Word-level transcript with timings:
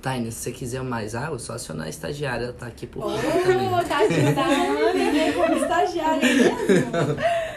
Taina, 0.00 0.30
se 0.30 0.38
você 0.38 0.52
quiser 0.52 0.82
mais 0.82 1.14
água, 1.14 1.38
só 1.38 1.54
acionar 1.54 1.86
a 1.86 1.90
estagiária, 1.90 2.44
ela 2.44 2.52
tá 2.52 2.66
aqui 2.66 2.86
por 2.86 3.02
fora 3.02 3.20
também. 3.20 4.34
da 4.34 4.44
Ana, 4.44 5.12
né? 5.12 5.32
Como 5.32 5.54
estagiária 5.54 6.20
mesmo. 6.34 6.90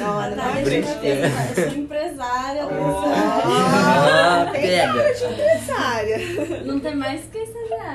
Não, 0.00 0.18
Ana, 0.18 0.34
Tá 0.36 0.44
não 0.54 0.62
deixando 0.64 0.90
acredito. 0.96 1.58
eu 1.60 1.70
sou 1.70 1.78
empresária. 1.78 2.64
Ah, 2.68 4.48
Tem 4.50 4.60
pega. 4.62 4.92
cara 4.92 5.12
de 5.14 5.24
empresária. 5.24 6.18
Não 6.64 6.80
tem 6.80 6.96
mais 6.96 7.20
que 7.30 7.37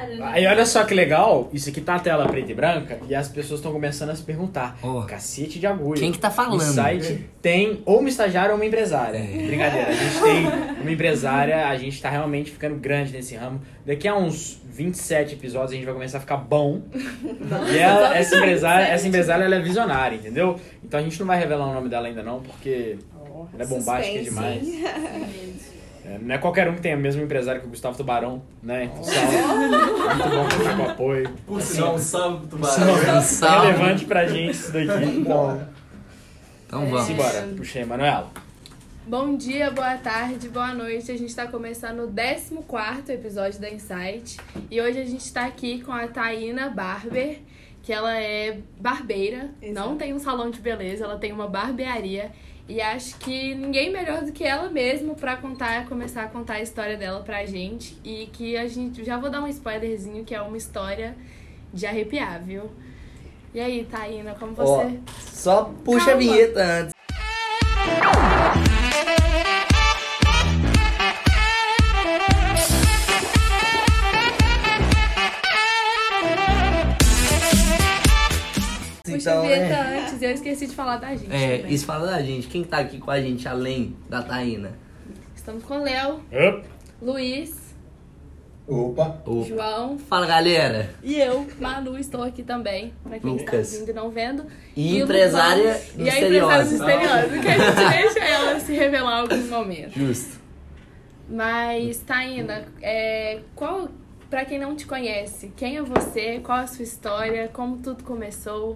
né? 0.08 0.20
Aí 0.22 0.46
olha 0.46 0.66
só 0.66 0.84
que 0.84 0.94
legal, 0.94 1.50
isso 1.54 1.70
aqui 1.70 1.82
tá 1.82 1.96
a 1.96 2.00
tela 2.00 2.28
preta 2.28 2.52
e 2.52 2.56
branca 2.56 3.00
e 3.08 3.16
as 3.16 3.28
pessoas 3.28 3.60
estão 3.60 3.72
começando 3.72 4.10
a 4.10 4.16
se 4.16 4.24
perguntar. 4.24 4.78
Ó. 4.82 5.04
Cacete 5.04 5.60
de 5.60 5.68
agulha. 5.68 6.00
Quem 6.00 6.12
que 6.12 6.20
tá 6.20 6.30
falando? 6.30 6.60
O 6.60 6.64
site 6.64 7.30
tem 7.42 7.82
ou 7.86 8.00
uma 8.00 8.10
estagiária 8.10 8.52
ou 8.52 8.56
uma 8.56 8.66
empresária. 8.66 9.18
É. 9.18 9.48
Brincadeira, 9.48 9.90
a 9.90 9.94
gente 9.94 10.22
tem 10.22 10.48
uma 10.82 10.92
empresária, 10.92 11.68
a 11.68 11.78
gente 11.78 12.02
tá 12.02 12.10
realmente 12.10 12.52
ficando 12.52 12.76
grande 12.76 13.12
nesse 13.12 13.36
ramo. 13.36 13.62
Daqui 13.86 14.08
a 14.08 14.16
uns 14.16 14.62
27 14.66 15.36
episódios 15.36 15.72
a 15.72 15.76
gente 15.76 15.86
vai 15.86 15.94
começar 15.94 16.18
a 16.18 16.22
ficar 16.22 16.38
bom. 16.38 16.82
e 17.72 17.78
ela, 17.78 18.18
essa 18.18 18.36
empresária, 18.38 18.86
essa 18.86 19.08
empresária 19.08 19.44
ela 19.44 19.56
é 19.56 19.60
visionária, 19.60 20.16
entendeu? 20.16 20.60
Então 20.84 21.00
a 21.00 21.04
gente 21.04 21.20
não 21.20 21.28
vai 21.28 21.38
revelar 21.38 21.68
o 21.68 21.74
nome 21.74 21.90
dela 21.90 22.08
ainda 22.08 22.24
não, 22.24 22.42
porque 22.42 22.98
ela 23.54 23.64
é 23.64 23.66
bombástica 23.66 24.24
Suspense. 24.24 24.72
demais. 24.72 25.64
É, 26.06 26.18
não 26.20 26.36
é 26.36 26.38
qualquer 26.38 26.70
um 26.70 26.76
que 26.76 26.82
tem 26.82 26.94
o 26.96 26.98
mesmo 27.00 27.22
empresário 27.24 27.62
que 27.62 27.68
o 27.68 27.70
Gustavo 27.70 27.96
Tubarão, 27.96 28.42
né? 28.62 28.86
Então, 28.86 28.98
muito 28.98 30.30
bom 30.30 30.58
contar 30.58 30.78
com 30.78 30.92
apoio. 30.92 31.30
Por 31.48 31.62
sinal, 31.62 31.96
um 31.96 31.98
salve 31.98 32.48
tubarão. 32.48 33.22
Salve. 33.22 33.68
relevante 33.68 34.06
pra 34.06 34.26
gente 34.28 34.52
isso 34.52 34.72
daqui. 34.74 35.06
Então, 35.06 35.66
Então 36.68 36.86
vamos. 36.88 37.06
simbora. 37.06 37.48
Puxei, 37.56 37.86
Manuela. 37.86 38.30
Bom 39.06 39.36
dia, 39.36 39.70
boa 39.72 39.96
tarde, 39.98 40.48
boa 40.50 40.74
noite. 40.74 41.12
A 41.12 41.18
gente 41.18 41.30
está 41.30 41.48
começando 41.48 42.02
o 42.06 42.08
14 42.08 43.12
episódio 43.14 43.60
da 43.62 43.70
Insight. 43.70 44.38
E 44.72 44.82
hoje 44.82 45.00
a 45.00 45.06
gente 45.06 45.22
está 45.26 45.46
aqui 45.46 45.82
com 45.82 45.92
a 45.92 46.08
Taína 46.08 46.70
Barber, 46.70 47.40
que 47.82 47.92
ela 47.92 48.18
é 48.18 48.60
barbeira, 48.80 49.52
Exato. 49.62 49.90
não 49.90 49.98
tem 49.98 50.14
um 50.14 50.20
salão 50.20 50.50
de 50.50 50.60
beleza, 50.62 51.04
ela 51.04 51.18
tem 51.18 51.32
uma 51.34 51.48
barbearia. 51.48 52.32
E 52.68 52.80
acho 52.80 53.18
que 53.18 53.54
ninguém 53.56 53.92
melhor 53.92 54.22
do 54.24 54.32
que 54.32 54.44
ela 54.44 54.70
mesma 54.70 55.14
para 55.16 55.36
contar, 55.36 55.86
começar 55.88 56.24
a 56.24 56.28
contar 56.28 56.56
a 56.56 56.62
história 56.62 56.96
dela 56.98 57.22
pra 57.22 57.46
gente. 57.46 57.98
E 58.04 58.28
que 58.32 58.56
a 58.56 58.68
gente. 58.68 59.04
Já 59.04 59.18
vou 59.18 59.30
dar 59.30 59.42
um 59.42 59.48
spoilerzinho, 59.48 60.24
que 60.24 60.34
é 60.34 60.42
uma 60.42 60.56
história 60.58 61.16
de 61.74 61.86
arrepiar, 61.86 62.42
viu? 62.42 62.72
E 63.54 63.60
aí, 63.60 63.84
Taína, 63.86 64.34
como 64.40 64.54
você. 64.54 65.00
só 65.20 65.72
puxa 65.84 66.04
a 66.04 66.08
Calma. 66.08 66.20
vinheta 66.22 66.64
antes. 66.64 66.94
Então, 79.32 79.40
a 79.40 79.42
vinheta 79.42 79.74
é, 79.74 80.00
antes, 80.00 80.22
eu 80.22 80.32
esqueci 80.32 80.68
de 80.68 80.76
falar 80.76 80.98
da 80.98 81.16
gente. 81.16 81.34
é, 81.34 81.58
também. 81.58 81.74
isso 81.74 81.86
fala 81.86 82.06
da 82.08 82.22
gente. 82.22 82.48
Quem 82.48 82.64
tá 82.64 82.78
aqui 82.80 83.00
com 83.00 83.12
a 83.12 83.20
gente 83.22 83.48
além 83.48 83.96
da 84.10 84.22
Taína? 84.22 84.72
Estamos 85.36 85.64
com 85.64 85.80
o 85.80 85.84
Léo. 85.84 86.22
Luiz, 87.02 87.64
Opa. 88.66 89.22
O... 89.26 89.44
João 89.44 89.98
Fala 90.00 90.26
galera! 90.26 90.90
e 91.04 91.20
eu, 91.20 91.46
Manu, 91.60 91.98
estou 91.98 92.24
aqui 92.24 92.44
também, 92.44 92.94
pra 93.04 93.20
quem 93.20 93.30
Lucas. 93.30 93.74
está 93.74 93.80
ouvindo 93.80 93.90
e 93.90 93.94
não 93.94 94.10
vendo. 94.10 94.46
E, 94.76 95.02
o 95.02 95.04
empresária 95.04 95.74
Luzão, 95.74 96.06
E 96.06 96.10
a 96.10 96.22
empresária 96.22 96.64
misteriosa. 96.64 96.72
misteriosa, 96.72 97.40
que 97.40 97.48
a 97.50 97.58
gente 97.58 98.04
deixa 98.04 98.20
ela 98.20 98.60
se 98.62 98.74
revelar 98.74 99.18
em 99.18 99.22
algum 99.22 99.48
momento. 99.50 99.92
Justo. 100.00 100.40
Mas, 101.30 101.98
Taína, 102.00 102.66
é, 102.82 103.40
qual, 103.56 103.90
pra 104.34 104.46
quem 104.46 104.58
não 104.58 104.76
te 104.76 104.88
conhece, 104.88 105.54
quem 105.56 105.78
é 105.78 105.84
você, 105.84 106.40
qual 106.40 106.58
a 106.58 106.66
sua 106.66 106.82
história, 106.82 107.50
como 107.50 107.78
tudo 107.78 108.04
começou? 108.04 108.76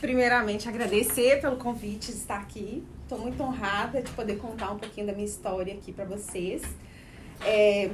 Primeiramente, 0.00 0.68
agradecer 0.68 1.40
pelo 1.40 1.56
convite 1.58 2.10
de 2.10 2.18
estar 2.18 2.40
aqui. 2.40 2.82
Estou 3.04 3.20
muito 3.20 3.40
honrada 3.40 4.02
de 4.02 4.10
poder 4.10 4.36
contar 4.36 4.72
um 4.72 4.76
pouquinho 4.76 5.06
da 5.06 5.12
minha 5.12 5.26
história 5.26 5.72
aqui 5.72 5.92
para 5.92 6.04
vocês. 6.04 6.64
É, 7.46 7.88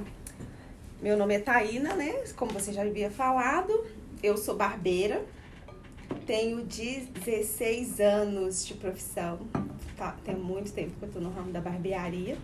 meu 1.03 1.19
nome 1.19 1.35
é 1.35 1.41
Taína, 1.41 1.95
né? 1.97 2.25
Como 2.35 2.51
você 2.51 2.73
já 2.73 2.81
havia 2.81 3.11
falado, 3.11 3.85
eu 4.23 4.39
sou 4.39 4.57
barbeira. 4.57 5.23
Tenho 6.25 6.65
16 6.65 8.01
anos 8.01 8.67
de 8.67 8.73
profissão. 8.73 9.39
Tá, 9.99 10.17
tem 10.25 10.35
muito 10.35 10.73
tempo 10.73 10.93
que 10.99 11.05
eu 11.05 11.11
tô 11.11 11.21
no 11.21 11.29
ramo 11.29 11.53
da 11.53 11.61
barbearia. 11.61 12.39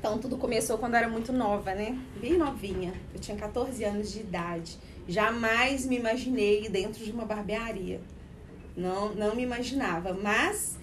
Então, 0.00 0.16
tudo 0.16 0.38
começou 0.38 0.78
quando 0.78 0.94
eu 0.94 1.00
era 1.00 1.08
muito 1.10 1.30
nova, 1.30 1.74
né? 1.74 1.94
Bem 2.18 2.38
novinha. 2.38 2.94
Eu 3.12 3.20
tinha 3.20 3.36
14 3.36 3.84
anos 3.84 4.10
de 4.10 4.20
idade. 4.20 4.78
Jamais 5.06 5.84
me 5.84 5.98
imaginei 5.98 6.70
dentro 6.70 7.04
de 7.04 7.12
uma 7.12 7.26
barbearia. 7.26 8.00
Não, 8.74 9.14
não 9.14 9.36
me 9.36 9.42
imaginava. 9.42 10.14
Mas, 10.14 10.78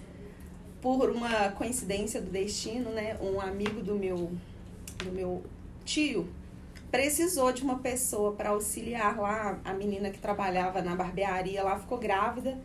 por 0.80 1.10
uma 1.10 1.50
coincidência 1.50 2.22
do 2.22 2.30
destino, 2.30 2.90
né? 2.90 3.18
Um 3.20 3.40
amigo 3.40 3.82
do 3.82 3.96
meu, 3.96 4.30
do 5.04 5.10
meu 5.10 5.42
tio 5.84 6.28
precisou 6.88 7.52
de 7.52 7.64
uma 7.64 7.80
pessoa 7.80 8.34
para 8.34 8.50
auxiliar 8.50 9.18
lá. 9.18 9.58
A 9.64 9.74
menina 9.74 10.10
que 10.10 10.20
trabalhava 10.20 10.80
na 10.80 10.94
barbearia 10.94 11.64
lá 11.64 11.76
ficou 11.76 11.98
grávida. 11.98 12.56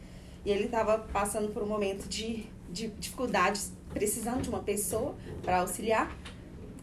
E 0.45 0.51
ele 0.51 0.65
estava 0.65 0.99
passando 0.99 1.51
por 1.51 1.63
um 1.63 1.67
momento 1.67 2.07
de, 2.07 2.45
de 2.69 2.89
dificuldades, 2.89 3.71
precisando 3.91 4.43
de 4.43 4.49
uma 4.49 4.59
pessoa 4.59 5.15
para 5.41 5.61
auxiliar. 5.61 6.15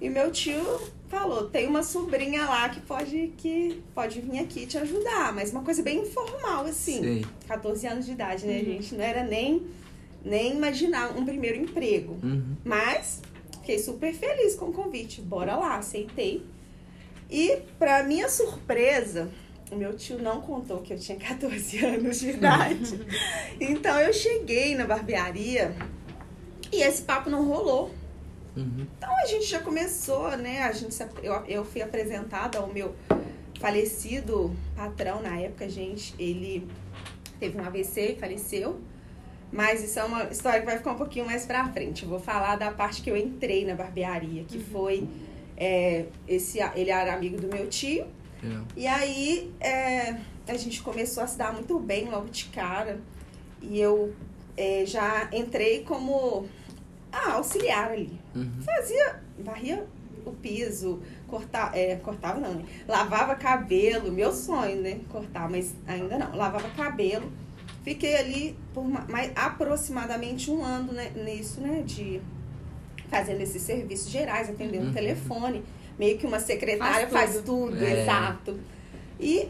E 0.01 0.09
meu 0.09 0.31
tio 0.31 0.81
falou, 1.09 1.49
tem 1.49 1.67
uma 1.67 1.83
sobrinha 1.83 2.45
lá 2.47 2.69
que 2.69 2.81
pode, 2.81 3.33
que 3.37 3.83
pode 3.95 4.21
vir 4.21 4.39
aqui 4.39 4.65
te 4.65 4.79
ajudar, 4.79 5.33
mas 5.35 5.51
uma 5.51 5.63
coisa 5.63 5.83
bem 5.83 6.03
informal, 6.03 6.65
assim. 6.65 7.01
Sei. 7.01 7.27
14 7.47 7.87
anos 7.87 8.07
de 8.07 8.13
idade, 8.13 8.47
né, 8.47 8.61
gente? 8.61 8.95
Não 8.95 9.05
era 9.05 9.25
nem, 9.25 9.67
nem 10.25 10.53
imaginar 10.55 11.17
um 11.19 11.25
primeiro 11.25 11.59
emprego. 11.59 12.17
Uhum. 12.23 12.57
Mas 12.65 13.21
fiquei 13.53 13.79
super 13.79 14.15
feliz 14.15 14.55
com 14.55 14.67
o 14.67 14.73
convite. 14.73 15.21
Bora 15.21 15.57
lá, 15.57 15.77
aceitei. 15.77 16.47
E, 17.31 17.59
pra 17.79 18.03
minha 18.03 18.29
surpresa, 18.29 19.31
o 19.71 19.77
meu 19.77 19.95
tio 19.97 20.19
não 20.19 20.41
contou 20.41 20.79
que 20.79 20.93
eu 20.93 20.99
tinha 20.99 21.19
14 21.19 21.79
anos 21.85 22.21
de 22.21 22.31
idade. 22.31 23.01
então 23.61 24.01
eu 24.01 24.13
cheguei 24.13 24.75
na 24.75 24.87
barbearia 24.87 25.77
e 26.73 26.83
esse 26.83 27.03
papo 27.03 27.29
não 27.29 27.45
rolou. 27.45 28.00
Uhum. 28.61 28.87
Então 28.99 29.17
a 29.17 29.27
gente 29.27 29.45
já 29.47 29.61
começou, 29.61 30.37
né? 30.37 30.63
A 30.63 30.73
gente, 30.73 30.97
eu, 31.23 31.35
eu 31.47 31.65
fui 31.65 31.83
apresentada 31.83 32.59
ao 32.59 32.69
meu 32.69 32.95
falecido 33.59 34.55
patrão 34.77 35.23
na 35.23 35.39
época, 35.39 35.69
gente. 35.69 36.15
Ele 36.19 36.67
teve 37.39 37.59
um 37.59 37.65
AVC 37.65 38.13
e 38.13 38.21
faleceu. 38.21 38.81
Mas 39.53 39.83
isso 39.83 39.99
é 39.99 40.05
uma 40.05 40.25
história 40.25 40.61
que 40.61 40.67
vai 40.67 40.79
ficar 40.79 40.93
um 40.93 40.97
pouquinho 40.97 41.27
mais 41.27 41.45
pra 41.45 41.69
frente. 41.73 42.05
Eu 42.05 42.09
vou 42.09 42.21
falar 42.21 42.57
da 42.57 42.71
parte 42.71 43.03
que 43.03 43.11
eu 43.11 43.17
entrei 43.17 43.65
na 43.65 43.75
barbearia, 43.75 44.45
que 44.45 44.59
foi. 44.59 45.09
é, 45.57 46.07
esse, 46.27 46.59
ele 46.75 46.91
era 46.91 47.15
amigo 47.15 47.39
do 47.41 47.49
meu 47.49 47.69
tio. 47.69 48.07
Legal. 48.43 48.65
E 48.77 48.87
aí 48.87 49.53
é, 49.61 50.17
a 50.49 50.57
gente 50.57 50.83
começou 50.83 51.23
a 51.23 51.27
se 51.27 51.37
dar 51.37 51.53
muito 51.53 51.79
bem 51.79 52.09
logo 52.09 52.29
de 52.29 52.47
cara. 52.47 53.01
E 53.61 53.79
eu 53.79 54.15
é, 54.57 54.85
já 54.87 55.29
entrei 55.33 55.83
como 55.83 56.49
ah, 57.13 57.33
auxiliar 57.35 57.91
ali. 57.93 58.19
Uhum. 58.35 58.51
Fazia, 58.65 59.21
varria 59.39 59.87
o 60.27 60.33
piso, 60.33 61.01
cortar, 61.27 61.77
é, 61.77 61.97
cortava 61.97 62.39
não, 62.39 62.55
né? 62.55 62.65
Lavava 62.87 63.35
cabelo, 63.35 64.13
meu 64.13 64.33
sonho, 64.33 64.77
né? 64.83 65.01
Cortar, 65.09 65.49
mas 65.51 65.75
ainda 65.87 66.19
não. 66.19 66.37
Lavava 66.37 66.69
cabelo. 66.71 67.31
Fiquei 67.83 68.17
ali 68.17 68.57
por 68.75 68.85
ma- 68.87 69.07
mais, 69.09 69.33
aproximadamente 69.35 70.51
um 70.51 70.63
ano 70.63 70.93
né, 70.93 71.11
nisso, 71.25 71.61
né? 71.61 71.83
De 71.83 72.21
fazendo 73.09 73.41
esses 73.41 73.63
serviços 73.63 74.11
gerais, 74.11 74.51
atendendo 74.51 74.85
Uhum. 74.85 74.91
o 74.91 74.95
telefone. 74.95 75.65
Meio 75.99 76.17
que 76.19 76.27
uma 76.27 76.39
secretária 76.39 77.09
Faz 77.09 77.33
faz 77.33 77.45
tudo, 77.45 77.83
É. 77.83 78.03
exato. 78.03 78.59
E 79.19 79.49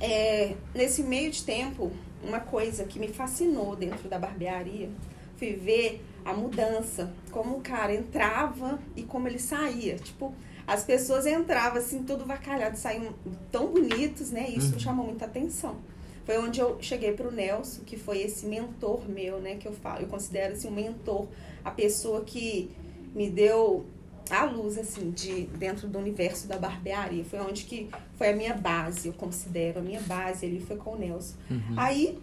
é, 0.00 0.54
nesse 0.74 1.02
meio 1.02 1.30
de 1.30 1.42
tempo, 1.42 1.92
uma 2.22 2.40
coisa 2.40 2.84
que 2.84 2.98
me 2.98 3.08
fascinou 3.08 3.76
dentro 3.76 4.08
da 4.08 4.18
barbearia 4.18 4.88
fui 5.36 5.52
ver 5.54 6.02
a 6.24 6.32
mudança, 6.32 7.12
como 7.30 7.56
o 7.56 7.60
cara 7.60 7.94
entrava 7.94 8.78
e 8.96 9.02
como 9.02 9.28
ele 9.28 9.38
saía. 9.38 9.96
Tipo, 9.96 10.34
as 10.66 10.82
pessoas 10.84 11.26
entravam 11.26 11.78
assim, 11.78 12.02
tudo 12.02 12.24
vacalhado, 12.24 12.76
saíam 12.78 13.12
tão 13.52 13.66
bonitos, 13.68 14.30
né? 14.30 14.48
Isso 14.48 14.72
Uhum. 14.74 14.78
chamou 14.78 15.06
muita 15.06 15.26
atenção. 15.26 15.76
Foi 16.24 16.38
onde 16.38 16.58
eu 16.58 16.78
cheguei 16.80 17.12
pro 17.12 17.30
Nelson, 17.30 17.82
que 17.84 17.98
foi 17.98 18.22
esse 18.22 18.46
mentor 18.46 19.06
meu, 19.06 19.38
né? 19.40 19.56
Que 19.56 19.68
eu 19.68 19.72
falo, 19.72 20.00
eu 20.02 20.08
considero 20.08 20.54
assim 20.54 20.68
um 20.68 20.72
mentor, 20.72 21.26
a 21.62 21.70
pessoa 21.70 22.22
que 22.22 22.70
me 23.14 23.28
deu 23.28 23.84
a 24.30 24.44
luz, 24.44 24.78
assim, 24.78 25.10
de 25.10 25.42
dentro 25.58 25.86
do 25.86 25.98
universo 25.98 26.48
da 26.48 26.56
barbearia. 26.56 27.22
Foi 27.26 27.38
onde 27.40 27.64
que 27.64 27.90
foi 28.16 28.30
a 28.30 28.34
minha 28.34 28.54
base, 28.54 29.08
eu 29.08 29.12
considero. 29.12 29.80
A 29.80 29.82
minha 29.82 30.00
base 30.00 30.46
ali 30.46 30.60
foi 30.60 30.76
com 30.76 30.92
o 30.94 30.98
Nelson. 30.98 31.34
Uhum. 31.50 31.74
Aí 31.76 32.18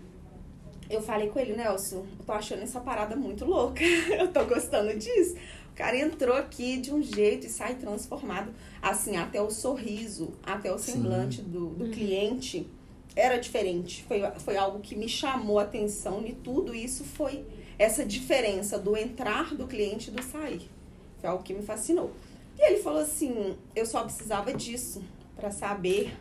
eu 0.91 1.01
falei 1.01 1.29
com 1.29 1.39
ele, 1.39 1.55
Nelson, 1.55 2.05
eu 2.19 2.25
tô 2.25 2.31
achando 2.31 2.63
essa 2.63 2.79
parada 2.79 3.15
muito 3.15 3.45
louca. 3.45 3.83
eu 3.83 4.27
tô 4.31 4.45
gostando 4.45 4.97
disso. 4.97 5.35
O 5.71 5.75
cara 5.75 5.97
entrou 5.97 6.35
aqui 6.35 6.77
de 6.77 6.93
um 6.93 7.01
jeito 7.01 7.47
e 7.47 7.49
sai 7.49 7.75
transformado. 7.75 8.53
Assim, 8.81 9.15
até 9.15 9.41
o 9.41 9.49
sorriso, 9.49 10.33
até 10.43 10.71
o 10.71 10.77
semblante 10.77 11.41
do, 11.41 11.69
do 11.69 11.89
cliente 11.89 12.67
era 13.15 13.37
diferente. 13.37 14.03
Foi, 14.03 14.21
foi 14.39 14.57
algo 14.57 14.79
que 14.79 14.95
me 14.95 15.07
chamou 15.07 15.59
a 15.59 15.63
atenção 15.63 16.25
e 16.25 16.33
tudo 16.33 16.75
isso 16.75 17.03
foi 17.03 17.45
essa 17.79 18.05
diferença 18.05 18.77
do 18.77 18.95
entrar 18.95 19.55
do 19.55 19.67
cliente 19.67 20.09
e 20.09 20.13
do 20.13 20.21
sair. 20.21 20.69
Foi 21.19 21.29
algo 21.29 21.43
que 21.43 21.53
me 21.53 21.63
fascinou. 21.63 22.11
E 22.57 22.63
ele 22.63 22.81
falou 22.81 23.01
assim: 23.01 23.57
eu 23.75 23.85
só 23.85 24.03
precisava 24.03 24.53
disso 24.53 25.03
para 25.35 25.51
saber 25.51 26.13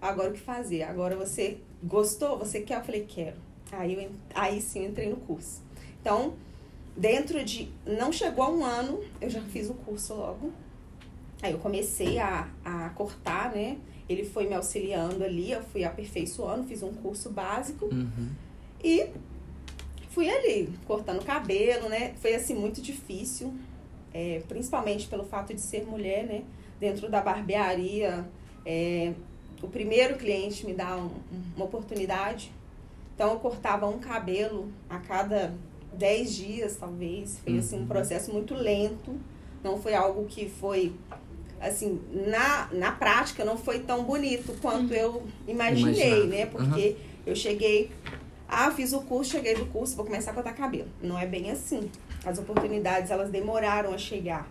agora 0.00 0.30
o 0.30 0.32
que 0.32 0.40
fazer. 0.40 0.82
Agora 0.82 1.16
você 1.16 1.58
gostou? 1.82 2.38
Você 2.38 2.60
quer? 2.60 2.78
Eu 2.78 2.84
falei: 2.84 3.04
quero. 3.08 3.36
Aí, 3.72 4.04
eu, 4.04 4.10
aí 4.34 4.60
sim 4.60 4.84
eu 4.84 4.90
entrei 4.90 5.08
no 5.08 5.16
curso. 5.16 5.62
Então, 6.00 6.34
dentro 6.96 7.42
de. 7.44 7.68
Não 7.86 8.12
chegou 8.12 8.44
a 8.44 8.50
um 8.50 8.64
ano, 8.64 9.02
eu 9.20 9.30
já 9.30 9.40
fiz 9.40 9.68
o 9.70 9.74
curso 9.74 10.14
logo. 10.14 10.52
Aí 11.42 11.52
eu 11.52 11.58
comecei 11.58 12.18
a, 12.18 12.48
a 12.64 12.90
cortar, 12.90 13.52
né? 13.52 13.78
Ele 14.08 14.24
foi 14.24 14.46
me 14.46 14.54
auxiliando 14.54 15.24
ali, 15.24 15.50
eu 15.52 15.62
fui 15.62 15.84
aperfeiçoando, 15.84 16.68
fiz 16.68 16.82
um 16.82 16.92
curso 16.92 17.30
básico. 17.30 17.86
Uhum. 17.86 18.28
E 18.84 19.08
fui 20.10 20.28
ali, 20.28 20.68
cortando 20.86 21.24
cabelo, 21.24 21.88
né? 21.88 22.14
Foi 22.20 22.34
assim 22.34 22.54
muito 22.54 22.82
difícil, 22.82 23.54
é, 24.12 24.42
principalmente 24.46 25.08
pelo 25.08 25.24
fato 25.24 25.54
de 25.54 25.60
ser 25.60 25.84
mulher, 25.86 26.24
né? 26.26 26.42
Dentro 26.78 27.08
da 27.08 27.20
barbearia, 27.20 28.28
é, 28.66 29.14
o 29.62 29.68
primeiro 29.68 30.16
cliente 30.16 30.66
me 30.66 30.74
dá 30.74 30.96
um- 30.96 31.10
uma 31.56 31.64
oportunidade. 31.64 32.52
Então 33.14 33.32
eu 33.32 33.38
cortava 33.38 33.86
um 33.88 33.98
cabelo 33.98 34.68
a 34.88 34.98
cada 34.98 35.54
10 35.92 36.34
dias, 36.34 36.76
talvez. 36.76 37.38
Foi 37.38 37.58
assim 37.58 37.80
um 37.80 37.86
processo 37.86 38.32
muito 38.32 38.54
lento. 38.54 39.14
Não 39.62 39.80
foi 39.80 39.94
algo 39.94 40.24
que 40.26 40.48
foi 40.48 40.92
assim, 41.60 42.00
na, 42.10 42.68
na 42.72 42.90
prática 42.90 43.44
não 43.44 43.56
foi 43.56 43.78
tão 43.78 44.02
bonito 44.02 44.52
quanto 44.60 44.92
eu 44.92 45.22
imaginei, 45.46 46.24
Imaginava. 46.24 46.26
né? 46.26 46.46
Porque 46.46 46.96
eu 47.24 47.36
cheguei 47.36 47.88
ah, 48.54 48.70
fiz 48.70 48.92
o 48.92 49.00
curso, 49.00 49.30
cheguei 49.30 49.54
do 49.54 49.64
curso, 49.64 49.96
vou 49.96 50.04
começar 50.04 50.32
a 50.32 50.34
cortar 50.34 50.52
cabelo. 50.52 50.88
Não 51.02 51.18
é 51.18 51.24
bem 51.26 51.50
assim. 51.50 51.90
As 52.22 52.38
oportunidades, 52.38 53.10
elas 53.10 53.30
demoraram 53.30 53.94
a 53.94 53.96
chegar. 53.96 54.46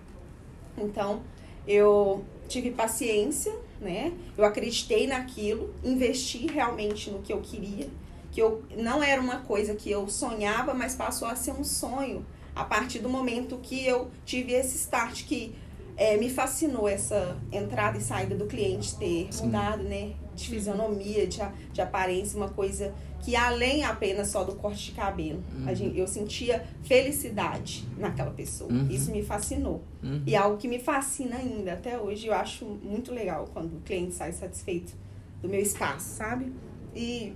Então, 0.76 1.22
eu 1.68 2.26
tive 2.48 2.72
paciência, 2.72 3.54
né? 3.80 4.12
Eu 4.36 4.44
acreditei 4.44 5.06
naquilo, 5.06 5.72
investi 5.84 6.48
realmente 6.48 7.12
no 7.12 7.20
que 7.20 7.32
eu 7.32 7.42
queria, 7.42 7.88
que 8.32 8.42
eu 8.42 8.64
não 8.78 9.04
era 9.04 9.22
uma 9.22 9.40
coisa 9.40 9.76
que 9.76 9.92
eu 9.92 10.08
sonhava, 10.08 10.74
mas 10.74 10.96
passou 10.96 11.28
a 11.28 11.36
ser 11.36 11.52
um 11.52 11.64
sonho 11.64 12.26
a 12.56 12.64
partir 12.64 13.00
do 13.00 13.10
momento 13.10 13.58
que 13.62 13.86
eu 13.86 14.10
tive 14.26 14.54
esse 14.54 14.78
start 14.78 15.26
que 15.26 15.54
eh, 15.98 16.18
me 16.18 16.30
fascinou 16.30 16.88
essa 16.88 17.38
entrada 17.52 17.98
e 17.98 18.02
saída 18.02 18.36
do 18.36 18.46
cliente 18.46 18.96
ter 18.96 19.30
mudado, 19.42 19.84
né? 19.84 20.14
De 20.34 20.48
fisionomia, 20.48 21.28
de, 21.28 21.40
de 21.72 21.82
aparência, 21.82 22.38
uma 22.38 22.50
coisa 22.50 22.94
que 23.22 23.36
além 23.36 23.84
apenas 23.84 24.30
só 24.30 24.44
do 24.44 24.56
corte 24.56 24.86
de 24.86 24.92
cabelo. 24.94 25.44
A 25.66 25.74
gente, 25.74 25.98
eu 25.98 26.08
sentia 26.08 26.66
felicidade 26.84 27.88
naquela 27.98 28.32
pessoa. 28.32 28.72
Uhum. 28.72 28.88
Isso 28.90 29.12
me 29.12 29.24
fascinou. 29.24 29.84
Uhum. 30.04 30.24
E 30.26 30.34
é 30.34 30.38
algo 30.38 30.58
que 30.58 30.68
me 30.68 30.80
fascina 30.80 31.36
ainda. 31.36 31.74
Até 31.74 32.00
hoje 32.00 32.28
eu 32.28 32.34
acho 32.34 32.66
muito 32.66 33.14
legal 33.14 33.48
quando 33.54 33.78
o 33.78 33.82
cliente 33.82 34.14
sai 34.14 34.32
satisfeito 34.32 34.94
do 35.42 35.48
meu 35.48 35.60
espaço, 35.60 36.16
sabe? 36.16 36.52
E. 36.96 37.34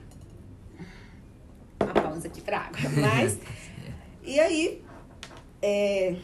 Pausa 2.16 2.28
aqui 2.28 2.42
pra 2.42 2.60
água. 2.60 2.80
Mas. 3.00 3.38
e 4.24 4.40
aí. 4.40 4.82
é, 5.62 6.16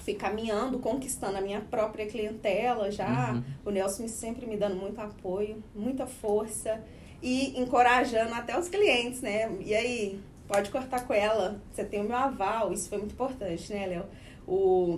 fui 0.00 0.14
caminhando, 0.14 0.78
conquistando 0.78 1.36
a 1.36 1.40
minha 1.40 1.60
própria 1.60 2.06
clientela 2.06 2.90
já. 2.90 3.32
Uhum. 3.32 3.44
O 3.66 3.70
Nelson 3.70 4.08
sempre 4.08 4.46
me 4.46 4.56
dando 4.56 4.76
muito 4.76 4.98
apoio, 5.00 5.62
muita 5.74 6.06
força 6.06 6.82
e 7.22 7.60
encorajando 7.60 8.34
até 8.34 8.58
os 8.58 8.68
clientes, 8.68 9.20
né? 9.20 9.54
E 9.60 9.74
aí, 9.74 10.20
pode 10.48 10.70
cortar 10.70 11.06
com 11.06 11.12
ela, 11.12 11.60
você 11.70 11.84
tem 11.84 12.00
o 12.00 12.04
meu 12.04 12.16
aval, 12.16 12.72
isso 12.72 12.88
foi 12.88 12.98
muito 12.98 13.12
importante, 13.12 13.70
né, 13.72 13.86
Léo? 13.86 14.04
O, 14.46 14.94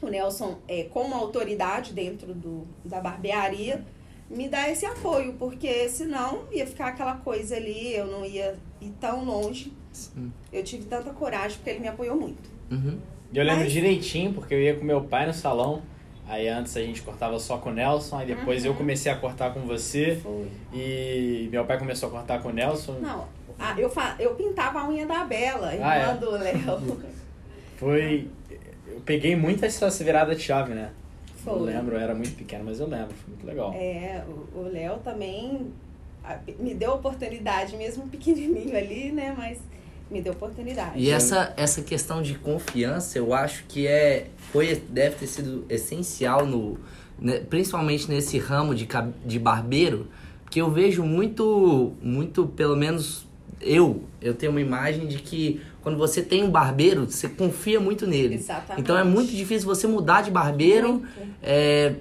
o 0.00 0.08
Nelson, 0.08 0.58
é, 0.68 0.84
como 0.84 1.14
autoridade 1.14 1.92
dentro 1.92 2.32
do, 2.32 2.66
da 2.84 3.00
barbearia, 3.00 3.84
me 4.30 4.48
dá 4.48 4.70
esse 4.70 4.86
apoio, 4.86 5.34
porque 5.38 5.88
senão 5.88 6.44
ia 6.52 6.66
ficar 6.66 6.86
aquela 6.88 7.14
coisa 7.16 7.56
ali, 7.56 7.94
eu 7.94 8.06
não 8.06 8.24
ia 8.24 8.56
ir 8.80 8.92
tão 9.00 9.24
longe. 9.24 9.72
Sim. 9.92 10.32
Eu 10.52 10.62
tive 10.62 10.84
tanta 10.84 11.10
coragem, 11.10 11.56
porque 11.58 11.70
ele 11.70 11.80
me 11.80 11.88
apoiou 11.88 12.16
muito. 12.16 12.48
Uhum. 12.70 12.98
E 13.32 13.36
eu 13.38 13.44
lembro 13.44 13.64
Mas- 13.64 13.72
direitinho, 13.72 14.32
porque 14.32 14.54
eu 14.54 14.60
ia 14.60 14.74
com 14.76 14.84
meu 14.84 15.02
pai 15.02 15.26
no 15.26 15.34
salão. 15.34 15.82
Aí 16.28 16.46
antes 16.48 16.76
a 16.76 16.80
gente 16.80 17.02
cortava 17.02 17.36
só 17.40 17.58
com 17.58 17.70
o 17.70 17.72
Nelson, 17.72 18.18
aí 18.18 18.26
depois 18.28 18.64
eu 18.64 18.72
comecei 18.74 19.10
a 19.10 19.16
cortar 19.16 19.52
com 19.52 19.62
você. 19.62 20.14
Foi. 20.22 20.48
E 20.72 21.48
meu 21.50 21.64
pai 21.64 21.76
começou 21.76 22.08
a 22.08 22.12
cortar 22.12 22.40
com 22.40 22.50
o 22.50 22.52
Nelson. 22.52 23.00
Não, 23.00 23.26
a- 23.58 23.74
eu, 23.76 23.90
fa- 23.90 24.14
eu 24.20 24.36
pintava 24.36 24.78
a 24.78 24.88
unha 24.88 25.04
da 25.06 25.24
Bela, 25.24 25.74
irmã 25.74 25.86
Ah, 25.88 25.96
é? 25.96 26.14
do 26.14 26.30
Léo. 26.30 27.00
Foi. 27.76 28.28
Eu 28.86 29.00
peguei 29.04 29.34
muito 29.34 29.64
essa 29.64 29.88
virada 30.04 30.34
de 30.36 30.42
chave, 30.42 30.72
né? 30.74 30.92
Foi. 31.44 31.52
Eu 31.54 31.58
lembro, 31.60 31.94
eu 31.96 32.00
era 32.00 32.14
muito 32.14 32.36
pequeno, 32.36 32.64
mas 32.64 32.80
eu 32.80 32.86
lembro, 32.86 33.14
foi 33.14 33.34
muito 33.34 33.46
legal. 33.46 33.72
É, 33.74 34.22
o- 34.54 34.62
Léo 34.62 34.98
também 34.98 35.72
me 36.58 36.74
deu 36.74 36.92
oportunidade, 36.92 37.76
mesmo 37.76 38.06
pequenininho 38.08 38.76
ali, 38.76 39.10
né? 39.10 39.34
Mas 39.36 39.58
me 40.10 40.20
deu 40.20 40.32
oportunidade. 40.32 40.98
E 40.98 41.10
essa, 41.10 41.54
essa 41.56 41.82
questão 41.82 42.20
de 42.20 42.34
confiança, 42.34 43.16
eu 43.18 43.32
acho 43.32 43.64
que 43.68 43.86
é 43.86 44.26
foi 44.52 44.74
deve 44.88 45.16
ter 45.16 45.26
sido 45.26 45.64
essencial 45.68 46.44
no 46.46 46.78
né, 47.18 47.38
principalmente 47.40 48.08
nesse 48.08 48.38
ramo 48.38 48.74
de, 48.74 48.88
de 49.24 49.38
barbeiro, 49.38 50.08
porque 50.42 50.60
eu 50.60 50.70
vejo 50.70 51.02
muito 51.04 51.92
muito 52.02 52.46
pelo 52.48 52.76
menos 52.76 53.26
eu 53.60 54.02
eu 54.20 54.34
tenho 54.34 54.50
uma 54.52 54.60
imagem 54.60 55.06
de 55.06 55.18
que 55.18 55.60
quando 55.82 55.96
você 55.98 56.22
tem 56.22 56.42
um 56.44 56.50
barbeiro, 56.50 57.06
você 57.10 57.28
confia 57.28 57.80
muito 57.80 58.06
nele. 58.06 58.34
Exatamente. 58.36 58.80
Então 58.80 58.96
é 58.96 59.04
muito 59.04 59.32
difícil 59.32 59.66
você 59.66 59.86
mudar 59.86 60.22
de 60.22 60.30
barbeiro. 60.30 61.02
É, 61.42 61.94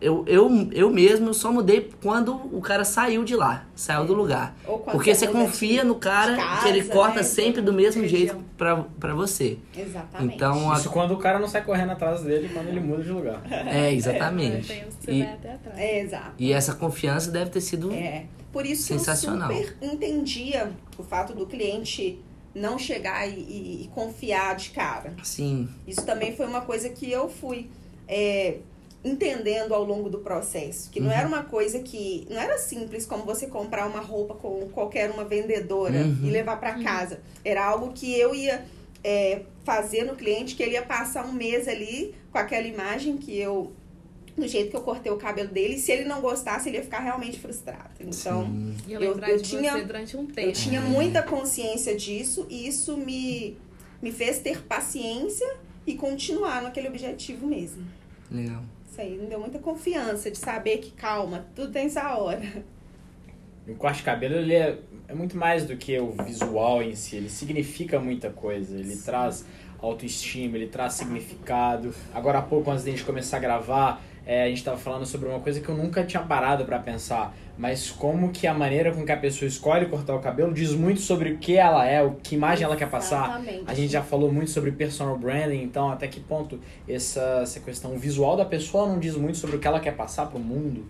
eu, 0.00 0.22
eu, 0.28 0.68
eu 0.70 0.90
mesmo 0.90 1.34
só 1.34 1.50
mudei 1.52 1.90
quando 2.00 2.32
o 2.56 2.60
cara 2.60 2.84
saiu 2.84 3.24
de 3.24 3.34
lá, 3.34 3.66
saiu 3.74 4.04
do 4.06 4.14
lugar. 4.14 4.56
Porque 4.92 5.12
você 5.12 5.26
confia 5.26 5.82
de- 5.82 5.88
no 5.88 5.96
cara 5.96 6.36
casa, 6.36 6.62
que 6.62 6.68
ele 6.68 6.84
corta 6.84 7.16
né? 7.16 7.22
sempre 7.24 7.60
do 7.60 7.72
mesmo 7.72 8.02
Região. 8.02 8.18
jeito 8.20 8.36
pra, 8.56 8.76
pra 9.00 9.12
você. 9.12 9.58
Exatamente. 9.76 10.36
Então, 10.36 10.70
a- 10.72 10.76
Isso 10.76 10.88
quando 10.90 11.14
o 11.14 11.16
cara 11.16 11.40
não 11.40 11.48
sai 11.48 11.64
correndo 11.64 11.90
atrás 11.90 12.22
dele 12.22 12.48
quando 12.54 12.68
ele 12.68 12.78
muda 12.78 13.02
de 13.02 13.10
lugar. 13.10 13.42
é, 13.50 13.92
exatamente. 13.92 14.68
Tem 14.68 14.86
uns 14.86 14.94
que 14.94 15.04
você 15.04 15.12
E, 15.12 15.22
vai 15.24 15.32
até 15.32 15.52
atrás. 15.54 15.78
É, 15.78 16.00
exato. 16.00 16.32
e 16.38 16.52
essa 16.52 16.74
confiança 16.76 17.30
deve 17.32 17.50
ter 17.50 17.60
sido. 17.60 17.92
É. 17.92 18.26
Por 18.52 18.64
isso 18.64 18.82
que 18.86 18.94
Sensacional. 18.98 19.50
eu 19.50 19.58
super 19.64 19.76
entendia 19.82 20.70
o 20.96 21.02
fato 21.02 21.34
do 21.34 21.44
cliente 21.44 22.18
não 22.54 22.78
chegar 22.78 23.26
e, 23.28 23.32
e- 23.38 23.82
e 23.84 23.88
confiar 23.94 24.56
de 24.56 24.70
cara. 24.70 25.14
Sim. 25.22 25.68
Isso 25.86 26.04
também 26.04 26.34
foi 26.36 26.46
uma 26.46 26.60
coisa 26.62 26.88
que 26.88 27.10
eu 27.10 27.28
fui 27.28 27.68
é, 28.08 28.58
entendendo 29.04 29.74
ao 29.74 29.84
longo 29.84 30.08
do 30.10 30.18
processo. 30.18 30.90
Que 30.90 30.98
não 31.00 31.08
Uhum. 31.08 31.12
era 31.16 31.28
uma 31.28 31.42
coisa 31.44 31.78
que. 31.80 32.26
Não 32.30 32.40
era 32.40 32.58
simples 32.58 33.06
como 33.06 33.24
você 33.24 33.46
comprar 33.46 33.86
uma 33.86 34.00
roupa 34.00 34.34
com 34.34 34.68
qualquer 34.70 35.10
uma 35.10 35.24
vendedora 35.24 35.98
Uhum. 35.98 36.20
e 36.24 36.30
levar 36.30 36.58
para 36.58 36.82
casa. 36.82 37.20
Era 37.44 37.64
algo 37.64 37.92
que 37.92 38.18
eu 38.18 38.34
ia 38.34 38.64
é, 39.04 39.42
fazer 39.64 40.02
no 40.04 40.16
cliente, 40.16 40.56
que 40.56 40.62
ele 40.62 40.72
ia 40.72 40.82
passar 40.82 41.24
um 41.24 41.32
mês 41.32 41.68
ali 41.68 42.14
com 42.32 42.38
aquela 42.38 42.66
imagem 42.66 43.16
que 43.16 43.36
eu. 43.38 43.72
Do 44.38 44.46
jeito 44.46 44.70
que 44.70 44.76
eu 44.76 44.82
cortei 44.82 45.10
o 45.10 45.16
cabelo 45.16 45.48
dele, 45.48 45.74
e 45.74 45.78
se 45.78 45.90
ele 45.90 46.04
não 46.04 46.20
gostasse, 46.20 46.68
ele 46.68 46.76
ia 46.78 46.82
ficar 46.84 47.00
realmente 47.00 47.38
frustrado. 47.40 47.90
Então, 48.00 48.44
Sim. 48.46 48.76
Eu 48.88 49.00
Eu- 49.02 49.18
eu 49.18 49.42
tinha- 49.42 49.74
um 49.74 50.26
tempo. 50.26 50.40
eu 50.40 50.52
tinha 50.52 50.80
muita 50.80 51.22
consciência 51.22 51.96
disso 51.96 52.46
e 52.48 52.68
isso 52.68 52.96
me, 52.96 53.56
me 54.00 54.12
fez 54.12 54.38
ter 54.38 54.62
paciência 54.62 55.56
e 55.86 55.94
continuar 55.94 56.62
naquele 56.62 56.86
objetivo 56.88 57.46
mesmo. 57.46 57.84
Legal. 58.30 58.62
Isso 58.90 59.00
aí 59.00 59.18
me 59.18 59.26
deu 59.26 59.40
muita 59.40 59.58
confiança 59.58 60.30
de 60.30 60.38
saber 60.38 60.78
que, 60.78 60.90
calma, 60.92 61.46
tudo 61.56 61.72
tem 61.72 61.86
essa 61.86 62.14
hora. 62.16 62.40
O 63.66 63.74
corte 63.74 63.98
de 63.98 64.02
cabelo 64.04 64.36
ele 64.36 64.54
é, 64.54 64.78
é 65.08 65.14
muito 65.14 65.36
mais 65.36 65.64
do 65.66 65.76
que 65.76 65.98
o 65.98 66.12
visual 66.24 66.82
em 66.82 66.94
si, 66.94 67.16
ele 67.16 67.28
significa 67.28 67.98
muita 68.00 68.30
coisa, 68.30 68.78
ele 68.78 68.96
traz 68.96 69.44
autoestima, 69.80 70.56
ele 70.56 70.68
traz 70.68 70.94
significado. 70.94 71.94
Agora 72.14 72.38
há 72.38 72.42
pouco, 72.42 72.70
antes 72.70 72.84
de 72.84 72.90
a 72.90 72.92
gente 72.92 73.04
começar 73.04 73.36
a 73.36 73.40
gravar, 73.40 74.02
é, 74.28 74.42
a 74.42 74.48
gente 74.48 74.58
estava 74.58 74.76
falando 74.76 75.06
sobre 75.06 75.26
uma 75.26 75.40
coisa 75.40 75.58
que 75.58 75.66
eu 75.66 75.74
nunca 75.74 76.04
tinha 76.04 76.22
parado 76.22 76.66
para 76.66 76.78
pensar, 76.78 77.34
mas 77.56 77.90
como 77.90 78.30
que 78.30 78.46
a 78.46 78.52
maneira 78.52 78.92
com 78.92 79.02
que 79.02 79.10
a 79.10 79.16
pessoa 79.16 79.48
escolhe 79.48 79.86
cortar 79.86 80.14
o 80.14 80.20
cabelo 80.20 80.52
diz 80.52 80.74
muito 80.74 81.00
sobre 81.00 81.30
o 81.30 81.38
que 81.38 81.56
ela 81.56 81.86
é, 81.86 82.02
o 82.02 82.10
que 82.16 82.34
imagem 82.34 82.66
ela 82.66 82.76
quer 82.76 82.90
passar. 82.90 83.40
Exatamente. 83.40 83.64
A 83.66 83.72
gente 83.72 83.90
já 83.90 84.02
falou 84.02 84.30
muito 84.30 84.50
sobre 84.50 84.70
personal 84.70 85.16
branding, 85.16 85.62
então 85.62 85.88
até 85.88 86.06
que 86.06 86.20
ponto 86.20 86.60
essa, 86.86 87.40
essa 87.42 87.58
questão 87.60 87.98
visual 87.98 88.36
da 88.36 88.44
pessoa 88.44 88.86
não 88.86 88.98
diz 88.98 89.16
muito 89.16 89.38
sobre 89.38 89.56
o 89.56 89.58
que 89.58 89.66
ela 89.66 89.80
quer 89.80 89.96
passar 89.96 90.26
pro 90.26 90.38
mundo? 90.38 90.84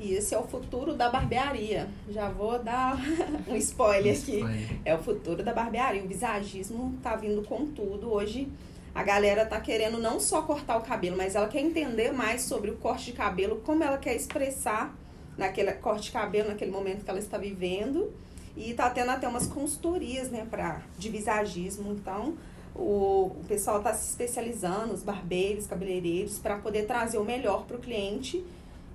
E 0.00 0.14
esse 0.14 0.34
é 0.34 0.38
o 0.38 0.42
futuro 0.42 0.92
da 0.94 1.08
barbearia. 1.10 1.86
Já 2.10 2.28
vou 2.28 2.58
dar 2.58 2.98
um 3.46 3.54
spoiler 3.54 4.18
aqui. 4.18 4.40
É 4.84 4.96
o 4.96 4.98
futuro 4.98 5.44
da 5.44 5.52
barbearia. 5.52 6.02
O 6.02 6.08
visagismo 6.08 6.94
tá 7.00 7.14
vindo 7.14 7.42
com 7.42 7.66
tudo. 7.66 8.12
Hoje 8.12 8.48
A 8.94 9.02
galera 9.02 9.46
tá 9.46 9.60
querendo 9.60 9.98
não 9.98 10.18
só 10.18 10.42
cortar 10.42 10.76
o 10.76 10.82
cabelo, 10.82 11.16
mas 11.16 11.34
ela 11.34 11.48
quer 11.48 11.60
entender 11.60 12.12
mais 12.12 12.42
sobre 12.42 12.70
o 12.70 12.76
corte 12.76 13.06
de 13.06 13.12
cabelo, 13.12 13.60
como 13.64 13.84
ela 13.84 13.98
quer 13.98 14.14
expressar 14.16 14.94
naquele 15.36 15.72
corte 15.72 16.04
de 16.04 16.12
cabelo, 16.12 16.48
naquele 16.48 16.70
momento 16.70 17.04
que 17.04 17.10
ela 17.10 17.18
está 17.18 17.38
vivendo. 17.38 18.12
E 18.56 18.74
tá 18.74 18.90
tendo 18.90 19.10
até 19.10 19.28
umas 19.28 19.46
consultorias, 19.46 20.28
né, 20.30 20.46
pra, 20.50 20.82
de 20.98 21.08
visagismo. 21.08 21.92
Então, 21.92 22.34
o, 22.74 23.32
o 23.40 23.44
pessoal 23.46 23.80
tá 23.80 23.94
se 23.94 24.10
especializando, 24.10 24.92
os 24.92 25.02
barbeiros, 25.02 25.66
cabeleireiros, 25.66 26.38
para 26.38 26.58
poder 26.58 26.84
trazer 26.84 27.18
o 27.18 27.24
melhor 27.24 27.64
pro 27.64 27.78
cliente. 27.78 28.44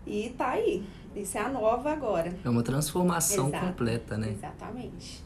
E 0.05 0.35
tá 0.37 0.49
aí. 0.49 0.83
Isso 1.15 1.37
é 1.37 1.41
a 1.41 1.49
nova 1.49 1.91
agora. 1.91 2.33
É 2.43 2.49
uma 2.49 2.61
transformação 2.61 3.47
Exato. 3.47 3.65
completa, 3.65 4.17
né? 4.17 4.31
Exatamente. 4.31 5.23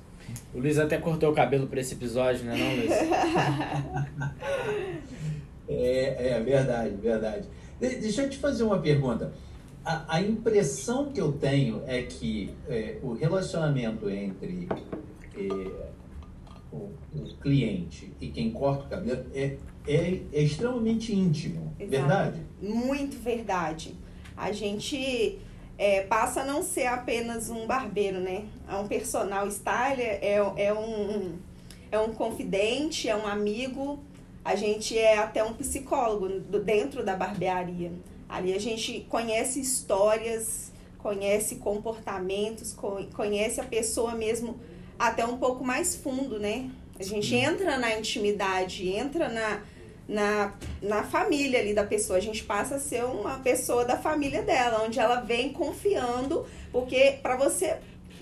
O 0.54 0.60
Luiz 0.60 0.78
até 0.80 0.98
cortou 0.98 1.32
o 1.32 1.36
cabelo 1.36 1.68
pra 1.68 1.80
esse 1.80 1.94
episódio, 1.94 2.44
né, 2.46 2.56
não, 2.58 2.76
Luiz? 2.76 4.30
É, 5.68 6.30
é 6.32 6.40
verdade, 6.40 6.96
verdade. 6.96 7.48
De- 7.80 7.96
deixa 7.98 8.24
eu 8.24 8.30
te 8.30 8.38
fazer 8.40 8.64
uma 8.64 8.80
pergunta. 8.80 9.32
A, 9.86 10.16
a 10.16 10.22
impressão 10.22 11.12
que 11.12 11.22
eu 11.22 11.32
tenho 11.34 11.84
é 11.86 12.02
que 12.02 12.54
é, 12.68 12.98
o 13.04 13.14
relacionamento 13.14 14.10
entre 14.10 14.68
é, 15.38 15.90
o, 16.72 16.90
o 17.16 17.36
cliente 17.40 18.12
e 18.20 18.30
quem 18.30 18.52
corta 18.52 18.86
o 18.86 18.90
cabelo 18.90 19.26
é, 19.34 19.58
é, 19.88 20.22
é 20.34 20.42
extremamente 20.42 21.16
íntimo, 21.16 21.72
Exato. 21.80 21.92
verdade? 21.92 22.42
Muito 22.62 23.18
verdade. 23.22 23.96
A 24.36 24.52
gente 24.52 25.40
é, 25.80 26.02
passa 26.02 26.42
a 26.42 26.46
não 26.46 26.62
ser 26.62 26.88
apenas 26.88 27.50
um 27.50 27.66
barbeiro, 27.66 28.20
né? 28.20 28.44
É 28.70 28.76
um 28.76 28.86
personal 28.86 29.48
styler, 29.48 30.20
é, 30.22 30.34
é, 30.58 30.74
um, 30.74 31.38
é 31.90 31.98
um 31.98 32.14
confidente, 32.14 33.08
é 33.08 33.16
um 33.16 33.26
amigo. 33.26 33.98
A 34.44 34.56
gente 34.56 34.98
é 34.98 35.18
até 35.18 35.42
um 35.42 35.54
psicólogo 35.54 36.28
dentro 36.60 37.02
da 37.04 37.16
barbearia. 37.16 37.94
Ali 38.28 38.54
a 38.54 38.60
gente 38.60 39.06
conhece 39.10 39.62
histórias, 39.62 40.72
conhece 40.98 41.56
comportamentos, 41.56 42.74
co- 42.74 43.06
conhece 43.16 43.62
a 43.62 43.64
pessoa 43.64 44.14
mesmo 44.16 44.60
até 45.00 45.26
um 45.26 45.38
pouco 45.38 45.64
mais 45.64 45.96
fundo, 45.96 46.38
né? 46.40 46.70
A 47.00 47.04
gente 47.04 47.34
entra 47.34 47.78
na 47.78 47.98
intimidade, 47.98 48.90
entra 48.90 49.30
na, 49.30 49.62
na, 50.10 50.54
na 50.82 51.04
família 51.04 51.60
ali 51.60 51.74
da 51.74 51.86
pessoa. 51.86 52.18
A 52.18 52.22
gente 52.22 52.44
passa 52.44 52.76
a 52.76 52.80
ser 52.80 53.06
uma 53.06 53.38
pessoa 53.40 53.86
da 53.86 53.96
família 53.96 54.42
dela, 54.42 54.84
onde 54.84 55.00
ela 55.00 55.22
vem 55.22 55.54
confiando, 55.54 56.46
porque 56.72 57.20
para 57.22 57.38
você 57.38 57.78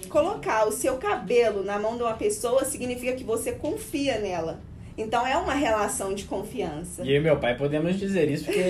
colocar 0.09 0.67
o 0.67 0.71
seu 0.71 0.97
cabelo 0.97 1.63
na 1.63 1.79
mão 1.79 1.95
de 1.95 2.03
uma 2.03 2.13
pessoa 2.13 2.65
significa 2.65 3.13
que 3.13 3.23
você 3.23 3.53
confia 3.53 4.19
nela. 4.19 4.59
Então 4.97 5.25
é 5.25 5.37
uma 5.37 5.53
relação 5.53 6.13
de 6.13 6.25
confiança. 6.25 7.03
E 7.03 7.11
eu 7.11 7.17
e 7.17 7.19
meu 7.19 7.39
pai 7.39 7.55
podemos 7.55 7.97
dizer 7.97 8.29
isso 8.29 8.45
porque. 8.45 8.61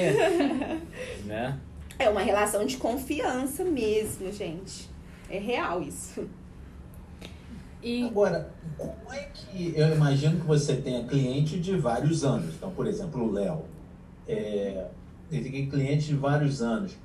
né? 1.25 1.57
É 1.97 2.07
uma 2.09 2.21
relação 2.21 2.65
de 2.65 2.77
confiança 2.77 3.63
mesmo, 3.63 4.31
gente. 4.31 4.89
É 5.29 5.39
real 5.39 5.81
isso. 5.81 6.29
E 7.81 8.03
Agora, 8.03 8.51
como 8.77 8.93
é 9.13 9.29
que 9.34 9.74
eu 9.75 9.93
imagino 9.96 10.39
que 10.39 10.46
você 10.46 10.75
tenha 10.77 11.03
cliente 11.05 11.60
de 11.60 11.75
vários 11.77 12.24
anos? 12.24 12.55
Então, 12.55 12.72
por 12.72 12.88
exemplo, 12.88 13.24
o 13.24 13.31
Léo, 13.31 13.62
é, 14.27 14.88
ele 15.31 15.50
tem 15.50 15.69
cliente 15.69 16.07
de 16.07 16.15
vários 16.15 16.62
anos. 16.62 16.98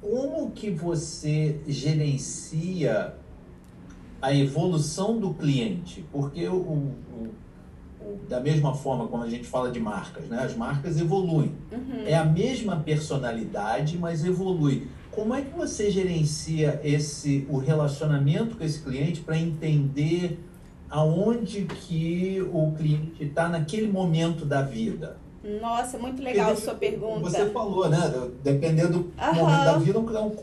Como 0.00 0.50
que 0.50 0.70
você 0.70 1.60
gerencia 1.66 3.14
a 4.20 4.34
evolução 4.34 5.18
do 5.18 5.32
cliente? 5.34 6.04
Porque 6.12 6.46
o, 6.48 6.56
o- 6.56 6.94
o- 8.00 8.18
da 8.28 8.40
mesma 8.40 8.74
forma 8.74 9.06
como 9.08 9.22
a 9.22 9.28
gente 9.30 9.46
fala 9.46 9.70
de 9.70 9.80
marcas, 9.80 10.26
né? 10.26 10.38
As 10.42 10.54
marcas 10.56 10.98
evoluem. 11.00 11.52
É 12.06 12.14
a 12.16 12.24
mesma 12.24 12.76
personalidade, 12.80 13.96
mas 13.98 14.24
evolui. 14.24 14.88
Como 15.16 15.34
é 15.34 15.40
que 15.40 15.56
você 15.56 15.90
gerencia 15.90 16.78
esse 16.84 17.46
o 17.48 17.56
relacionamento 17.56 18.54
com 18.54 18.62
esse 18.62 18.78
cliente 18.80 19.22
para 19.22 19.38
entender 19.38 20.38
aonde 20.90 21.64
que 21.64 22.46
o 22.52 22.72
cliente 22.76 23.24
está 23.24 23.48
naquele 23.48 23.88
momento 23.88 24.44
da 24.44 24.60
vida? 24.60 25.16
Nossa, 25.58 25.96
muito 25.96 26.22
legal 26.22 26.50
a 26.50 26.52
Porque, 26.52 26.64
sua 26.66 26.74
pergunta. 26.74 27.30
Você 27.30 27.48
falou, 27.48 27.88
né? 27.88 27.98
Dependendo 28.44 29.04
do 29.04 29.12
Aham. 29.18 29.32
momento 29.32 29.64
da 29.64 29.78
vida, 29.78 29.98
é 29.98 30.20
um 30.20 30.36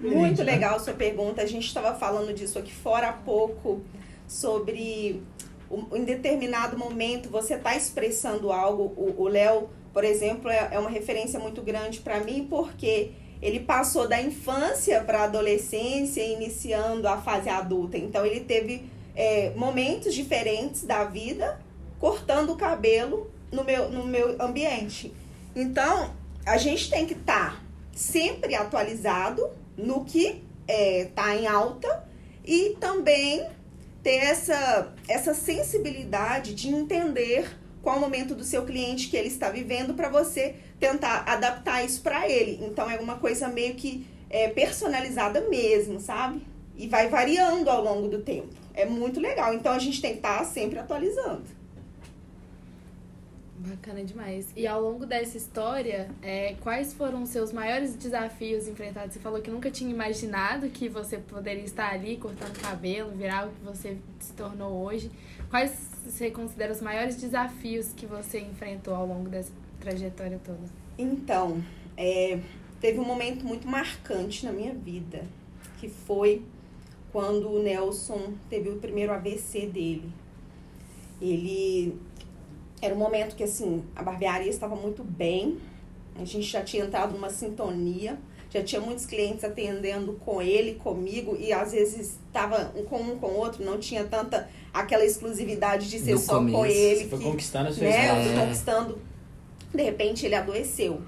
Muito 0.00 0.44
né? 0.44 0.52
legal 0.52 0.76
a 0.76 0.78
sua 0.78 0.94
pergunta. 0.94 1.42
A 1.42 1.46
gente 1.46 1.66
estava 1.66 1.98
falando 1.98 2.32
disso 2.32 2.56
aqui 2.56 2.72
fora 2.72 3.08
há 3.08 3.12
pouco, 3.12 3.80
sobre 4.28 5.24
um, 5.68 5.96
em 5.96 6.04
determinado 6.04 6.78
momento 6.78 7.28
você 7.28 7.54
está 7.54 7.74
expressando 7.76 8.52
algo. 8.52 8.92
O 8.96 9.24
o 9.24 9.26
Léo, 9.26 9.70
por 9.92 10.04
exemplo, 10.04 10.48
é, 10.48 10.68
é 10.70 10.78
uma 10.78 10.90
referência 10.90 11.40
muito 11.40 11.62
grande 11.62 11.98
para 11.98 12.20
mim, 12.20 12.46
porque 12.48 13.10
ele 13.40 13.60
passou 13.60 14.08
da 14.08 14.20
infância 14.20 15.02
para 15.02 15.20
a 15.20 15.24
adolescência, 15.24 16.22
iniciando 16.22 17.06
a 17.08 17.20
fase 17.20 17.48
adulta. 17.48 17.98
Então, 17.98 18.24
ele 18.24 18.40
teve 18.40 18.84
é, 19.14 19.50
momentos 19.56 20.14
diferentes 20.14 20.84
da 20.84 21.04
vida, 21.04 21.60
cortando 21.98 22.52
o 22.52 22.56
cabelo 22.56 23.30
no 23.52 23.64
meu, 23.64 23.90
no 23.90 24.04
meu 24.04 24.36
ambiente. 24.40 25.12
Então, 25.54 26.14
a 26.44 26.56
gente 26.56 26.90
tem 26.90 27.06
que 27.06 27.14
estar 27.14 27.64
sempre 27.92 28.54
atualizado 28.54 29.48
no 29.76 30.04
que 30.04 30.42
está 30.66 31.36
em 31.36 31.46
alta 31.46 32.04
e 32.44 32.76
também 32.80 33.46
ter 34.02 34.16
essa, 34.16 34.92
essa 35.08 35.32
sensibilidade 35.32 36.54
de 36.54 36.68
entender 36.68 37.58
qual 37.82 37.98
o 37.98 38.00
momento 38.00 38.34
do 38.34 38.44
seu 38.44 38.64
cliente 38.64 39.08
que 39.08 39.16
ele 39.16 39.28
está 39.28 39.50
vivendo 39.50 39.94
para 39.94 40.08
você 40.08 40.56
tentar 40.78 41.24
adaptar 41.26 41.84
isso 41.84 42.02
para 42.02 42.28
ele. 42.28 42.64
Então 42.64 42.90
é 42.90 42.98
uma 42.98 43.18
coisa 43.18 43.48
meio 43.48 43.74
que 43.74 44.06
é, 44.28 44.48
personalizada 44.48 45.42
mesmo, 45.48 46.00
sabe? 46.00 46.42
E 46.76 46.88
vai 46.88 47.08
variando 47.08 47.70
ao 47.70 47.82
longo 47.82 48.08
do 48.08 48.20
tempo. 48.22 48.48
É 48.74 48.84
muito 48.84 49.20
legal. 49.20 49.54
Então 49.54 49.72
a 49.72 49.78
gente 49.78 50.00
tem 50.00 50.12
que 50.12 50.16
estar 50.18 50.44
sempre 50.44 50.78
atualizando. 50.78 51.44
Bacana 53.56 54.04
demais. 54.04 54.48
E 54.54 54.66
ao 54.66 54.82
longo 54.82 55.06
dessa 55.06 55.38
história, 55.38 56.10
é, 56.20 56.54
quais 56.60 56.92
foram 56.92 57.22
os 57.22 57.30
seus 57.30 57.50
maiores 57.50 57.94
desafios 57.94 58.68
enfrentados? 58.68 59.14
Você 59.14 59.20
falou 59.20 59.40
que 59.40 59.50
nunca 59.50 59.70
tinha 59.70 59.90
imaginado 59.90 60.68
que 60.68 60.86
você 60.86 61.16
poderia 61.16 61.64
estar 61.64 61.90
ali 61.90 62.18
cortando 62.18 62.60
cabelo, 62.60 63.12
virar 63.12 63.46
o 63.46 63.52
que 63.52 63.60
você 63.64 63.96
se 64.20 64.32
tornou 64.34 64.84
hoje. 64.84 65.10
Quais 65.48 65.72
você 66.04 66.30
considera 66.30 66.72
os 66.72 66.82
maiores 66.82 67.16
desafios 67.16 67.92
que 67.94 68.04
você 68.04 68.40
enfrentou 68.40 68.94
ao 68.94 69.06
longo 69.06 69.30
dessa 69.30 69.52
trajetória 69.84 70.40
toda? 70.44 70.60
Então, 70.98 71.62
é, 71.96 72.38
teve 72.80 72.98
um 72.98 73.04
momento 73.04 73.44
muito 73.44 73.68
marcante 73.68 74.44
na 74.46 74.52
minha 74.52 74.72
vida, 74.74 75.24
que 75.78 75.88
foi 75.88 76.42
quando 77.12 77.48
o 77.50 77.62
Nelson 77.62 78.32
teve 78.48 78.68
o 78.70 78.76
primeiro 78.76 79.12
AVC 79.12 79.66
dele. 79.66 80.10
Ele 81.20 81.96
era 82.82 82.94
um 82.94 82.98
momento 82.98 83.36
que 83.36 83.44
assim, 83.44 83.84
a 83.94 84.02
barbearia 84.02 84.50
estava 84.50 84.74
muito 84.74 85.02
bem, 85.04 85.58
a 86.16 86.24
gente 86.24 86.46
já 86.46 86.62
tinha 86.62 86.84
entrado 86.84 87.12
numa 87.12 87.30
sintonia, 87.30 88.18
já 88.50 88.62
tinha 88.62 88.80
muitos 88.80 89.04
clientes 89.06 89.42
atendendo 89.44 90.12
com 90.24 90.40
ele, 90.40 90.74
comigo, 90.74 91.36
e 91.38 91.52
às 91.52 91.72
vezes 91.72 92.18
estava 92.26 92.72
um 92.76 92.84
com 92.84 93.00
um 93.00 93.18
com 93.18 93.26
o 93.26 93.36
outro, 93.36 93.64
não 93.64 93.78
tinha 93.78 94.04
tanta 94.04 94.48
aquela 94.72 95.04
exclusividade 95.04 95.88
de 95.90 95.98
ser 95.98 96.12
No 96.12 96.18
só 96.18 96.38
com 96.38 96.50
começo, 96.52 96.76
ele. 96.76 97.00
Você 97.00 97.08
foi 97.08 97.18
que- 97.18 97.24
conquistando 97.24 97.68
a 97.68 97.72
sua 97.72 97.82
né? 97.84 97.88
Eu 97.88 98.00
história. 98.02 98.24
fui 98.24 98.32
É. 98.32 98.40
conquistando. 98.44 98.98
De 99.74 99.82
repente 99.82 100.24
ele 100.24 100.34
adoeceu. 100.34 101.02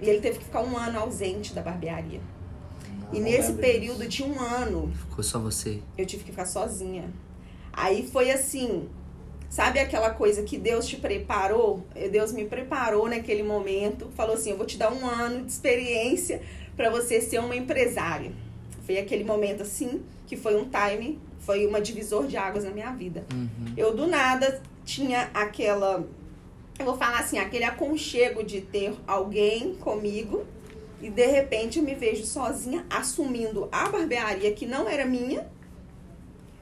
E 0.00 0.08
ele 0.08 0.20
teve 0.20 0.38
que 0.38 0.44
ficar 0.44 0.62
um 0.62 0.76
ano 0.76 0.98
ausente 1.00 1.52
da 1.52 1.60
barbearia. 1.62 2.20
E 3.12 3.16
Não 3.16 3.24
nesse 3.24 3.54
período 3.54 4.06
de 4.06 4.22
um 4.22 4.40
ano, 4.40 4.90
Ficou 4.94 5.22
só 5.24 5.38
você. 5.38 5.80
eu 5.98 6.06
tive 6.06 6.24
que 6.24 6.30
ficar 6.30 6.46
sozinha. 6.46 7.10
Aí 7.72 8.08
foi 8.08 8.30
assim, 8.30 8.88
sabe 9.48 9.78
aquela 9.80 10.10
coisa 10.10 10.42
que 10.42 10.56
Deus 10.56 10.86
te 10.86 10.96
preparou? 10.96 11.84
Deus 12.10 12.32
me 12.32 12.44
preparou 12.44 13.08
naquele 13.08 13.42
momento, 13.42 14.08
falou 14.14 14.34
assim: 14.36 14.50
eu 14.50 14.56
vou 14.56 14.66
te 14.66 14.78
dar 14.78 14.92
um 14.92 15.04
ano 15.06 15.44
de 15.44 15.50
experiência 15.52 16.40
para 16.76 16.88
você 16.88 17.20
ser 17.20 17.40
uma 17.40 17.54
empresária. 17.56 18.32
Foi 18.86 18.96
aquele 18.98 19.24
momento 19.24 19.62
assim, 19.62 20.02
que 20.26 20.36
foi 20.36 20.56
um 20.56 20.68
time, 20.70 21.18
foi 21.40 21.66
uma 21.66 21.80
divisor 21.80 22.26
de 22.26 22.36
águas 22.36 22.64
na 22.64 22.70
minha 22.70 22.90
vida. 22.92 23.24
Uhum. 23.32 23.74
Eu 23.76 23.94
do 23.94 24.06
nada 24.06 24.62
tinha 24.84 25.30
aquela, 25.34 26.04
eu 26.82 26.86
vou 26.86 26.96
falar 26.96 27.20
assim, 27.20 27.38
aquele 27.38 27.64
aconchego 27.64 28.42
de 28.42 28.60
ter 28.60 28.94
alguém 29.06 29.74
comigo 29.74 30.44
e 31.00 31.08
de 31.10 31.26
repente 31.26 31.78
eu 31.78 31.84
me 31.84 31.94
vejo 31.94 32.24
sozinha 32.24 32.84
assumindo 32.90 33.68
a 33.72 33.88
barbearia 33.88 34.52
que 34.52 34.66
não 34.66 34.88
era 34.88 35.04
minha 35.04 35.48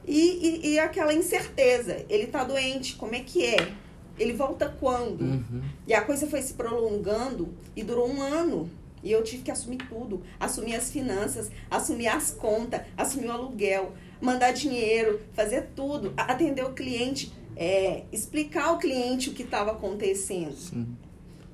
e, 0.05 0.63
e, 0.65 0.73
e 0.73 0.79
aquela 0.79 1.13
incerteza. 1.13 2.05
Ele 2.09 2.27
tá 2.27 2.43
doente, 2.43 2.95
como 2.95 3.13
é 3.13 3.19
que 3.19 3.45
é? 3.45 3.71
Ele 4.17 4.33
volta 4.33 4.67
quando? 4.79 5.21
Uhum. 5.21 5.61
E 5.87 5.93
a 5.93 6.01
coisa 6.01 6.27
foi 6.27 6.41
se 6.41 6.53
prolongando 6.55 7.53
e 7.75 7.83
durou 7.83 8.09
um 8.09 8.21
ano. 8.21 8.69
E 9.03 9.11
eu 9.11 9.23
tive 9.23 9.43
que 9.43 9.51
assumir 9.51 9.77
tudo. 9.87 10.23
Assumir 10.39 10.75
as 10.75 10.91
finanças, 10.91 11.49
assumir 11.69 12.07
as 12.07 12.31
contas, 12.31 12.81
assumir 12.97 13.27
o 13.27 13.31
aluguel, 13.31 13.93
mandar 14.19 14.51
dinheiro, 14.51 15.21
fazer 15.33 15.69
tudo, 15.75 16.13
atender 16.17 16.65
o 16.65 16.73
cliente. 16.73 17.31
É, 17.59 18.03
explicar 18.09 18.69
ao 18.69 18.77
cliente 18.77 19.29
o 19.29 19.33
que 19.33 19.43
estava 19.43 19.71
acontecendo. 19.71 20.55
Sim. 20.55 20.87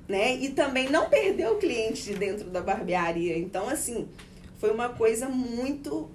Né? 0.08 0.36
E 0.36 0.50
também 0.50 0.88
não 0.88 1.10
perder 1.10 1.48
o 1.48 1.56
cliente 1.56 2.04
de 2.04 2.14
dentro 2.14 2.48
da 2.48 2.60
barbearia. 2.60 3.36
Então, 3.36 3.68
assim, 3.68 4.06
foi 4.58 4.70
uma 4.70 4.90
coisa 4.90 5.28
muito 5.28 6.08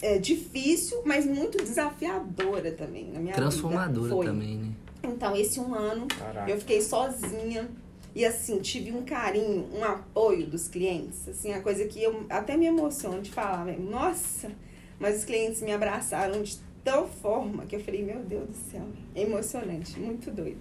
é, 0.00 0.16
difícil, 0.16 1.02
mas 1.04 1.26
muito 1.26 1.58
desafiadora 1.58 2.70
também 2.70 3.10
na 3.12 3.18
minha 3.18 3.34
Transformadora 3.34 4.26
também, 4.26 4.58
né? 4.58 4.72
Então, 5.02 5.34
esse 5.34 5.58
um 5.58 5.74
ano 5.74 6.06
Caraca. 6.06 6.48
eu 6.48 6.56
fiquei 6.60 6.80
sozinha. 6.80 7.68
E 8.12 8.24
assim, 8.24 8.58
tive 8.58 8.92
um 8.92 9.04
carinho, 9.04 9.68
um 9.72 9.84
apoio 9.84 10.46
dos 10.46 10.68
clientes. 10.68 11.28
Assim, 11.28 11.52
a 11.52 11.60
coisa 11.60 11.84
que 11.86 12.02
eu 12.02 12.26
até 12.28 12.56
me 12.56 12.66
emociono 12.66 13.22
de 13.22 13.30
falar, 13.30 13.64
velho. 13.64 13.82
Nossa! 13.82 14.50
Mas 14.98 15.18
os 15.18 15.24
clientes 15.24 15.62
me 15.62 15.72
abraçaram 15.72 16.42
de 16.42 16.58
tal 16.84 17.08
forma 17.08 17.66
que 17.66 17.76
eu 17.76 17.80
falei, 17.80 18.02
meu 18.02 18.20
Deus 18.20 18.48
do 18.48 18.56
céu, 18.56 18.86
é 19.14 19.22
emocionante, 19.22 19.98
muito 19.98 20.30
doido. 20.30 20.60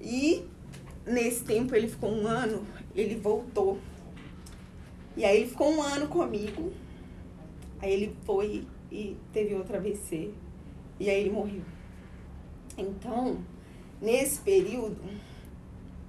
E 0.00 0.44
nesse 1.06 1.44
tempo 1.44 1.74
ele 1.74 1.88
ficou 1.88 2.10
um 2.10 2.26
ano, 2.26 2.66
ele 2.94 3.16
voltou. 3.16 3.78
E 5.16 5.24
aí 5.24 5.42
ele 5.42 5.50
ficou 5.50 5.72
um 5.72 5.82
ano 5.82 6.08
comigo. 6.08 6.72
Aí 7.80 7.92
ele 7.92 8.16
foi 8.24 8.66
e 8.90 9.16
teve 9.32 9.54
outra 9.54 9.78
AVC. 9.78 10.32
E 10.98 11.08
aí 11.08 11.20
ele 11.20 11.30
morreu. 11.30 11.62
Então, 12.76 13.38
nesse 14.00 14.40
período, 14.40 14.98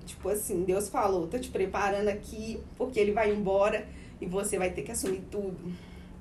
tipo 0.06 0.30
assim, 0.30 0.64
Deus 0.64 0.90
falou, 0.90 1.28
tô 1.28 1.40
te 1.40 1.50
preparando 1.50 2.08
aqui, 2.08 2.60
porque 2.78 3.00
ele 3.00 3.12
vai 3.12 3.34
embora 3.34 3.88
e 4.20 4.26
você 4.26 4.58
vai 4.58 4.72
ter 4.72 4.84
que 4.84 4.92
assumir 4.92 5.24
tudo. 5.32 5.72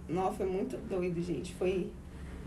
Nossa, 0.08 0.38
foi 0.38 0.46
muito 0.46 0.76
doido, 0.76 1.22
gente. 1.22 1.54
Foi, 1.54 1.90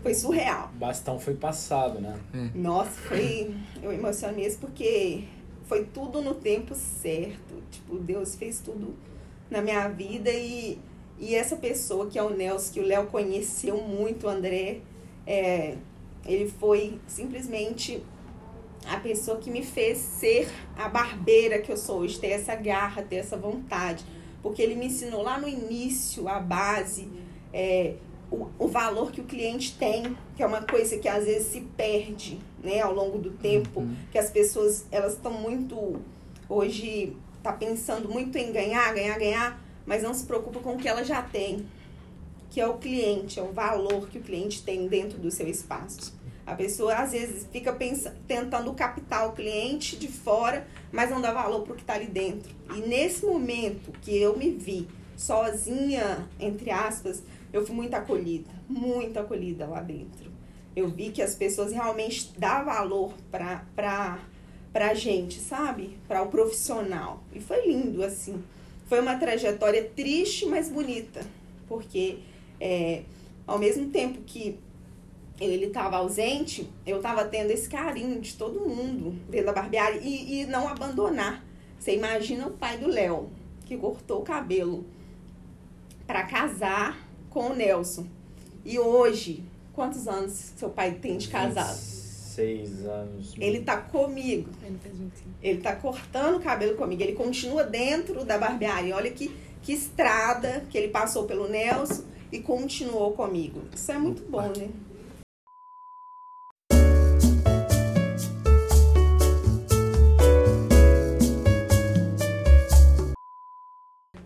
foi 0.04 0.14
surreal. 0.14 0.70
O 0.74 0.78
bastão 0.78 1.18
foi 1.18 1.34
passado, 1.34 1.98
né? 1.98 2.20
Nossa, 2.54 2.90
foi. 2.90 3.54
Eu 3.82 3.90
emocionei 3.90 4.44
mesmo 4.44 4.60
porque 4.60 5.24
foi 5.64 5.86
tudo 5.86 6.20
no 6.20 6.34
tempo 6.34 6.74
certo. 6.74 7.62
Tipo, 7.70 7.96
Deus 7.96 8.34
fez 8.34 8.60
tudo 8.60 8.94
na 9.50 9.62
minha 9.62 9.88
vida 9.88 10.30
e, 10.30 10.78
e 11.18 11.34
essa 11.34 11.56
pessoa 11.56 12.06
que 12.06 12.18
é 12.18 12.22
o 12.22 12.28
Nelson, 12.28 12.74
que 12.74 12.80
o 12.80 12.86
Léo 12.86 13.06
conheceu 13.06 13.78
muito, 13.78 14.26
o 14.26 14.28
André, 14.28 14.82
é, 15.26 15.78
ele 16.26 16.50
foi 16.50 17.00
simplesmente 17.06 18.04
a 18.86 19.00
pessoa 19.00 19.38
que 19.38 19.50
me 19.50 19.64
fez 19.64 19.96
ser 19.96 20.50
a 20.76 20.86
barbeira 20.86 21.60
que 21.60 21.72
eu 21.72 21.78
sou 21.78 22.00
hoje, 22.00 22.20
ter 22.20 22.28
essa 22.28 22.54
garra, 22.54 23.02
ter 23.02 23.16
essa 23.16 23.38
vontade. 23.38 24.04
Porque 24.42 24.60
ele 24.60 24.74
me 24.74 24.86
ensinou 24.86 25.22
lá 25.22 25.38
no 25.38 25.48
início 25.48 26.28
a 26.28 26.38
base, 26.38 27.08
é, 27.50 27.94
o, 28.34 28.64
o 28.64 28.68
valor 28.68 29.10
que 29.12 29.20
o 29.20 29.24
cliente 29.24 29.76
tem, 29.78 30.16
que 30.36 30.42
é 30.42 30.46
uma 30.46 30.62
coisa 30.62 30.98
que 30.98 31.08
às 31.08 31.24
vezes 31.24 31.48
se 31.48 31.60
perde 31.76 32.38
né, 32.62 32.80
ao 32.80 32.92
longo 32.94 33.18
do 33.18 33.30
tempo, 33.30 33.80
Uhum. 33.80 33.94
que 34.10 34.18
as 34.18 34.30
pessoas 34.30 34.84
elas 34.90 35.12
estão 35.14 35.32
muito 35.32 36.00
hoje 36.48 37.16
tá 37.42 37.52
pensando 37.52 38.08
muito 38.08 38.36
em 38.38 38.52
ganhar, 38.52 38.92
ganhar, 38.94 39.18
ganhar, 39.18 39.60
mas 39.86 40.02
não 40.02 40.14
se 40.14 40.24
preocupa 40.24 40.60
com 40.60 40.74
o 40.74 40.78
que 40.78 40.88
ela 40.88 41.04
já 41.04 41.20
tem, 41.22 41.66
que 42.50 42.60
é 42.60 42.66
o 42.66 42.78
cliente, 42.78 43.38
é 43.38 43.42
o 43.42 43.52
valor 43.52 44.08
que 44.08 44.18
o 44.18 44.22
cliente 44.22 44.62
tem 44.62 44.86
dentro 44.88 45.18
do 45.18 45.30
seu 45.30 45.46
espaço. 45.46 46.14
A 46.46 46.54
pessoa 46.54 46.94
às 46.94 47.12
vezes 47.12 47.46
fica 47.50 47.72
pensa, 47.72 48.14
tentando 48.28 48.72
captar 48.74 49.28
o 49.28 49.32
cliente 49.32 49.96
de 49.96 50.08
fora, 50.08 50.66
mas 50.92 51.10
não 51.10 51.20
dá 51.20 51.32
valor 51.32 51.62
para 51.62 51.72
o 51.72 51.76
que 51.76 51.82
está 51.82 51.94
ali 51.94 52.06
dentro. 52.06 52.50
E 52.74 52.80
nesse 52.80 53.24
momento 53.24 53.92
que 54.02 54.16
eu 54.16 54.36
me 54.36 54.50
vi 54.50 54.86
sozinha, 55.16 56.28
entre 56.38 56.70
aspas, 56.70 57.22
eu 57.54 57.64
fui 57.64 57.76
muito 57.76 57.94
acolhida, 57.94 58.50
muito 58.68 59.16
acolhida 59.16 59.64
lá 59.64 59.80
dentro. 59.80 60.28
Eu 60.74 60.88
vi 60.88 61.10
que 61.10 61.22
as 61.22 61.36
pessoas 61.36 61.70
realmente 61.70 62.32
dão 62.36 62.64
valor 62.64 63.14
para 63.30 63.64
pra, 63.76 64.18
pra 64.72 64.92
gente, 64.92 65.38
sabe? 65.38 65.96
Para 66.08 66.20
o 66.20 66.26
profissional. 66.26 67.22
E 67.32 67.38
foi 67.40 67.64
lindo, 67.68 68.02
assim. 68.02 68.42
Foi 68.86 69.00
uma 69.00 69.16
trajetória 69.16 69.88
triste, 69.94 70.46
mas 70.46 70.68
bonita. 70.68 71.24
Porque 71.68 72.18
é, 72.60 73.04
ao 73.46 73.56
mesmo 73.56 73.88
tempo 73.90 74.22
que 74.22 74.58
ele 75.40 75.66
estava 75.66 75.98
ausente, 75.98 76.68
eu 76.84 76.96
estava 76.96 77.24
tendo 77.24 77.52
esse 77.52 77.68
carinho 77.68 78.20
de 78.20 78.34
todo 78.34 78.68
mundo 78.68 79.12
dentro 79.30 79.46
da 79.46 79.52
barbearia 79.52 80.00
e, 80.02 80.40
e 80.40 80.46
não 80.46 80.66
abandonar. 80.66 81.44
Você 81.78 81.94
imagina 81.94 82.48
o 82.48 82.50
pai 82.50 82.78
do 82.78 82.88
Léo, 82.88 83.30
que 83.64 83.76
cortou 83.76 84.22
o 84.22 84.24
cabelo 84.24 84.84
para 86.04 86.24
casar 86.24 87.03
com 87.34 87.48
o 87.48 87.54
Nelson. 87.54 88.06
E 88.64 88.78
hoje, 88.78 89.42
quantos 89.74 90.06
anos 90.06 90.32
seu 90.56 90.70
pai 90.70 90.92
tem 90.92 91.18
de 91.18 91.28
casado? 91.28 91.76
Seis 91.76 92.86
anos. 92.86 93.34
Ele 93.38 93.60
tá 93.60 93.76
comigo. 93.76 94.48
Ele 94.64 94.78
fez 94.78 94.96
25. 94.96 95.28
Ele 95.42 95.60
tá 95.60 95.76
cortando 95.76 96.36
o 96.36 96.40
cabelo 96.40 96.76
comigo. 96.76 97.02
Ele 97.02 97.12
continua 97.12 97.64
dentro 97.64 98.24
da 98.24 98.38
barbearia. 98.38 98.94
Olha 98.94 99.10
que, 99.10 99.36
que 99.60 99.72
estrada 99.72 100.64
que 100.70 100.78
ele 100.78 100.88
passou 100.88 101.24
pelo 101.24 101.48
Nelson 101.48 102.04
e 102.32 102.38
continuou 102.38 103.12
comigo. 103.12 103.62
Isso 103.74 103.90
é 103.92 103.98
muito 103.98 104.22
bom, 104.22 104.48
né? 104.56 104.70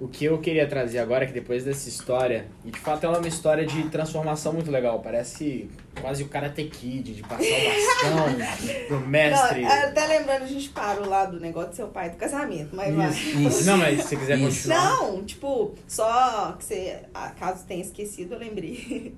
O 0.08 0.10
que 0.10 0.24
eu 0.24 0.38
queria 0.38 0.66
trazer 0.66 1.00
agora 1.00 1.24
é 1.24 1.26
que 1.26 1.34
depois 1.34 1.64
dessa 1.64 1.86
história, 1.86 2.46
e 2.64 2.70
de 2.70 2.78
fato 2.78 3.04
ela 3.04 3.16
é 3.16 3.18
uma 3.18 3.28
história 3.28 3.66
de 3.66 3.90
transformação 3.90 4.54
muito 4.54 4.70
legal, 4.70 5.00
parece 5.00 5.68
quase 6.00 6.22
o 6.22 6.28
Karate 6.28 6.64
Kid, 6.64 7.14
de 7.14 7.22
passar 7.22 7.44
o 7.44 7.64
bastão 7.68 8.86
pro 8.88 9.00
mestre. 9.06 9.60
Não, 9.60 9.70
até 9.70 10.06
lembrando, 10.06 10.44
a 10.44 10.46
gente 10.46 10.70
parou 10.70 11.06
lá 11.06 11.26
do 11.26 11.38
negócio 11.38 11.70
do 11.70 11.76
seu 11.76 11.88
pai, 11.88 12.08
do 12.08 12.16
casamento, 12.16 12.74
mas 12.74 12.94
vai. 12.94 13.10
Isso. 13.10 13.66
Não, 13.66 13.76
mas 13.76 14.00
se 14.00 14.08
você 14.08 14.16
quiser 14.16 14.38
Isso. 14.38 14.46
continuar. 14.46 14.96
Não, 14.96 15.24
tipo, 15.26 15.74
só 15.86 16.52
que 16.52 16.64
você, 16.64 17.00
ah, 17.12 17.30
caso 17.38 17.66
tenha 17.66 17.82
esquecido, 17.82 18.32
eu 18.32 18.38
lembrei. 18.38 19.14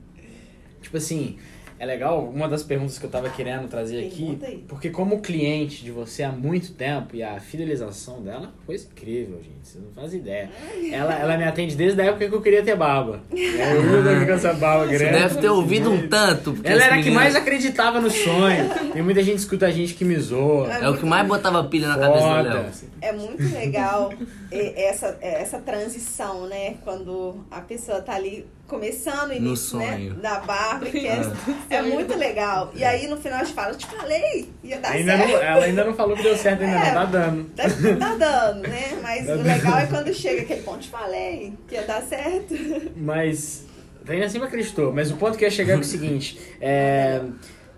Tipo 0.82 0.96
assim, 0.96 1.38
é 1.80 1.86
legal, 1.86 2.22
uma 2.28 2.46
das 2.46 2.62
perguntas 2.62 2.98
que 2.98 3.06
eu 3.06 3.10
tava 3.10 3.30
querendo 3.30 3.66
trazer 3.66 4.06
aqui, 4.06 4.38
porque 4.68 4.90
como 4.90 5.22
cliente 5.22 5.82
de 5.82 5.90
você 5.90 6.22
há 6.22 6.30
muito 6.30 6.72
tempo 6.74 7.16
e 7.16 7.22
a 7.22 7.40
fidelização 7.40 8.20
dela 8.20 8.52
é 8.62 8.66
coisa 8.66 8.86
incrível, 8.92 9.38
gente, 9.38 9.66
você 9.66 9.78
não 9.78 9.90
faz 9.92 10.12
ideia. 10.12 10.50
Ela, 10.92 11.14
ela 11.18 11.38
me 11.38 11.44
atende 11.44 11.74
desde 11.74 11.98
a 12.02 12.04
época 12.04 12.28
que 12.28 12.34
eu 12.34 12.42
queria 12.42 12.62
ter 12.62 12.76
barba. 12.76 13.20
É, 13.34 13.76
Eu 13.76 14.20
vi 14.20 14.26
com 14.26 14.32
essa 14.32 14.52
barba 14.52 14.86
Você 14.86 14.98
grande. 14.98 15.18
deve 15.20 15.40
ter 15.40 15.48
ouvido 15.48 15.90
um 15.90 16.06
tanto. 16.06 16.52
porque 16.52 16.68
Ela 16.68 16.84
era 16.84 16.96
a 16.96 17.02
que 17.02 17.10
mais 17.10 17.34
acreditava 17.34 17.98
no 17.98 18.10
sonho. 18.10 18.68
Tem 18.92 19.00
muita 19.02 19.22
gente 19.22 19.38
escuta 19.38 19.66
a 19.66 19.70
gente 19.70 19.94
que 19.94 20.04
me 20.04 20.18
zoa. 20.18 20.70
É 20.70 20.86
o 20.88 20.98
que 20.98 21.06
mais 21.06 21.26
botava 21.26 21.64
pilha 21.64 21.88
na 21.88 21.96
cabeça 21.98 22.26
do 22.26 22.34
Foda. 22.34 22.54
Léo. 22.54 22.70
É 23.00 23.12
muito 23.14 23.54
legal 23.54 24.12
essa, 24.52 25.16
eh, 25.22 25.40
essa 25.40 25.58
transição, 25.60 26.46
né? 26.46 26.74
Quando 26.84 27.42
a 27.50 27.62
pessoa 27.62 28.02
tá 28.02 28.14
ali 28.14 28.44
começando 28.70 29.24
o 29.32 29.40
No 29.40 29.48
início, 29.48 29.78
né? 29.78 29.92
sonho. 29.92 30.14
Da 30.14 30.40
barba, 30.40 30.86
que 30.86 31.06
é, 31.06 31.20
é 31.68 31.82
muito 31.82 32.16
legal. 32.16 32.70
E 32.74 32.84
aí 32.84 33.06
no 33.08 33.16
final 33.16 33.40
a 33.40 33.44
gente 33.44 33.54
fala, 33.54 33.72
eu 33.72 33.76
te 33.76 33.86
falei, 33.86 34.48
ia 34.62 34.78
dar 34.78 34.92
Ainda 34.92 35.16
não, 35.16 35.26
certo. 35.26 35.42
ela 35.42 35.64
ainda 35.64 35.84
não 35.84 35.94
falou 35.94 36.16
que 36.16 36.22
deu 36.22 36.36
certo, 36.36 36.62
ainda 36.62 36.76
É. 36.78 36.86
não 36.86 36.94
tá 36.94 37.04
dando. 37.04 37.44
Tá, 37.50 37.64
tá 37.98 38.14
dando, 38.14 38.62
né? 38.68 38.98
Mas 39.02 39.26
Tá 39.26 39.32
o 39.34 39.42
legal 39.42 39.78
é 39.78 39.86
quando 39.86 40.14
chega 40.14 40.42
aquele 40.42 40.62
ponto, 40.62 40.78
te 40.78 40.88
falei, 40.88 41.52
que 41.68 41.74
ia 41.74 41.82
dar 41.82 42.00
certo. 42.02 42.54
Mas. 42.96 43.66
Ainda 44.08 44.24
assim 44.26 44.42
acreditou. 44.42 44.92
Mas 44.92 45.10
o 45.10 45.16
ponto 45.16 45.36
que 45.36 45.44
ia 45.44 45.50
chegar 45.50 45.74
é 45.74 45.76
o 45.76 45.84
seguinte: 45.84 46.40
é, 46.60 47.20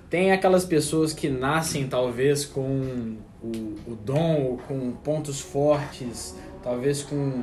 tem 0.08 0.30
aquelas 0.32 0.64
pessoas 0.64 1.12
que 1.12 1.28
nascem 1.28 1.88
talvez 1.88 2.44
com 2.44 3.16
o, 3.42 3.48
o 3.86 3.96
dom, 3.96 4.58
com 4.68 4.92
pontos 4.92 5.40
fortes, 5.40 6.34
talvez 6.62 7.02
com 7.02 7.42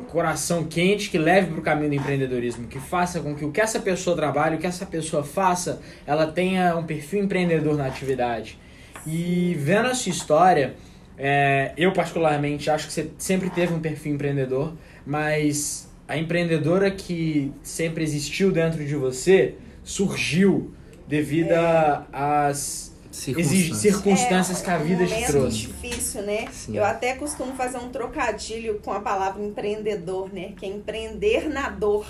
um 0.00 0.04
coração 0.04 0.64
quente 0.64 1.10
que 1.10 1.18
leve 1.18 1.50
para 1.50 1.58
o 1.60 1.62
caminho 1.62 1.90
do 1.90 1.96
empreendedorismo, 1.96 2.66
que 2.66 2.78
faça 2.78 3.20
com 3.20 3.34
que 3.34 3.44
o 3.44 3.50
que 3.50 3.60
essa 3.60 3.80
pessoa 3.80 4.16
trabalhe, 4.16 4.56
o 4.56 4.58
que 4.58 4.66
essa 4.66 4.86
pessoa 4.86 5.22
faça, 5.24 5.80
ela 6.06 6.26
tenha 6.26 6.76
um 6.76 6.84
perfil 6.84 7.22
empreendedor 7.24 7.76
na 7.76 7.86
atividade. 7.86 8.58
E 9.06 9.54
vendo 9.58 9.86
a 9.88 9.94
sua 9.94 10.10
história, 10.10 10.74
é, 11.18 11.72
eu 11.76 11.92
particularmente 11.92 12.70
acho 12.70 12.86
que 12.86 12.92
você 12.92 13.10
sempre 13.18 13.50
teve 13.50 13.72
um 13.74 13.80
perfil 13.80 14.14
empreendedor, 14.14 14.72
mas 15.06 15.88
a 16.08 16.16
empreendedora 16.16 16.90
que 16.90 17.52
sempre 17.62 18.02
existiu 18.02 18.50
dentro 18.50 18.84
de 18.84 18.94
você 18.94 19.54
surgiu 19.82 20.72
devido 21.06 21.52
a- 21.52 22.06
às 22.12 22.93
exige- 23.20 23.74
Circunstâncias. 23.74 23.80
circunstâncias 23.80 24.60
que 24.62 24.70
a 24.70 24.78
vida 24.78 25.06
te 25.06 25.12
momento 25.12 25.26
trouxe. 25.30 25.56
difícil, 25.58 26.22
né? 26.22 26.48
Sim. 26.52 26.76
Eu 26.76 26.84
até 26.84 27.14
costumo 27.14 27.54
fazer 27.54 27.78
um 27.78 27.88
trocadilho 27.90 28.80
com 28.80 28.92
a 28.92 29.00
palavra 29.00 29.42
empreendedor, 29.44 30.32
né? 30.32 30.52
Que 30.58 30.66
é 30.66 30.68
empreender 30.68 31.48
na 31.48 31.68
dor. 31.70 32.06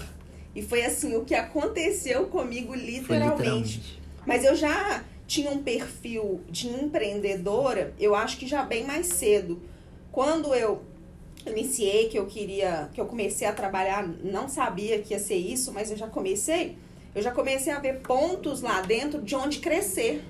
E 0.55 0.62
foi 0.62 0.85
assim, 0.85 1.17
o 1.17 1.25
que 1.25 1.35
aconteceu 1.35 2.27
comigo 2.27 2.75
literalmente. 2.75 3.37
literalmente. 3.38 4.01
Mas 4.27 4.45
eu 4.45 4.55
já 4.55 5.03
tinha 5.27 5.51
um 5.51 5.59
perfil 5.62 6.40
de 6.51 6.69
empreendedora, 6.69 7.93
eu 7.99 8.14
acho 8.14 8.37
que 8.38 8.47
já 8.47 8.62
bem 8.62 8.85
mais 8.85 9.07
cedo. 9.09 9.61
Quando 10.12 10.55
eu 10.55 10.83
iniciei, 11.47 12.09
que 12.09 12.19
eu 12.19 12.27
queria, 12.27 12.88
que 12.95 13.01
eu 13.01 13.07
comecei 13.07 13.47
a 13.47 13.53
trabalhar, 13.53 14.07
não 14.23 14.49
sabia 14.49 14.99
que 15.01 15.12
ia 15.12 15.19
ser 15.21 15.37
isso, 15.37 15.73
mas 15.73 15.90
eu 15.90 15.97
já 15.97 16.07
comecei, 16.07 16.77
eu 17.14 17.23
já 17.23 17.31
comecei 17.31 17.73
a 17.73 17.79
ver 17.79 18.01
pontos 18.01 18.61
lá 18.62 18.81
dentro 18.81 19.21
de 19.21 19.35
onde 19.35 19.59
crescer. 19.59 20.23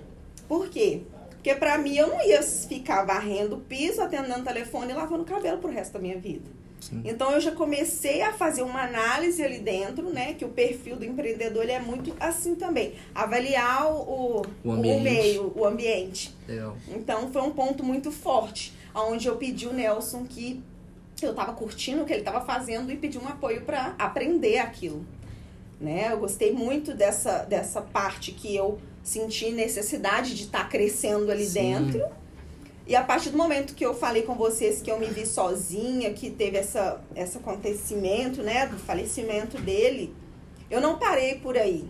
Por 0.49 0.69
quê? 0.69 1.03
Porque 1.31 1.55
pra 1.55 1.77
mim 1.77 1.97
eu 1.97 2.09
não 2.09 2.27
ia 2.27 2.43
ficar 2.43 3.05
varrendo 3.05 3.57
o 3.57 3.61
piso, 3.61 4.01
atendendo 4.01 4.41
o 4.41 4.45
telefone 4.45 4.93
e 4.93 4.95
lavando 4.95 5.23
o 5.23 5.27
cabelo 5.27 5.59
pro 5.59 5.71
resto 5.71 5.93
da 5.93 5.99
minha 5.99 6.19
vida. 6.19 6.49
Sim. 6.81 7.03
Então 7.05 7.33
eu 7.33 7.41
já 7.41 7.53
comecei 7.53 8.21
a 8.21 8.33
fazer 8.33 8.63
uma 8.63 8.83
análise 8.83 9.43
ali 9.43 9.59
dentro, 9.59 10.11
né? 10.11 10.35
Que 10.35 10.45
o 10.45 10.49
perfil 10.51 10.97
do 10.97 11.05
empreendedor 11.05 11.69
é 11.69 11.79
muito 11.79 12.15
assim 12.21 12.55
também. 12.55 12.95
Avaliar 13.15 13.91
o, 13.91 14.43
O 14.63 14.73
ambiente. 14.73 15.03
meio, 15.03 15.53
o 15.57 15.65
ambiente. 15.65 16.35
Legal. 16.47 16.77
Então 16.89 17.31
foi 17.33 17.43
um 17.43 17.51
ponto 17.51 17.83
muito 17.83 18.11
forte, 18.11 18.75
onde 18.95 19.27
eu 19.27 19.37
pedi 19.37 19.67
o 19.67 19.73
Nelson 19.73 20.25
que 20.25 20.63
eu 21.23 21.31
estava 21.31 21.53
curtindo 21.53 22.03
o 22.03 22.05
que 22.05 22.13
ele 22.13 22.21
estava 22.21 22.45
fazendo 22.45 22.93
e 22.93 22.97
pedi 22.97 23.17
um 23.19 23.27
apoio 23.27 23.63
para 23.63 23.95
aprender 23.99 24.59
aquilo. 24.59 25.07
Né? 25.81 26.13
Eu 26.13 26.19
gostei 26.19 26.53
muito 26.53 26.95
dessa, 26.95 27.45
dessa 27.45 27.81
parte 27.83 28.33
que 28.33 28.55
eu 28.55 28.79
senti 29.03 29.51
necessidade 29.51 30.35
de 30.35 30.45
estar 30.45 30.69
crescendo 30.69 31.31
ali 31.31 31.45
Sim. 31.45 31.53
dentro. 31.61 32.05
E 32.87 32.95
a 32.95 33.03
partir 33.03 33.31
do 33.31 33.39
momento 33.39 33.75
que 33.75 33.85
eu 33.85 33.95
falei 33.95 34.23
com 34.23 34.35
vocês 34.35 34.83
que 34.83 34.91
eu 34.91 34.99
me 34.99 35.07
vi 35.07 35.27
sozinha, 35.27 36.13
que 36.13 36.31
teve 36.31 36.59
essa, 36.59 37.03
esse 37.17 37.39
acontecimento, 37.39 38.43
né, 38.43 38.67
do 38.67 38.79
falecimento 38.79 39.59
dele, 39.61 40.15
eu 40.71 40.81
não 40.81 40.99
parei 40.99 41.37
por 41.37 41.57
aí. 41.57 41.89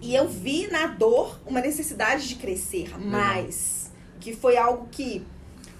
E 0.00 0.14
eu 0.14 0.28
vi 0.28 0.68
na 0.68 0.86
dor 0.86 1.38
uma 1.44 1.60
necessidade 1.60 2.28
de 2.28 2.36
crescer 2.36 2.98
mais. 2.98 3.90
Que 4.20 4.34
foi 4.34 4.56
algo 4.56 4.88
que, 4.90 5.26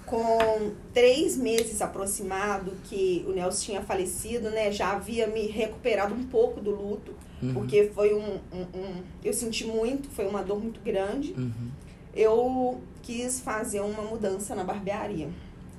com 0.07 0.71
três 0.93 1.35
meses 1.37 1.81
aproximado 1.81 2.71
que 2.85 3.23
o 3.27 3.31
Nelson 3.33 3.65
tinha 3.65 3.81
falecido, 3.81 4.49
né? 4.49 4.71
Já 4.71 4.93
havia 4.93 5.27
me 5.27 5.45
recuperado 5.47 6.15
um 6.15 6.23
pouco 6.23 6.59
do 6.61 6.71
luto. 6.71 7.11
Uhum. 7.43 7.53
Porque 7.53 7.91
foi 7.93 8.13
um, 8.15 8.39
um- 8.51 8.79
um- 8.79 9.03
Eu 9.23 9.33
senti 9.33 9.65
muito, 9.65 10.09
foi 10.09 10.25
uma 10.25 10.41
dor 10.41 10.59
muito 10.59 10.79
grande. 10.79 11.33
Uhum. 11.37 11.69
Eu 12.15 12.81
quis 13.03 13.39
fazer 13.41 13.81
uma 13.81 14.01
mudança 14.01 14.55
na 14.55 14.63
barbearia. 14.63 15.29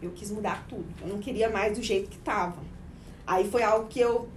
Eu 0.00 0.10
quis 0.12 0.30
mudar 0.30 0.64
tudo. 0.68 0.84
Eu 1.02 1.08
não 1.08 1.18
queria 1.18 1.48
mais 1.48 1.76
do 1.76 1.82
jeito 1.82 2.08
que 2.10 2.18
tava. 2.18 2.62
Aí 3.26 3.48
foi 3.50 3.62
algo 3.62 3.88
que 3.88 3.98
eu 3.98 4.28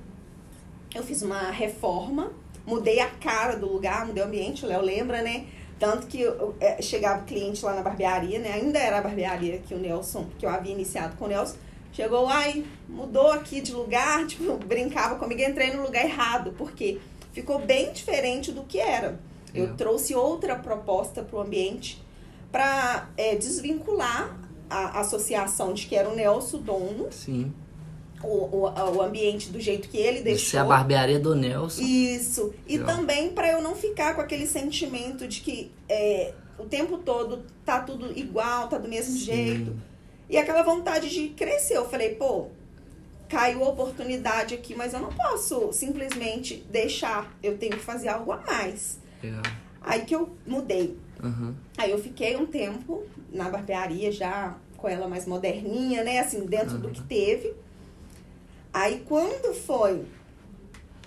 eu 0.96 1.04
fiz 1.04 1.22
uma 1.22 1.52
reforma, 1.52 2.32
mudei 2.66 3.00
a 3.00 3.08
cara 3.10 3.56
do 3.56 3.72
lugar, 3.72 4.06
mudei 4.06 4.22
o 4.22 4.26
ambiente, 4.26 4.66
o 4.66 4.68
Léo 4.68 4.82
lembra, 4.82 5.22
né? 5.22 5.46
Tanto 5.82 6.06
que 6.06 6.22
eu, 6.22 6.56
é, 6.60 6.80
chegava 6.80 7.24
cliente 7.24 7.66
lá 7.66 7.74
na 7.74 7.82
barbearia, 7.82 8.38
né? 8.38 8.54
Ainda 8.54 8.78
era 8.78 9.00
a 9.00 9.02
barbearia 9.02 9.58
que 9.58 9.74
o 9.74 9.80
Nelson, 9.80 10.28
que 10.38 10.46
eu 10.46 10.50
havia 10.52 10.72
iniciado 10.72 11.18
com 11.18 11.26
o 11.26 11.28
Nelson. 11.28 11.56
Chegou, 11.92 12.28
ai, 12.30 12.64
mudou 12.88 13.32
aqui 13.32 13.62
de 13.62 13.74
lugar, 13.74 14.26
tipo, 14.28 14.56
brincava 14.58 15.16
comigo, 15.16 15.42
entrei 15.42 15.72
no 15.74 15.82
lugar 15.82 16.06
errado, 16.06 16.54
porque 16.56 17.00
ficou 17.34 17.58
bem 17.58 17.92
diferente 17.92 18.52
do 18.52 18.62
que 18.62 18.80
era. 18.80 19.20
Eu 19.56 19.66
É. 19.66 19.74
trouxe 19.74 20.14
outra 20.14 20.56
proposta 20.56 21.24
para 21.24 21.38
o 21.40 21.42
ambiente 21.42 22.00
para 22.52 23.10
desvincular 23.40 24.38
a 24.70 25.00
associação 25.00 25.74
de 25.74 25.88
que 25.88 25.96
era 25.96 26.08
o 26.10 26.16
Nelson 26.16 26.60
dono, 26.60 27.12
Sim. 27.12 27.52
O, 28.24 28.68
o, 28.68 28.96
o 28.98 29.02
ambiente 29.02 29.50
do 29.50 29.60
jeito 29.60 29.88
que 29.90 29.98
ele 29.98 30.18
Isso 30.18 30.24
deixou. 30.24 30.60
é 30.60 30.64
a 30.64 30.66
barbearia 30.66 31.20
do 31.20 31.36
Nelson. 31.36 31.82
Isso. 31.82 32.54
E 32.68 32.78
Legal. 32.78 32.96
também 32.96 33.30
para 33.30 33.50
eu 33.52 33.62
não 33.62 33.76
ficar 33.76 34.16
com 34.16 34.22
aquele 34.22 34.48
sentimento 34.48 35.28
de 35.28 35.42
que 35.42 35.72
é, 35.90 36.34
o 36.58 36.66
tempo 36.66 36.98
todo 36.98 37.44
tá 37.66 37.80
tudo 37.82 38.18
igual, 38.18 38.68
tá 38.68 38.78
do 38.78 38.88
mesmo 38.88 39.14
Sim. 39.14 39.26
jeito. 39.26 39.76
E 40.30 40.38
aquela 40.38 40.64
vontade 40.64 41.10
de 41.10 41.30
crescer. 41.30 41.76
Eu 41.76 41.90
falei, 41.90 42.16
pô, 42.16 42.48
caiu 43.28 43.64
a 43.64 43.70
oportunidade 43.70 44.54
aqui, 44.54 44.76
mas 44.76 44.94
eu 44.94 45.00
não 45.00 45.12
posso 45.12 45.72
simplesmente 45.74 46.66
deixar. 46.70 47.36
Eu 47.42 47.58
tenho 47.58 47.74
que 47.74 47.84
fazer 47.84 48.10
algo 48.10 48.32
a 48.32 48.38
mais. 48.38 49.00
Legal. 49.22 49.42
Aí 49.82 50.06
que 50.06 50.16
eu 50.16 50.30
mudei. 50.46 50.98
Uhum. 51.24 51.54
Aí 51.78 51.92
eu 51.92 51.98
fiquei 52.00 52.36
um 52.36 52.46
tempo 52.46 53.04
na 53.32 53.50
barbearia 53.50 54.12
já 54.12 54.56
com 54.78 54.88
ela 54.88 55.08
mais 55.08 55.26
moderninha, 55.26 56.04
né? 56.04 56.20
Assim, 56.20 56.46
dentro 56.46 56.78
do 56.78 56.90
que 56.90 57.02
teve. 57.04 57.54
Aí 58.74 59.04
quando 59.08 59.54
foi 59.54 60.06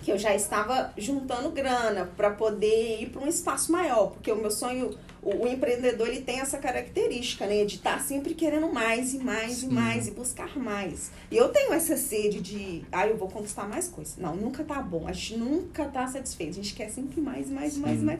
que 0.05 0.11
eu 0.11 0.19
já 0.19 0.35
estava 0.35 0.93
juntando 0.95 1.49
grana 1.49 2.11
para 2.15 2.29
poder 2.29 3.01
ir 3.01 3.09
para 3.09 3.23
um 3.23 3.27
espaço 3.27 3.71
maior, 3.71 4.11
porque 4.11 4.31
o 4.31 4.35
meu 4.35 4.51
sonho, 4.51 4.95
o, 5.19 5.45
o 5.45 5.47
empreendedor 5.47 6.07
ele 6.07 6.21
tem 6.21 6.39
essa 6.41 6.59
característica, 6.59 7.47
né, 7.47 7.65
de 7.65 7.77
estar 7.77 7.99
sempre 7.99 8.35
querendo 8.35 8.71
mais 8.71 9.15
e 9.15 9.17
mais 9.17 9.53
Sim. 9.53 9.69
e 9.69 9.73
mais 9.73 10.07
e 10.07 10.11
buscar 10.11 10.55
mais. 10.59 11.11
E 11.31 11.37
eu 11.37 11.49
tenho 11.49 11.73
essa 11.73 11.97
sede 11.97 12.39
de, 12.39 12.85
ah, 12.91 13.07
eu 13.07 13.17
vou 13.17 13.27
conquistar 13.27 13.67
mais 13.67 13.87
coisas. 13.87 14.15
Não, 14.17 14.35
nunca 14.35 14.63
tá 14.63 14.79
bom. 14.79 15.07
A 15.07 15.11
gente 15.11 15.37
nunca 15.37 15.85
tá 15.85 16.05
satisfeito. 16.05 16.51
A 16.51 16.55
gente 16.61 16.75
quer 16.75 16.89
sempre 16.89 17.19
mais, 17.19 17.49
mais, 17.49 17.75
mais, 17.75 17.97
Sim. 17.97 18.05
mais. 18.05 18.19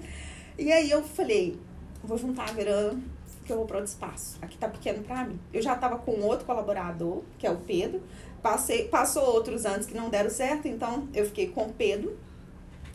E 0.57 0.71
aí 0.71 0.89
eu 0.89 1.03
falei, 1.03 1.59
vou 2.03 2.17
juntar 2.17 2.49
a 2.49 2.53
grana 2.53 2.99
que 3.45 3.51
eu 3.51 3.57
vou 3.57 3.65
para 3.65 3.77
outro 3.77 3.91
espaço. 3.91 4.37
Aqui 4.41 4.57
tá 4.57 4.67
pequeno 4.67 5.03
para 5.03 5.23
mim. 5.23 5.39
Eu 5.53 5.61
já 5.61 5.75
tava 5.75 5.99
com 5.99 6.19
outro 6.21 6.45
colaborador, 6.45 7.21
que 7.37 7.45
é 7.45 7.51
o 7.51 7.57
Pedro. 7.57 8.01
Passei, 8.45 8.87
passou 8.89 9.23
outros 9.23 9.65
antes 9.65 9.87
que 9.87 9.95
não 9.95 10.07
deram 10.07 10.29
certo, 10.29 10.67
então 10.67 11.07
eu 11.15 11.25
fiquei 11.25 11.47
com 11.47 11.63
o 11.63 11.73
Pedro, 11.73 12.15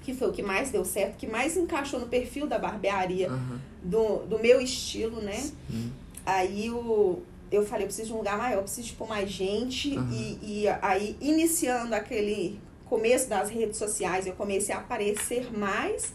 que 0.01 0.15
foi 0.15 0.29
o 0.29 0.33
que 0.33 0.45
mais 0.45 0.71
deu 0.71 0.85
certo, 0.85 1.17
que 1.17 1.27
mais 1.27 1.57
encaixou 1.57 1.99
no 1.99 2.07
perfil 2.07 2.47
da 2.47 2.57
barbearia, 2.57 3.29
Uhum. 3.29 3.59
do, 3.83 4.17
do 4.27 4.39
meu 4.39 4.61
estilo, 4.61 5.21
né? 5.21 5.39
Sim. 5.69 5.93
Aí 6.25 6.71
o, 6.71 7.21
eu 7.51 7.67
falei, 7.67 7.83
eu 7.83 7.89
preciso 7.89 8.07
de 8.11 8.15
um 8.15 8.19
lugar 8.19 8.39
maior, 8.39 8.59
eu 8.59 8.63
preciso 8.63 8.87
de 8.87 8.93
pôr 8.93 9.09
mais 9.09 9.29
gente. 9.29 9.97
Aham. 9.97 10.09
E, 10.13 10.63
e 10.63 10.69
aí, 10.81 11.17
iniciando 11.21 11.97
aquele 11.97 12.61
começo 12.85 13.29
das 13.29 13.51
redes 13.51 13.77
sociais, 13.77 14.29
eu 14.29 14.35
comecei 14.35 14.73
a 14.73 14.79
aparecer 14.79 15.51
mais. 15.53 16.13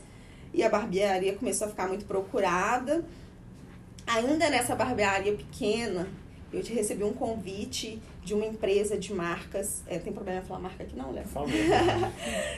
E 0.54 0.63
a 0.63 0.69
barbearia 0.69 1.34
começou 1.34 1.67
a 1.67 1.69
ficar 1.71 1.89
muito 1.89 2.06
procurada. 2.06 3.04
Ainda 4.08 4.50
nessa 4.50 4.76
barbearia 4.76 5.34
pequena, 5.34 6.08
eu 6.56 6.63
te 6.63 6.74
recebi 6.74 7.04
um 7.04 7.13
convite 7.13 8.02
de 8.24 8.34
uma 8.34 8.46
empresa 8.46 8.98
de 8.98 9.13
marcas. 9.13 9.84
É, 9.88 10.00
tem 10.00 10.13
problema 10.13 10.39
em 10.39 10.44
falar 10.44 10.62
marca 10.62 10.84
aqui 10.84 10.96
não, 10.96 11.12
Léo? 11.12 11.24
Por 11.24 11.32
favor. 11.32 11.52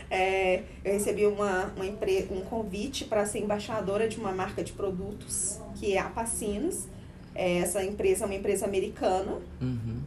É, 0.10 0.64
eu 0.86 0.94
recebi 0.94 1.26
uma, 1.26 1.74
uma 1.76 1.86
empre... 1.86 2.28
um 2.32 2.42
convite 2.42 3.04
para 3.06 3.26
ser 3.26 3.40
embaixadora 3.40 4.08
de 4.08 4.18
uma 4.18 4.32
marca 4.32 4.64
de 4.64 4.72
produtos, 4.72 5.60
que 5.76 5.94
é 5.94 6.00
a 6.00 6.06
Pacinos. 6.06 6.88
É, 7.36 7.58
essa 7.58 7.84
empresa 7.84 8.24
é 8.24 8.26
uma 8.26 8.36
empresa 8.36 8.66
americana. 8.66 9.42
Uhum. 9.62 10.02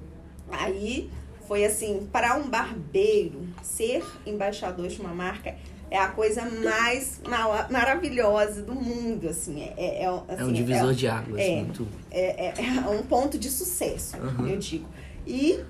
Aí 0.51 1.11
foi 1.47 1.65
assim, 1.65 2.09
para 2.11 2.37
um 2.37 2.49
barbeiro 2.49 3.43
ser 3.63 4.05
embaixador 4.25 4.89
de 4.89 5.01
uma 5.01 5.13
marca 5.13 5.57
é 5.91 5.99
a 5.99 6.09
coisa 6.09 6.43
mais 6.45 7.21
ma- 7.29 7.67
maravilhosa 7.69 8.63
do 8.63 8.75
mundo, 8.75 9.29
assim. 9.29 9.61
É, 9.63 9.75
é, 9.77 10.03
é, 10.03 10.05
É 10.05 10.11
um 10.11 10.25
assim, 10.29 10.53
divisor 10.53 10.91
é- 10.91 10.95
de 10.95 11.09
águas. 11.09 11.41
é. 11.41 11.57
Muito. 11.63 11.89
é, 12.11 12.47
é- 12.47 12.55
é 12.87 12.89
um 12.91 13.03
ponto 13.03 13.39
de 13.39 13.51
sucesso, 13.51 14.17
Uhum. 14.17 14.47
eu 14.49 14.57
digo. 14.59 14.87
E 15.27 15.61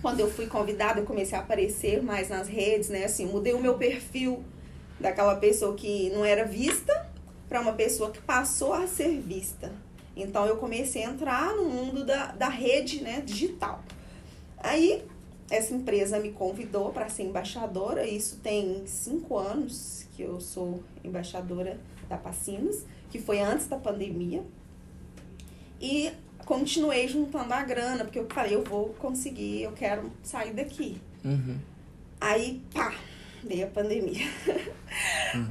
quando 0.00 0.20
eu 0.20 0.30
fui 0.30 0.46
convidada, 0.46 1.00
eu 1.00 1.04
comecei 1.04 1.36
a 1.36 1.40
aparecer 1.42 2.02
mais 2.02 2.28
nas 2.28 2.48
redes, 2.48 2.88
né? 2.88 3.04
Assim, 3.04 3.26
mudei 3.26 3.52
o 3.52 3.60
meu 3.60 3.74
perfil 3.74 4.42
daquela 4.98 5.36
pessoa 5.36 5.74
que 5.74 6.10
não 6.10 6.24
era 6.24 6.44
vista 6.44 7.06
para 7.48 7.60
uma 7.60 7.72
pessoa 7.72 8.10
que 8.10 8.20
passou 8.20 8.72
a 8.72 8.86
ser 8.86 9.20
vista. 9.20 9.72
Então 10.16 10.44
eu 10.46 10.56
comecei 10.56 11.04
a 11.04 11.10
entrar 11.10 11.54
no 11.54 11.64
mundo 11.66 12.04
da, 12.04 12.32
da 12.32 12.48
rede 12.48 13.00
né, 13.02 13.22
digital. 13.24 13.82
Aí 14.58 15.04
essa 15.50 15.74
empresa 15.74 16.18
me 16.18 16.32
convidou 16.32 16.90
para 16.90 17.08
ser 17.08 17.24
embaixadora. 17.24 18.06
Isso 18.06 18.36
tem 18.42 18.82
cinco 18.86 19.38
anos 19.38 20.06
que 20.14 20.22
eu 20.22 20.40
sou 20.40 20.82
embaixadora 21.02 21.78
da 22.08 22.16
Pacinos, 22.16 22.84
que 23.10 23.18
foi 23.18 23.40
antes 23.40 23.66
da 23.66 23.76
pandemia. 23.76 24.42
E 25.80 26.10
continuei 26.44 27.06
juntando 27.08 27.52
a 27.52 27.62
grana, 27.62 28.04
porque 28.04 28.18
eu 28.18 28.26
falei, 28.28 28.54
eu 28.54 28.64
vou 28.64 28.90
conseguir, 28.94 29.62
eu 29.62 29.72
quero 29.72 30.10
sair 30.22 30.52
daqui. 30.52 31.00
Uhum. 31.24 31.56
Aí, 32.20 32.62
pá, 32.74 32.94
veio 33.44 33.66
a 33.66 33.70
pandemia. 33.70 34.26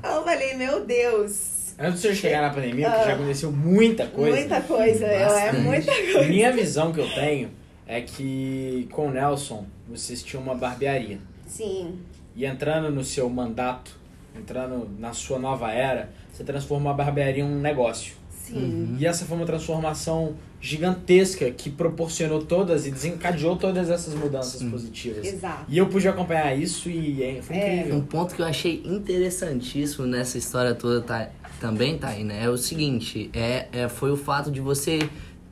eu 0.04 0.24
falei, 0.24 0.56
meu 0.56 0.86
Deus, 0.86 1.58
Antes 1.80 2.02
de 2.02 2.08
você 2.08 2.16
chegar 2.16 2.42
na 2.42 2.50
pandemia, 2.50 2.90
porque 2.90 3.06
já 3.06 3.14
aconteceu 3.14 3.52
muita 3.52 4.08
coisa. 4.08 4.36
Ah. 4.36 4.40
muita 4.40 4.62
coisa, 4.62 5.06
é 5.06 5.26
Bastante. 5.26 5.62
muita 5.62 5.96
coisa. 5.96 6.24
Minha 6.24 6.52
visão 6.52 6.92
que 6.92 7.00
eu 7.00 7.14
tenho 7.14 7.52
é 7.88 8.02
que 8.02 8.88
com 8.92 9.08
o 9.08 9.12
Nelson, 9.12 9.66
vocês 9.90 10.22
tinham 10.22 10.44
uma 10.44 10.54
barbearia. 10.56 11.20
Sim, 11.48 11.96
E 12.36 12.46
entrando 12.46 12.92
no 12.92 13.04
seu 13.04 13.30
mandato, 13.30 13.98
entrando 14.38 14.88
na 15.00 15.14
sua 15.14 15.40
nova 15.40 15.72
era, 15.72 16.12
você 16.32 16.44
transformou 16.44 16.92
a 16.92 16.94
barbearia 16.96 17.44
em 17.44 17.48
um 17.48 17.60
negócio. 17.62 18.16
sim. 18.30 18.96
E 19.00 19.06
essa 19.06 19.26
foi 19.26 19.36
uma 19.38 19.46
transformação 19.46 20.36
gigantesca 20.62 21.50
que 21.52 21.70
proporcionou 21.70 22.44
todas 22.44 22.86
e 22.88 22.92
desencadeou 22.92 23.56
todas 23.58 23.90
essas 23.90 24.14
mudanças 24.16 24.60
Sim. 24.60 24.70
positivas. 24.72 25.26
Exato. 25.26 25.66
E 25.70 25.78
eu 25.78 25.88
pude 25.88 26.08
acompanhar 26.08 26.56
isso 26.58 26.90
e 26.90 27.22
é, 27.24 27.42
foi 27.42 27.56
É. 27.58 27.76
incrível. 27.78 27.98
Um 28.00 28.02
ponto 28.06 28.34
que 28.36 28.42
eu 28.42 28.46
achei 28.46 28.82
interessantíssimo 28.86 30.06
nessa 30.08 30.38
história 30.38 30.74
toda 30.74 31.02
tá, 31.02 31.30
também, 31.60 31.98
Taina, 31.98 32.34
é 32.34 32.50
o 32.50 32.58
seguinte, 32.58 33.30
é, 33.34 33.68
é, 33.72 33.88
foi 33.90 34.12
o 34.12 34.18
fato 34.18 34.50
de 34.52 34.60
você 34.62 35.00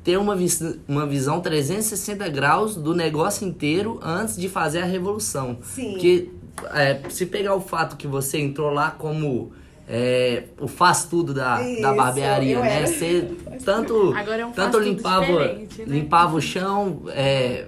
ter 0.05 0.17
uma, 0.17 0.35
vis 0.35 0.61
uma 0.87 1.05
visão 1.07 1.41
360 1.41 2.29
graus 2.29 2.75
do 2.75 2.93
negócio 2.93 3.45
inteiro 3.45 3.99
antes 4.03 4.37
de 4.37 4.47
fazer 4.47 4.83
a 4.83 4.85
revolução. 4.85 5.57
Sim. 5.63 5.93
Porque 5.93 6.29
é, 6.71 7.01
se 7.09 7.25
pegar 7.25 7.55
o 7.55 7.59
fato 7.59 7.97
que 7.97 8.07
você 8.07 8.39
entrou 8.39 8.71
lá 8.71 8.91
como 8.91 9.51
é, 9.89 10.43
o 10.59 10.67
faz 10.67 11.05
tudo 11.05 11.33
da, 11.33 11.57
da 11.57 11.63
Isso, 11.63 11.81
barbearia, 11.81 12.55
eu 12.55 12.61
né? 12.61 12.77
era. 12.77 12.87
Você 12.87 13.31
tanto, 13.65 14.13
Agora 14.15 14.41
é 14.41 14.45
um 14.45 14.51
tanto 14.51 14.79
limpava, 14.79 15.25
né? 15.25 15.67
limpava 15.87 16.35
o 16.35 16.41
chão, 16.41 17.01
é, 17.07 17.65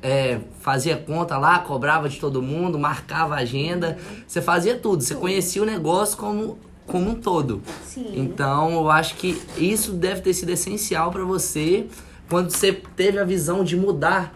é, 0.00 0.38
fazia 0.60 0.96
conta 0.96 1.38
lá, 1.38 1.58
cobrava 1.58 2.08
de 2.08 2.20
todo 2.20 2.40
mundo, 2.40 2.78
marcava 2.78 3.34
a 3.34 3.38
agenda, 3.38 3.98
você 4.28 4.40
fazia 4.40 4.76
tudo, 4.76 5.02
você 5.02 5.16
conhecia 5.16 5.60
o 5.60 5.66
negócio 5.66 6.16
como, 6.16 6.56
como 6.90 7.10
um 7.10 7.14
todo. 7.14 7.62
Sim. 7.84 8.12
Então, 8.14 8.72
eu 8.72 8.90
acho 8.90 9.14
que 9.14 9.40
isso 9.56 9.92
deve 9.92 10.20
ter 10.20 10.34
sido 10.34 10.50
essencial 10.50 11.10
para 11.10 11.24
você 11.24 11.86
quando 12.28 12.50
você 12.50 12.72
teve 12.72 13.18
a 13.18 13.24
visão 13.24 13.62
de 13.62 13.76
mudar 13.76 14.34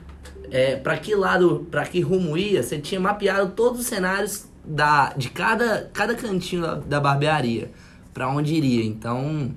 é, 0.50 0.76
para 0.76 0.96
que 0.96 1.14
lado, 1.14 1.66
para 1.70 1.84
que 1.84 2.00
rumo 2.00 2.36
ia. 2.36 2.62
Você 2.62 2.78
tinha 2.78 3.00
mapeado 3.00 3.50
todos 3.50 3.80
os 3.80 3.86
cenários 3.86 4.46
da, 4.64 5.12
de 5.16 5.30
cada, 5.30 5.90
cada 5.92 6.14
cantinho 6.14 6.62
da, 6.62 6.74
da 6.76 7.00
barbearia, 7.00 7.70
para 8.12 8.28
onde 8.28 8.54
iria. 8.54 8.84
Então, 8.84 9.50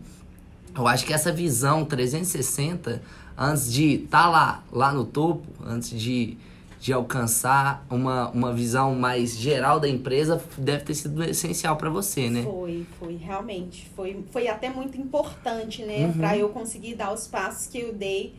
eu 0.76 0.88
acho 0.88 1.06
que 1.06 1.14
essa 1.14 1.32
visão 1.32 1.86
360, 1.86 3.02
antes 3.38 3.72
de 3.72 3.94
estar 3.94 4.24
tá 4.24 4.30
lá, 4.30 4.64
lá 4.72 4.92
no 4.92 5.06
topo, 5.06 5.46
antes 5.64 5.92
de, 5.92 6.36
de 6.80 6.94
alcançar 6.94 7.86
uma, 7.90 8.30
uma 8.30 8.54
visão 8.54 8.94
mais 8.94 9.36
geral 9.36 9.80
da 9.80 9.90
empresa, 9.90 10.42
deve 10.58 10.84
ter 10.84 10.94
sido 10.94 11.24
essencial 11.24 11.76
para 11.76 11.90
você, 11.90 12.30
né? 12.30 12.44
Foi, 12.44 12.86
foi, 13.00 13.16
realmente. 13.16 13.90
Foi, 13.96 14.24
foi 14.32 14.48
até 14.48 14.70
muito 14.70 15.00
importante, 15.00 15.84
né? 15.84 16.06
Uhum. 16.06 16.13
Pra 16.13 16.38
eu 16.38 16.50
conseguir 16.50 16.96
dar 16.96 17.13
os 17.13 17.28
passos 17.28 17.68
que 17.68 17.80
eu 17.80 17.94
dei. 17.94 18.36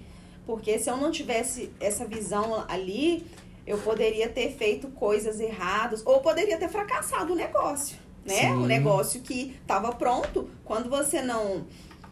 Porque 0.47 0.79
se 0.79 0.89
eu 0.89 0.97
não 0.97 1.11
tivesse 1.11 1.71
essa 1.81 2.07
visão 2.07 2.65
ali, 2.69 3.27
eu 3.67 3.77
poderia 3.79 4.29
ter 4.29 4.53
feito 4.53 4.89
coisas 4.89 5.41
erradas. 5.41 6.03
Ou 6.07 6.21
poderia 6.21 6.57
ter 6.57 6.69
fracassado 6.69 7.33
o 7.33 7.37
negócio, 7.37 7.99
né? 8.25 8.35
Sim. 8.35 8.53
O 8.53 8.67
negócio 8.67 9.21
que 9.21 9.57
estava 9.61 9.93
pronto. 9.93 10.49
Quando 10.65 10.89
você 10.89 11.21
não, 11.21 11.67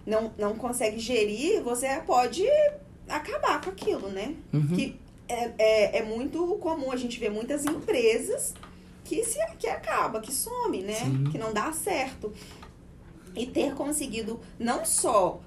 não, 0.04 0.32
não 0.36 0.56
consegue 0.56 0.98
gerir, 0.98 1.62
você 1.62 2.00
pode 2.04 2.44
acabar 3.08 3.60
com 3.60 3.70
aquilo, 3.70 4.08
né? 4.08 4.34
Uhum. 4.52 4.66
Que 4.74 5.05
é, 5.28 5.52
é, 5.58 5.98
é 5.98 6.02
muito 6.02 6.44
comum 6.56 6.90
a 6.92 6.96
gente 6.96 7.18
ver 7.18 7.30
muitas 7.30 7.64
empresas 7.64 8.54
que 9.04 9.24
se 9.24 9.38
que 9.58 9.68
acaba, 9.68 10.20
que 10.20 10.32
some, 10.32 10.82
né? 10.82 10.94
Sim. 10.94 11.24
Que 11.24 11.38
não 11.38 11.52
dá 11.52 11.72
certo. 11.72 12.32
E 13.34 13.46
ter 13.46 13.74
conseguido 13.74 14.40
não 14.58 14.84
só 14.84 15.40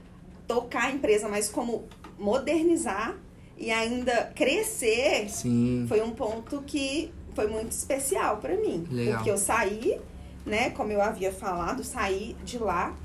tocar 0.48 0.86
a 0.86 0.92
empresa, 0.92 1.28
mas 1.28 1.50
como 1.50 1.86
modernizar 2.18 3.18
e 3.58 3.72
ainda 3.72 4.32
crescer, 4.36 5.30
Sim. 5.30 5.86
foi 5.88 6.02
um 6.02 6.12
ponto 6.12 6.62
que 6.66 7.12
foi 7.34 7.48
muito 7.48 7.72
especial 7.72 8.38
para 8.38 8.56
mim. 8.56 8.88
Legal. 8.90 9.16
Porque 9.16 9.32
eu 9.32 9.38
saí, 9.38 10.00
né, 10.46 10.70
como 10.72 10.92
eu 10.92 11.02
havia 11.02 11.32
falado, 11.32 11.84
saí 11.84 12.36
de 12.44 12.58
lá, 12.58 12.96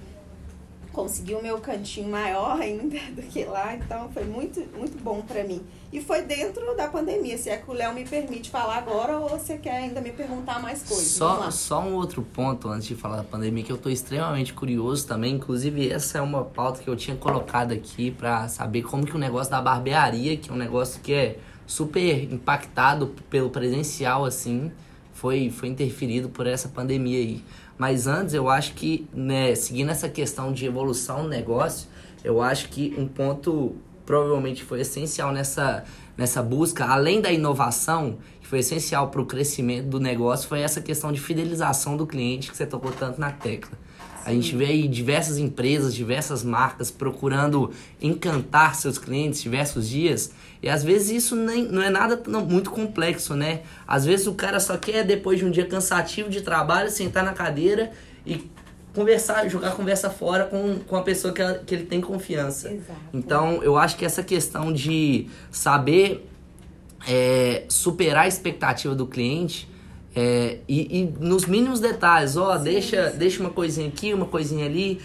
consegui 0.95 1.35
o 1.35 1.43
meu 1.43 1.59
cantinho 1.59 2.09
maior 2.09 2.59
ainda 2.59 2.99
do 3.15 3.23
que 3.23 3.45
lá, 3.45 3.75
então 3.75 4.09
foi 4.15 4.25
muito, 4.25 4.61
muito 4.79 4.97
bom 5.03 5.21
para 5.21 5.45
mim. 5.45 5.61
E 5.93 6.01
foi 6.01 6.23
dentro 6.23 6.75
da 6.77 6.89
pandemia, 6.89 7.37
se 7.37 7.51
é 7.51 7.57
que 7.57 7.71
o 7.71 7.75
Léo 7.75 7.93
me 7.93 8.05
permite 8.05 8.51
falar 8.51 8.79
agora 8.79 9.19
ou 9.19 9.29
você 9.29 9.59
quer 9.59 9.77
ainda 9.77 10.01
me 10.01 10.11
perguntar 10.11 10.61
mais 10.61 10.83
coisas. 10.83 11.07
Só, 11.09 11.51
só 11.51 11.81
um 11.81 11.95
outro 11.95 12.23
ponto 12.23 12.69
antes 12.69 12.87
de 12.89 12.95
falar 12.95 13.19
da 13.19 13.25
pandemia 13.25 13.63
que 13.63 13.71
eu 13.71 13.79
tô 13.79 13.91
extremamente 13.91 14.55
curioso 14.55 15.07
também. 15.07 15.35
Inclusive, 15.35 15.91
essa 15.91 16.19
é 16.19 16.21
uma 16.21 16.45
pauta 16.45 16.83
que 16.83 16.89
eu 16.89 16.97
tinha 16.97 17.17
colocado 17.17 17.73
aqui 17.73 18.11
pra 18.11 18.49
saber 18.49 18.83
como 18.83 19.05
que 19.05 19.15
o 19.15 19.19
negócio 19.19 19.51
da 19.51 19.61
barbearia, 19.61 20.37
que 20.37 20.51
é 20.51 20.53
um 20.53 20.57
negócio 20.57 21.01
que 21.01 21.13
é 21.13 21.39
super 21.67 22.25
impactado 22.33 23.15
pelo 23.31 23.51
presencial, 23.51 24.25
assim, 24.25 24.73
foi, 25.13 25.49
foi 25.49 25.69
interferido 25.69 26.29
por 26.29 26.47
essa 26.47 26.69
pandemia 26.69 27.19
aí. 27.19 27.43
Mas 27.77 28.07
antes, 28.07 28.35
eu 28.35 28.49
acho 28.49 28.75
que, 28.75 29.09
né, 29.13 29.55
seguindo 29.55 29.91
essa 29.91 30.09
questão 30.09 30.53
de 30.53 30.65
evolução 30.65 31.25
no 31.25 31.29
negócio, 31.29 31.89
eu 32.23 32.41
acho 32.41 32.69
que 32.69 32.95
um 32.97 33.07
ponto 33.07 33.77
provavelmente 34.07 34.63
foi 34.63 34.81
essencial 34.81 35.33
nessa, 35.33 35.85
nessa 36.17 36.43
busca, 36.43 36.85
além 36.85 37.21
da 37.21 37.33
inovação, 37.33 38.19
que 38.41 38.47
foi 38.47 38.61
essencial 38.61 39.09
para 39.09 39.21
o 39.21 39.27
crescimento 39.27 39.87
do 39.87 39.99
negócio, 39.99 40.49
foi 40.49 40.61
essa 40.61 40.81
questão 40.81 41.11
de 41.11 41.21
fidelização 41.21 41.97
do 41.97 42.07
cliente 42.07 42.51
que 42.51 42.57
você 42.57 42.67
tocou 42.67 42.93
tanto 42.93 43.21
na 43.21 43.31
tecla. 43.31 43.77
A 44.25 44.33
gente 44.33 44.57
vê 44.57 44.67
aí 44.67 44.89
diversas 44.89 45.39
empresas, 45.39 45.95
diversas 45.95 46.43
marcas 46.43 46.91
procurando 46.91 47.71
encantar 48.01 48.75
seus 48.75 48.97
clientes 48.99 49.43
diversos 49.43 49.89
dias. 49.89 50.33
E 50.63 50.69
às 50.69 50.83
vezes 50.83 51.11
isso 51.11 51.37
nem, 51.37 51.65
não 51.65 51.83
é 51.83 51.91
nada 51.91 52.17
tão- 52.17 52.45
muito 52.45 52.71
complexo, 52.71 53.35
né? 53.35 53.61
Às 53.87 54.05
vezes 54.05 54.27
o 54.27 54.35
cara 54.35 54.59
só 54.61 54.77
quer, 54.79 55.05
depois 55.05 55.39
de 55.39 55.45
um 55.45 55.51
dia 55.51 55.67
cansativo 55.67 56.31
de 56.31 56.41
trabalho, 56.41 56.91
sentar 56.91 57.23
na 57.25 57.33
cadeira 57.35 57.93
e 58.25 58.51
conversar, 58.95 59.49
jogar 59.49 59.69
a 59.69 59.73
conversa 59.73 60.09
fora 60.09 60.45
com, 60.45 60.79
com 60.87 60.97
a 60.97 61.03
pessoa 61.03 61.35
que, 61.35 61.43
ela- 61.43 61.59
que 61.59 61.75
ele 61.75 61.85
tem 61.85 62.01
confiança. 62.01 62.73
Exato. 62.73 62.99
Então, 63.13 63.63
eu 63.63 63.77
acho 63.77 63.97
que 63.97 64.05
essa 64.05 64.23
questão 64.23 64.73
de 64.73 65.27
saber 65.51 66.27
é, 67.07 67.65
superar 67.69 68.25
a 68.25 68.29
expectativa 68.29 68.95
do 68.95 69.07
cliente 69.07 69.69
é, 70.15 70.59
e, 70.69 71.01
e 71.01 71.15
nos 71.19 71.47
mínimos 71.47 71.81
detalhes, 71.81 72.37
ó, 72.37 72.57
deixa, 72.57 73.11
deixa 73.11 73.41
uma 73.41 73.51
coisinha 73.51 73.89
aqui, 73.89 74.15
uma 74.15 74.27
coisinha 74.27 74.65
ali, 74.65 75.01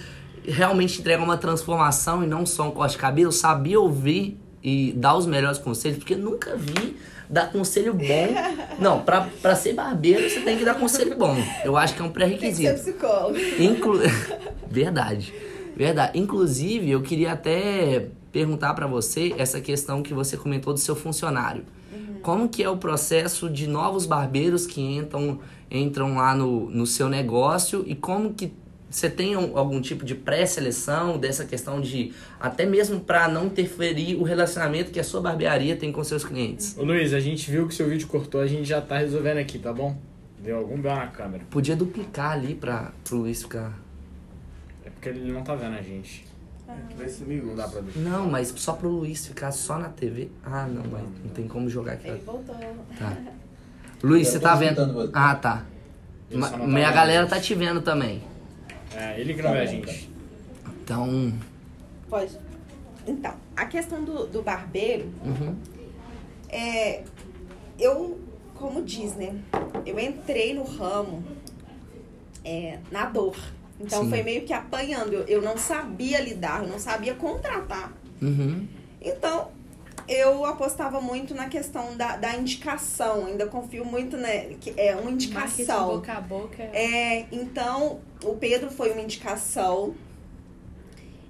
realmente 0.45 0.99
entrega 0.99 1.23
uma 1.23 1.37
transformação 1.37 2.23
e 2.23 2.27
não 2.27 2.45
só 2.45 2.67
um 2.67 2.71
corte 2.71 2.91
de 2.91 2.99
cabelo, 2.99 3.31
sabia 3.31 3.79
ouvir 3.79 4.39
e 4.63 4.93
dar 4.95 5.15
os 5.15 5.25
melhores 5.25 5.57
conselhos, 5.57 5.97
porque 5.97 6.15
nunca 6.15 6.55
vi 6.55 6.97
dar 7.29 7.51
conselho 7.51 7.93
bom. 7.93 8.27
Não, 8.79 9.01
pra, 9.01 9.29
pra 9.41 9.55
ser 9.55 9.73
barbeiro 9.73 10.29
você 10.29 10.39
tem 10.41 10.57
que 10.57 10.65
dar 10.65 10.73
conselho 10.73 11.15
bom. 11.15 11.35
Eu 11.63 11.77
acho 11.77 11.93
que 11.93 12.01
é 12.01 12.05
um 12.05 12.09
Tem 12.09 12.37
que 12.37 12.51
ser 12.55 12.63
pré-requisito. 12.63 12.73
psicólogo. 12.73 13.37
Inclu... 13.59 13.99
Verdade. 14.69 15.33
Verdade. 15.75 16.17
Inclusive, 16.17 16.89
eu 16.89 17.01
queria 17.01 17.33
até 17.33 18.07
perguntar 18.31 18.73
pra 18.73 18.87
você 18.87 19.33
essa 19.37 19.61
questão 19.61 20.01
que 20.01 20.13
você 20.13 20.37
comentou 20.37 20.73
do 20.73 20.79
seu 20.79 20.95
funcionário. 20.95 21.63
Como 22.21 22.49
que 22.49 22.61
é 22.63 22.69
o 22.69 22.77
processo 22.77 23.49
de 23.49 23.65
novos 23.67 24.05
barbeiros 24.05 24.65
que 24.67 24.81
entram, 24.81 25.39
entram 25.71 26.15
lá 26.15 26.35
no, 26.35 26.69
no 26.69 26.85
seu 26.85 27.07
negócio 27.09 27.83
e 27.87 27.95
como 27.95 28.33
que 28.33 28.51
você 28.89 29.07
tem 29.09 29.37
um- 29.37 29.55
algum 29.57 29.79
tipo 29.79 30.03
de 30.03 30.15
pré-seleção 30.15 31.17
dessa 31.17 31.45
questão 31.45 31.79
de 31.79 32.11
até 32.39 32.65
mesmo 32.65 32.99
pra 32.99 33.27
não 33.27 33.45
interferir 33.45 34.15
o 34.15 34.23
relacionamento 34.23 34.91
que 34.91 34.99
a 34.99 35.03
sua 35.03 35.21
barbearia 35.21 35.75
tem 35.75 35.91
com 35.91 36.03
seus 36.03 36.23
clientes? 36.25 36.75
Ô 36.77 36.83
Luiz, 36.83 37.13
a 37.13 37.19
gente 37.19 37.49
viu 37.51 37.67
que 37.67 37.75
seu 37.75 37.87
vídeo 37.87 38.07
cortou, 38.07 38.41
a 38.41 38.47
gente 38.47 38.65
já 38.65 38.81
tá 38.81 38.97
resolvendo 38.97 39.37
aqui, 39.37 39.59
tá 39.59 39.71
bom? 39.71 39.95
Deu 40.43 40.57
algum 40.57 40.81
B.O. 40.81 40.95
na 40.95 41.07
câmera. 41.07 41.43
Podia 41.49 41.75
duplicar 41.75 42.31
ali 42.31 42.55
para 42.55 42.91
pro 43.03 43.17
Luiz 43.17 43.43
ficar. 43.43 43.77
É 44.85 44.89
porque 44.89 45.09
ele 45.09 45.31
não 45.31 45.43
tá 45.43 45.53
vendo 45.55 45.75
a 45.77 45.81
gente. 45.81 46.25
Vai 46.97 47.09
sumir 47.09 47.43
Não 47.43 47.55
dá 47.55 47.67
pra 47.67 47.81
ver. 47.81 47.97
Não, 47.99 48.29
mas 48.29 48.53
só 48.55 48.73
pro 48.73 48.89
Luiz 48.89 49.25
ficar 49.27 49.51
só 49.51 49.77
na 49.77 49.89
TV. 49.89 50.29
Ah, 50.43 50.67
não, 50.67 50.83
mas 50.89 51.01
não 51.01 51.29
tem 51.33 51.47
como 51.47 51.69
jogar 51.69 51.93
aqui. 51.93 52.07
Ele 52.07 52.21
voltou. 52.25 52.55
Tá. 52.97 53.17
Luiz, 54.03 54.27
você 54.27 54.39
tô 54.39 54.47
tá 54.47 54.55
vendo? 54.55 54.93
você. 54.93 55.11
Ah, 55.13 55.35
tá. 55.35 55.65
Ma- 56.31 56.49
tá 56.49 56.57
Minha 56.57 56.91
galera 56.91 57.25
tá 57.27 57.39
te 57.39 57.55
vendo 57.55 57.81
também. 57.81 58.21
É, 58.95 59.19
ele 59.19 59.33
que 59.33 59.41
não 59.41 59.49
Tá 59.49 59.55
vê 59.55 59.61
a 59.61 59.65
gente. 59.65 60.09
Então. 60.83 61.33
Pode. 62.09 62.37
Então, 63.05 63.33
a 63.55 63.65
questão 63.65 64.03
do, 64.03 64.27
do 64.27 64.41
barbeiro 64.41 65.09
uhum. 65.23 65.55
é. 66.49 67.03
Eu, 67.79 68.19
como 68.55 68.83
diz, 68.83 69.15
né? 69.15 69.39
Eu 69.85 69.97
entrei 69.99 70.53
no 70.53 70.63
ramo 70.63 71.23
é, 72.43 72.79
na 72.91 73.05
dor. 73.05 73.35
Então 73.79 74.03
Sim. 74.03 74.09
foi 74.09 74.23
meio 74.23 74.41
que 74.45 74.53
apanhando. 74.53 75.13
Eu, 75.13 75.21
eu 75.25 75.41
não 75.41 75.57
sabia 75.57 76.19
lidar, 76.19 76.63
eu 76.63 76.69
não 76.69 76.79
sabia 76.79 77.15
contratar. 77.15 77.93
Uhum. 78.21 78.67
Então, 79.01 79.51
eu 80.07 80.43
apostava 80.45 80.99
muito 80.99 81.33
na 81.33 81.47
questão 81.47 81.95
da, 81.95 82.17
da 82.17 82.35
indicação. 82.35 83.25
Ainda 83.27 83.45
confio 83.47 83.85
muito, 83.85 84.17
né? 84.17 84.55
Que 84.59 84.73
é 84.75 84.91
uma 84.95 85.03
Marketing 85.03 85.13
indicação. 85.13 85.87
boca 85.95 86.13
a 86.13 86.21
boca. 86.21 86.63
É, 86.73 87.25
então, 87.31 88.01
o 88.23 88.33
Pedro 88.35 88.69
foi 88.69 88.91
uma 88.91 89.01
indicação. 89.01 89.95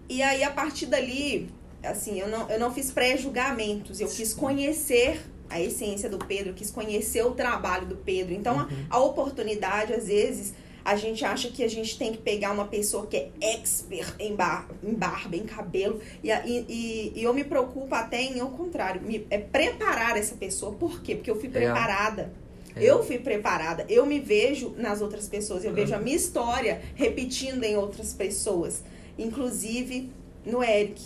E 0.07 0.23
aí, 0.23 0.43
a 0.43 0.49
partir 0.49 0.88
dali, 0.88 1.49
assim, 1.83 2.19
eu 2.19 2.27
não, 2.27 2.49
eu 2.49 2.59
não 2.59 2.73
fiz 2.73 2.89
pré-julgamentos. 2.91 3.99
Eu 3.99 4.07
quis 4.07 4.33
conhecer 4.33 5.21
a 5.49 5.59
essência 5.62 6.09
do 6.09 6.17
Pedro, 6.17 6.53
quis 6.53 6.71
conhecer 6.71 7.23
o 7.23 7.31
trabalho 7.31 7.85
do 7.85 7.95
Pedro. 7.97 8.33
Então, 8.33 8.59
a- 8.59 8.67
a, 8.89 8.99
oportunidade, 8.99 9.93
às 9.93 10.07
vezes, 10.07 10.53
a 10.84 10.96
gente 10.96 11.24
acha 11.26 11.50
que 11.50 11.63
a 11.63 11.68
gente 11.68 11.98
tem 11.98 12.12
que 12.12 12.18
pegar 12.20 12.52
uma 12.52 12.65
pessoa 12.65 13.06
que 13.08 13.18
é 13.18 13.30
expert 13.42 14.15
em, 14.20 14.36
bar, 14.36 14.68
em 14.84 14.94
barba, 14.94 15.36
em 15.36 15.44
cabelo. 15.44 16.00
E, 16.24 16.30
e, 16.32 17.13
e- 17.15 17.24
eu 17.24 17.34
me 17.34 17.44
preocupo 17.44 17.94
até 17.94 18.22
em 18.22 18.42
o 18.42 18.50
contrário, 18.50 19.02
me, 19.02 19.26
é 19.30 19.38
preparar 19.38 20.18
essa 20.18 20.36
pessoa. 20.36 20.72
Por 20.74 21.02
quê? 21.02 21.15
Porque 21.15 21.30
eu 21.30 21.39
fui 21.39 21.50
Legal. 21.50 21.74
preparada. 21.76 22.34
É. 22.76 22.84
Eu 22.84 23.04
fui 23.04 23.18
preparada. 23.18 23.86
Eu 23.89 24.06
me 24.06 24.20
vejo 24.20 24.74
nas 24.78 25.02
outras 25.02 25.28
pessoas. 25.28 25.65
Eu 25.65 25.74
vejo 25.74 25.94
a 25.94 26.00
minha 26.00 26.15
história 26.15 26.82
repetindo 26.96 27.63
em 27.63 27.76
outras 27.76 28.13
pessoas. 28.13 28.84
Inclusive 29.18 30.10
no 30.46 30.63
Eric, 30.63 31.02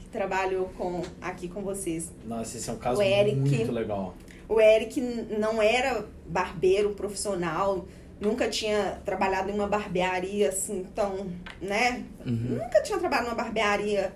que 0.00 0.08
trabalhou 0.10 0.70
com, 0.76 1.02
aqui 1.20 1.48
com 1.48 1.60
vocês. 1.62 2.10
Nossa, 2.26 2.56
esse 2.56 2.68
é 2.68 2.72
um 2.72 2.76
caso 2.78 3.00
O 3.00 3.02
Eric. 3.02 3.36
muito 3.36 3.72
legal. 3.72 4.14
O 4.48 4.58
Eric 4.60 5.00
não 5.38 5.60
era 5.60 6.06
barbeiro 6.26 6.90
profissional, 6.94 7.86
nunca 8.20 8.48
tinha 8.48 9.00
trabalhado 9.04 9.50
em 9.50 9.54
uma 9.54 9.66
barbearia 9.68 10.48
assim 10.48 10.86
tão, 10.94 11.26
né? 11.60 12.04
Uhum. 12.26 12.58
Nunca 12.60 12.82
tinha 12.82 12.98
trabalhado 12.98 13.28
numa 13.28 13.36
barbearia 13.42 14.12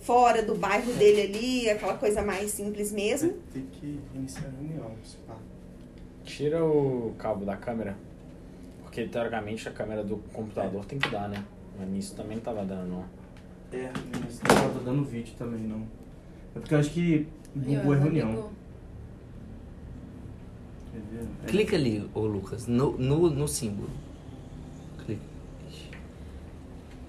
fora 0.00 0.42
do 0.42 0.54
bairro 0.54 0.92
dele 0.94 1.22
ali, 1.22 1.70
aquela 1.70 1.94
coisa 1.94 2.22
mais 2.22 2.50
simples 2.50 2.92
mesmo. 2.92 3.34
Tem 3.52 3.66
que 3.66 4.00
iniciar 4.14 4.46
a 4.46 4.50
reunião. 4.50 4.90
se 5.04 5.16
pá. 5.18 5.36
Tira 6.24 6.64
o 6.64 7.14
cabo 7.18 7.44
da 7.44 7.56
câmera. 7.56 7.96
Porque 8.82 9.06
teoricamente 9.06 9.68
a 9.68 9.72
câmera 9.72 10.02
do 10.02 10.16
computador 10.32 10.84
tem 10.84 10.98
que 10.98 11.08
dar, 11.10 11.28
né? 11.28 11.44
Mas 11.78 11.88
nisso 11.88 12.14
também 12.14 12.36
não 12.36 12.42
tava 12.42 12.64
dando, 12.64 12.88
não. 12.88 13.04
É, 13.72 13.90
mas 14.20 14.40
não 14.40 14.56
tava 14.56 14.80
dando 14.80 15.04
vídeo 15.04 15.34
também, 15.36 15.60
não. 15.60 15.82
É 16.56 16.60
porque 16.60 16.74
eu 16.74 16.78
acho 16.78 16.90
que 16.90 17.28
bugou 17.54 17.92
a 17.92 17.96
reunião. 17.96 18.50
É. 21.44 21.46
Clica 21.46 21.76
ali, 21.76 22.08
ô 22.14 22.20
Lucas, 22.20 22.66
no, 22.66 22.96
no, 22.98 23.30
no 23.30 23.48
símbolo. 23.48 23.90
Clica. 25.04 25.22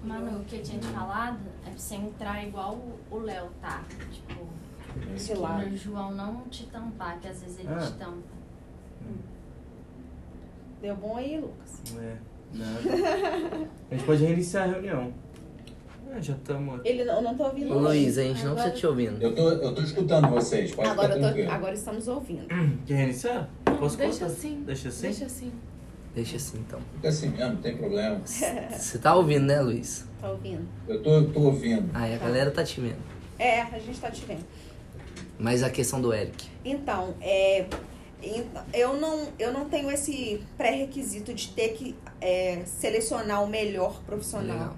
Manu, 0.04 0.40
o 0.40 0.44
que 0.44 0.56
eu 0.56 0.62
tinha 0.62 0.78
te 0.78 0.86
falado 0.88 1.38
é 1.66 1.70
pra 1.70 1.78
você 1.78 1.94
entrar 1.96 2.46
igual 2.46 2.78
o- 3.10 3.18
Léo 3.18 3.50
tá. 3.60 3.82
Tipo, 4.10 4.46
Esse 5.14 5.34
lado. 5.34 5.66
o 5.66 5.76
João 5.76 6.12
não 6.14 6.42
te 6.48 6.64
tampar, 6.66 7.18
que 7.20 7.28
às 7.28 7.42
vezes 7.42 7.58
ele 7.58 7.68
Ah. 7.68 7.78
te 7.78 7.92
tampa. 7.92 8.40
Deu 10.80 10.96
bom 10.96 11.16
aí, 11.18 11.38
Lucas? 11.38 11.82
É 11.98 12.16
nada. 12.54 13.68
A 13.90 13.94
gente 13.94 14.06
pode 14.06 14.24
reiniciar 14.24 14.64
a 14.68 14.72
reunião. 14.72 15.12
Ah, 16.12 16.20
já 16.20 16.32
estamos 16.34 16.74
aqui. 16.80 16.88
Ele 16.88 17.04
não, 17.04 17.14
eu 17.16 17.22
não 17.22 17.36
tô 17.36 17.44
ouvindo. 17.44 17.78
Luiz, 17.78 18.18
a 18.18 18.22
gente 18.22 18.42
não 18.44 18.52
Agora- 18.52 18.70
precisa 18.70 18.80
te 18.80 18.86
ouvindo. 18.86 19.22
Eu 19.22 19.34
tô, 19.34 19.48
eu 19.50 19.74
tô 19.74 19.82
escutando 19.82 20.28
vocês, 20.28 20.74
pode 20.74 20.88
Agora, 20.88 21.14
ficar 21.14 21.32
tô, 21.34 21.50
agora 21.52 21.74
estamos 21.74 22.08
ouvindo. 22.08 22.46
Quer 22.86 22.94
reiniciar? 22.94 23.48
Posso 23.78 23.96
Deixa 23.96 24.18
cortar? 24.20 24.26
assim. 24.34 24.62
Deixa 24.66 24.88
assim? 24.88 25.02
Deixa 25.02 25.24
assim. 25.26 25.52
Deixa 26.14 26.36
assim 26.36 26.58
então. 26.58 26.80
Fica 26.96 27.08
assim 27.08 27.28
mesmo, 27.28 27.54
não 27.54 27.62
tem 27.62 27.76
problema. 27.76 28.20
Você 28.26 28.98
tá 28.98 29.14
ouvindo, 29.14 29.46
né, 29.46 29.60
Luiz? 29.60 30.04
Tá 30.20 30.30
ouvindo? 30.30 30.66
Eu 30.88 31.00
tô, 31.02 31.10
eu 31.14 31.32
tô 31.32 31.40
ouvindo. 31.40 31.88
Aí 31.94 32.14
a 32.14 32.18
galera 32.18 32.50
tá 32.50 32.64
te 32.64 32.80
vendo. 32.80 32.98
É, 33.38 33.60
a 33.62 33.78
gente 33.78 34.00
tá 34.00 34.10
te 34.10 34.24
vendo. 34.26 34.44
Mas 35.38 35.62
a 35.62 35.70
questão 35.70 36.00
do 36.00 36.12
Eric. 36.12 36.48
Então, 36.64 37.14
é, 37.20 37.64
então, 38.22 38.62
eu, 38.74 39.00
não, 39.00 39.28
eu 39.38 39.52
não 39.52 39.68
tenho 39.68 39.90
esse 39.90 40.42
pré-requisito 40.58 41.32
de 41.32 41.48
ter 41.52 41.70
que 41.70 41.94
é, 42.20 42.62
selecionar 42.66 43.42
o 43.42 43.46
melhor 43.46 44.02
profissional. 44.04 44.58
Legal. 44.58 44.76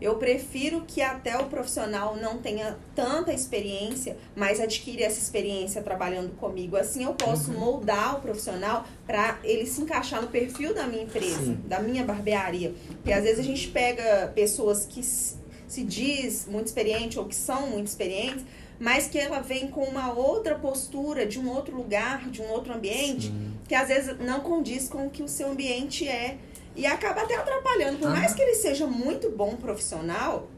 Eu 0.00 0.16
prefiro 0.16 0.82
que 0.86 1.00
até 1.00 1.38
o 1.38 1.46
profissional 1.46 2.16
não 2.16 2.38
tenha 2.38 2.76
tanta 2.94 3.32
experiência, 3.32 4.16
mas 4.34 4.60
adquire 4.60 5.02
essa 5.02 5.18
experiência 5.18 5.82
trabalhando 5.82 6.36
comigo. 6.36 6.76
Assim 6.76 7.04
eu 7.04 7.14
posso 7.14 7.50
Uhum. 7.50 7.58
moldar 7.58 8.16
o 8.18 8.20
profissional 8.20 8.84
para 9.06 9.38
ele 9.42 9.64
se 9.66 9.80
encaixar 9.80 10.20
no 10.20 10.28
perfil 10.28 10.74
da 10.74 10.86
minha 10.86 11.02
empresa, 11.04 11.38
Sim. 11.44 11.58
da 11.66 11.80
minha 11.80 12.04
barbearia. 12.04 12.74
Porque 12.96 13.12
às 13.12 13.24
vezes 13.24 13.38
a 13.40 13.42
gente 13.42 13.68
pega 13.68 14.30
pessoas 14.34 14.84
que 14.84 15.02
se 15.02 15.82
diz 15.82 16.46
muito 16.46 16.66
experiente 16.66 17.18
ou 17.18 17.24
que 17.24 17.34
são 17.34 17.68
muito 17.70 17.86
experientes, 17.86 18.44
mas 18.78 19.06
que 19.08 19.18
ela 19.18 19.40
vem 19.40 19.68
com 19.68 19.82
uma 19.84 20.12
outra 20.12 20.54
postura 20.54 21.24
de 21.26 21.38
um 21.40 21.48
outro 21.50 21.74
lugar, 21.74 22.28
de 22.28 22.42
um 22.42 22.50
outro 22.50 22.74
ambiente, 22.74 23.28
Sim. 23.28 23.52
que 23.66 23.74
às 23.74 23.88
vezes 23.88 24.18
não 24.20 24.40
condiz 24.40 24.88
com 24.88 25.06
o 25.06 25.10
que 25.10 25.22
o 25.22 25.28
seu 25.28 25.48
ambiente 25.50 26.06
é. 26.06 26.36
E 26.76 26.86
acaba 26.86 27.22
até 27.22 27.34
atrapalhando. 27.36 27.98
Por 27.98 28.10
mais 28.10 28.34
que 28.34 28.42
ele 28.42 28.54
seja 28.54 28.86
muito 28.86 29.30
bom 29.30 29.56
profissional, 29.56 30.48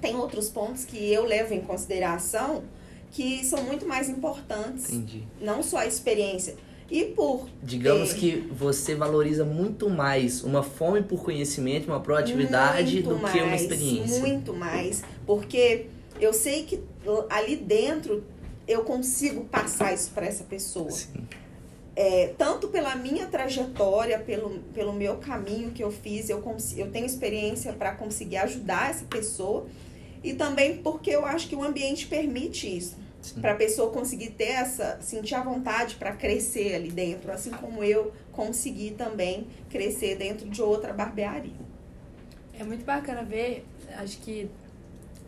tem 0.00 0.16
outros 0.16 0.48
pontos 0.48 0.84
que 0.84 1.12
eu 1.12 1.24
levo 1.24 1.54
em 1.54 1.60
consideração 1.60 2.64
que 3.12 3.44
são 3.44 3.62
muito 3.62 3.86
mais 3.86 4.08
importantes. 4.08 4.92
Entendi. 4.92 5.24
Não 5.40 5.62
só 5.62 5.78
a 5.78 5.86
experiência. 5.86 6.56
E 6.90 7.04
por. 7.04 7.48
Digamos 7.62 8.10
É. 8.12 8.14
que 8.14 8.48
você 8.50 8.94
valoriza 8.94 9.44
muito 9.44 9.88
mais 9.88 10.42
uma 10.42 10.62
fome 10.62 11.02
por 11.02 11.22
conhecimento, 11.22 11.86
uma 11.86 12.00
proatividade 12.00 12.94
muito 13.02 13.08
do 13.08 13.30
que 13.30 13.38
uma 13.38 13.46
mais, 13.46 13.62
experiência. 13.62 14.20
Muito 14.20 14.52
mais. 14.52 15.02
Porque 15.24 15.86
eu 16.20 16.32
sei 16.32 16.64
que 16.64 16.82
ali 17.30 17.56
dentro 17.56 18.24
eu 18.66 18.82
consigo 18.84 19.44
passar 19.44 19.94
isso 19.94 20.10
para 20.10 20.26
essa 20.26 20.44
pessoa. 20.44 20.90
Sim. 20.90 21.08
É, 21.94 22.32
tanto 22.38 22.68
pela 22.68 22.96
minha 22.96 23.26
trajetória, 23.26 24.18
pelo, 24.18 24.60
pelo 24.72 24.92
meu 24.92 25.16
caminho 25.16 25.72
que 25.72 25.84
eu 25.84 25.90
fiz, 25.90 26.30
eu, 26.30 26.42
eu 26.76 26.90
tenho 26.90 27.04
experiência 27.04 27.72
para 27.74 27.92
conseguir 27.92 28.38
ajudar 28.38 28.90
essa 28.90 29.04
pessoa. 29.04 29.66
E 30.24 30.32
também 30.34 30.78
porque 30.78 31.10
eu 31.10 31.26
acho 31.26 31.48
que 31.48 31.56
o 31.56 31.62
ambiente 31.62 32.06
permite 32.06 32.76
isso. 32.76 32.96
Para 33.40 33.52
a 33.52 33.54
pessoa 33.54 33.90
conseguir 33.90 34.30
ter 34.30 34.50
essa, 34.50 34.98
sentir 35.00 35.34
a 35.34 35.42
vontade 35.42 35.96
para 35.96 36.12
crescer 36.12 36.74
ali 36.74 36.90
dentro, 36.90 37.30
assim 37.30 37.50
como 37.50 37.84
eu 37.84 38.12
consegui 38.32 38.92
também 38.92 39.46
crescer 39.70 40.16
dentro 40.16 40.48
de 40.48 40.60
outra 40.60 40.92
barbearia. 40.92 41.52
É 42.58 42.64
muito 42.64 42.84
bacana 42.84 43.22
ver, 43.22 43.64
acho 43.96 44.18
que 44.18 44.50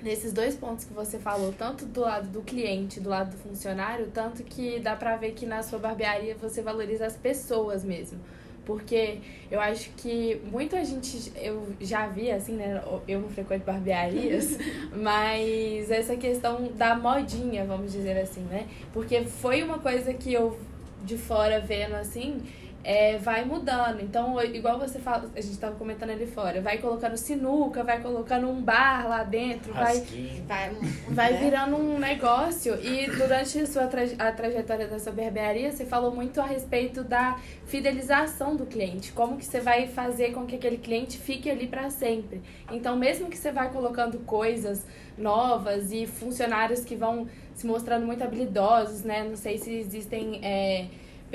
nesses 0.05 0.33
dois 0.33 0.55
pontos 0.55 0.85
que 0.85 0.93
você 0.93 1.19
falou, 1.19 1.53
tanto 1.53 1.87
do 1.87 2.03
lado 2.03 2.29
do 2.29 2.43
cliente, 2.43 3.01
do 3.01 3.09
lado 3.09 3.31
do 3.31 3.39
funcionário, 3.39 4.09
tanto 4.13 4.45
que 4.45 4.79
dá 4.79 4.95
pra 4.95 5.17
ver 5.17 5.33
que 5.33 5.47
na 5.47 5.63
sua 5.63 5.79
barbearia 5.79 6.37
você 6.37 6.61
valoriza 6.61 7.07
as 7.07 7.17
pessoas 7.17 7.83
mesmo. 7.83 8.21
Porque 8.67 9.19
eu 9.51 9.61
acho 9.61 9.91
que 9.91 10.41
muita 10.51 10.83
gente, 10.85 11.33
eu 11.37 11.69
já 11.81 12.07
vi 12.07 12.31
assim, 12.31 12.53
né? 12.53 12.83
Eu 13.07 13.21
não 13.21 13.29
frequento 13.29 13.65
barbearias, 13.65 14.59
mas 14.95 15.91
essa 15.91 16.17
questão 16.17 16.71
da 16.73 16.95
modinha, 16.95 17.65
vamos 17.65 17.93
dizer 17.93 18.19
assim, 18.19 18.41
né? 18.43 18.67
Porque 18.93 19.23
foi 19.25 19.63
uma 19.63 19.79
coisa 19.79 20.15
que 20.15 20.33
eu 20.33 20.59
de 21.03 21.19
fora 21.19 21.61
vendo 21.61 21.95
assim, 21.95 22.43
é, 22.85 23.17
vai 23.17 23.45
mudando. 23.45 24.01
Então, 24.03 24.41
igual 24.43 24.79
você 24.79 24.99
fala, 24.99 25.31
a 25.35 25.41
gente 25.41 25.57
tava 25.59 25.75
comentando 25.77 26.11
ali 26.11 26.27
fora, 26.27 26.61
vai 26.61 26.77
colocando 26.79 27.17
sinuca, 27.17 27.83
vai 27.83 28.03
colocando 28.03 28.49
um 28.49 28.61
bar 28.61 29.09
lá 29.09 29.25
dentro, 29.25 29.73
vai, 29.73 29.99
Rasquinho. 29.99 30.45
Vai, 30.47 30.71
vai 31.09 31.33
né? 31.33 31.39
virando 31.41 31.77
um 31.77 31.99
negócio. 31.99 32.75
E 32.85 33.07
durante 33.11 33.59
a 33.59 33.67
sua 33.67 33.87
traje- 33.87 34.17
a 34.19 34.31
trajetória 34.31 34.87
da 34.87 34.99
sua 34.99 35.13
barbearia, 35.13 35.73
você 35.73 35.87
falou 35.87 36.15
muito 36.15 36.41
a 36.41 36.45
respeito 36.45 37.03
da 37.03 37.39
fidelização 37.67 38.55
do 38.55 38.67
cliente, 38.67 39.13
como 39.13 39.39
que 39.39 39.45
você 39.47 39.61
vai 39.61 39.87
fazer 39.87 40.33
com 40.33 40.45
que 40.47 40.57
aquele 40.57 40.77
cliente 40.77 41.17
fique 41.19 41.51
ali 41.51 41.67
para 41.67 41.89
sempre. 41.89 42.43
Então, 42.71 42.97
mesmo 42.97 43.31
que 43.31 43.37
você 43.39 43.51
vai 43.51 43.73
colocando 43.73 44.19
coisas 44.21 44.85
novas 45.17 45.91
e 45.91 46.07
funcionários 46.07 46.85
que 46.85 46.95
vão 46.95 47.27
se 47.55 47.67
mostrando 47.67 48.05
muito 48.05 48.23
habilidosos, 48.23 49.03
né? 49.03 49.25
Não 49.25 49.37
sei 49.37 49.57
se 49.59 49.73
existem 49.73 50.41
é, 50.43 50.87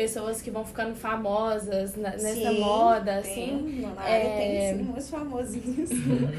pessoas 0.04 0.42
que 0.42 0.50
vão 0.50 0.64
ficando 0.64 0.96
famosas 0.96 1.94
na- 1.98 2.12
nessa 2.12 2.34
Sim, 2.54 2.60
moda, 2.62 3.22
tem, 3.22 3.32
assim. 3.34 3.86
É- 4.08 4.38
tem 4.72 4.78
sim, 4.78 4.84
muitos 4.86 5.10
famosinhos. 5.10 5.90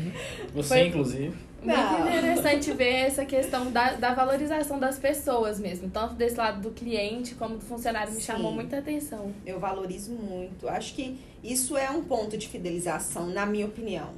Você, 0.55 0.69
Foi- 0.69 0.87
inclusive. 0.87 1.35
Muito 1.63 1.77
Não. 1.79 2.09
interessante 2.09 2.73
ver 2.73 2.89
essa 3.09 3.23
questão 3.27 3.71
da, 3.71 3.93
da 3.93 4.15
valorização 4.15 4.79
das 4.79 4.99
pessoas 4.99 5.61
mesmo, 5.61 5.91
tanto 5.91 6.15
desse 6.15 6.37
lado 6.39 6.63
do 6.63 6.71
cliente 6.71 7.35
como 7.35 7.57
do 7.59 7.61
funcionário, 7.67 8.11
me 8.15 8.19
Sim. 8.19 8.29
chamou 8.33 8.51
muita 8.51 8.79
atenção. 8.79 9.31
Eu 9.45 9.61
valorizo 9.61 10.11
muito. 10.13 10.67
Acho 10.67 10.95
que 10.95 11.19
isso 11.45 11.77
é 11.77 11.91
um 11.91 12.03
ponto 12.03 12.39
de 12.39 12.49
fidelização, 12.49 13.27
na 13.27 13.45
minha 13.45 13.67
opinião. 13.67 14.09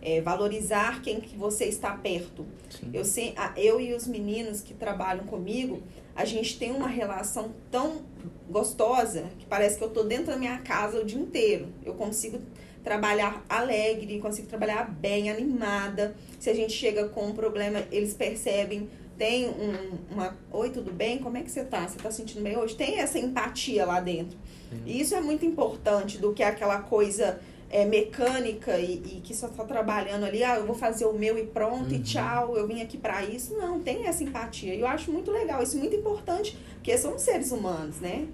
É 0.00 0.22
valorizar 0.22 1.02
quem 1.02 1.20
que 1.20 1.36
você 1.36 1.66
está 1.66 1.90
perto. 1.90 2.46
Sim. 2.70 2.88
Eu, 2.94 3.04
sei, 3.04 3.34
a- 3.36 3.52
eu 3.54 3.78
e 3.78 3.92
os 3.92 4.06
meninos 4.06 4.62
que 4.62 4.72
trabalham 4.72 5.24
comigo, 5.26 5.82
a 6.18 6.24
gente 6.24 6.58
tem 6.58 6.72
uma 6.72 6.88
relação 6.88 7.54
tão 7.70 8.02
gostosa 8.50 9.26
que 9.38 9.46
parece 9.46 9.78
que 9.78 9.84
eu 9.84 9.88
tô 9.88 10.02
dentro 10.02 10.26
da 10.26 10.36
minha 10.36 10.58
casa 10.58 11.00
o 11.00 11.04
dia 11.04 11.16
inteiro. 11.20 11.68
Eu 11.86 11.94
consigo 11.94 12.40
trabalhar 12.82 13.44
alegre, 13.48 14.18
consigo 14.18 14.48
trabalhar 14.48 14.90
bem, 14.90 15.30
animada. 15.30 16.16
Se 16.40 16.50
a 16.50 16.54
gente 16.54 16.72
chega 16.72 17.08
com 17.08 17.28
um 17.28 17.32
problema, 17.32 17.84
eles 17.92 18.14
percebem, 18.14 18.90
tem 19.16 19.48
um, 19.48 19.96
uma. 20.10 20.36
Oi, 20.50 20.70
tudo 20.70 20.92
bem? 20.92 21.18
Como 21.18 21.36
é 21.36 21.42
que 21.42 21.52
você 21.52 21.62
tá? 21.62 21.86
Você 21.86 21.98
tá 21.98 22.10
sentindo 22.10 22.42
bem 22.42 22.58
hoje? 22.58 22.74
Tem 22.74 22.98
essa 22.98 23.16
empatia 23.16 23.86
lá 23.86 24.00
dentro. 24.00 24.36
E 24.84 25.00
isso 25.00 25.14
é 25.14 25.20
muito 25.20 25.46
importante 25.46 26.18
do 26.18 26.32
que 26.34 26.42
aquela 26.42 26.80
coisa 26.80 27.38
é, 27.70 27.84
mecânica 27.84 28.78
e, 28.78 28.94
e 28.94 29.20
que 29.22 29.34
só 29.34 29.48
tá 29.48 29.64
trabalhando 29.64 30.24
ali, 30.24 30.42
ah, 30.42 30.56
eu 30.56 30.66
vou 30.66 30.74
fazer 30.74 31.04
o 31.06 31.12
meu 31.12 31.38
e 31.38 31.44
pronto, 31.46 31.92
e 31.92 31.96
Uhum. 31.96 32.02
tchau, 32.02 32.56
eu 32.56 32.66
vim 32.66 32.80
aqui 32.82 32.96
pra 32.96 33.22
isso. 33.24 33.54
Não, 33.56 33.80
tem 33.80 34.06
essa 34.06 34.22
empatia. 34.24 34.74
E 34.74 34.80
eu 34.80 34.86
acho 34.86 35.10
muito 35.12 35.30
legal, 35.30 35.62
isso 35.62 35.76
é 35.76 35.80
muito 35.80 35.94
importante, 35.96 36.56
porque 36.74 36.96
somos 36.96 37.22
seres 37.22 37.52
humanos, 37.52 38.00
né? 38.00 38.26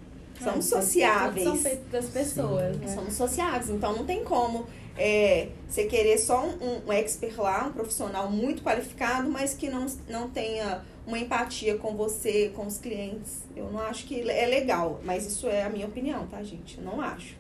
Somos 0.43 0.67
É, 0.73 0.77
sociáveis. 0.77 1.45
São 1.45 1.57
feitos 1.57 1.91
das 1.91 2.07
pessoas, 2.07 2.77
né? 2.79 2.95
Somos 2.95 3.15
sociáveis, 3.15 3.71
então 3.71 3.93
não 3.97 4.05
tem 4.05 4.25
como 4.25 4.67
é, 4.97 5.49
você 5.69 5.85
querer 5.85 6.19
só 6.19 6.45
um, 6.45 6.89
um 6.89 6.93
expert 6.93 7.37
lá, 7.39 7.67
um 7.67 7.73
profissional 7.73 8.31
muito 8.31 8.63
qualificado, 8.63 9.29
mas 9.31 9.55
que 9.55 9.69
não, 9.69 9.87
não 10.09 10.29
tenha 10.31 10.83
uma 11.07 11.19
empatia 11.19 11.77
com 11.77 11.97
você, 11.97 12.51
com 12.55 12.67
os 12.67 12.79
clientes. 12.79 13.43
Eu 13.57 13.71
não 13.71 13.81
acho 13.81 14.07
que 14.07 14.29
é 14.29 14.47
legal, 14.47 15.01
mas 15.05 15.27
isso 15.27 15.47
é 15.49 15.63
a 15.65 15.69
minha 15.71 15.87
opinião, 15.87 16.27
tá, 16.27 16.43
gente? 16.43 16.79
Eu 16.79 16.85
não 16.85 17.01
acho. 17.01 17.37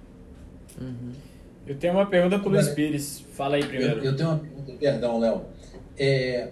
Uhum. 0.80 1.12
Eu 1.66 1.74
tenho 1.76 1.94
uma 1.94 2.06
pergunta 2.06 2.38
pro 2.38 2.50
Luiz 2.50 2.66
Olha, 2.66 2.74
Pires. 2.74 3.24
Fala 3.32 3.56
aí 3.56 3.64
primeiro. 3.64 3.98
Eu, 4.00 4.04
eu 4.04 4.16
tenho 4.16 4.28
uma 4.30 4.38
pergunta, 4.38 4.72
perdão, 4.78 5.18
Léo. 5.18 5.42
É, 5.96 6.50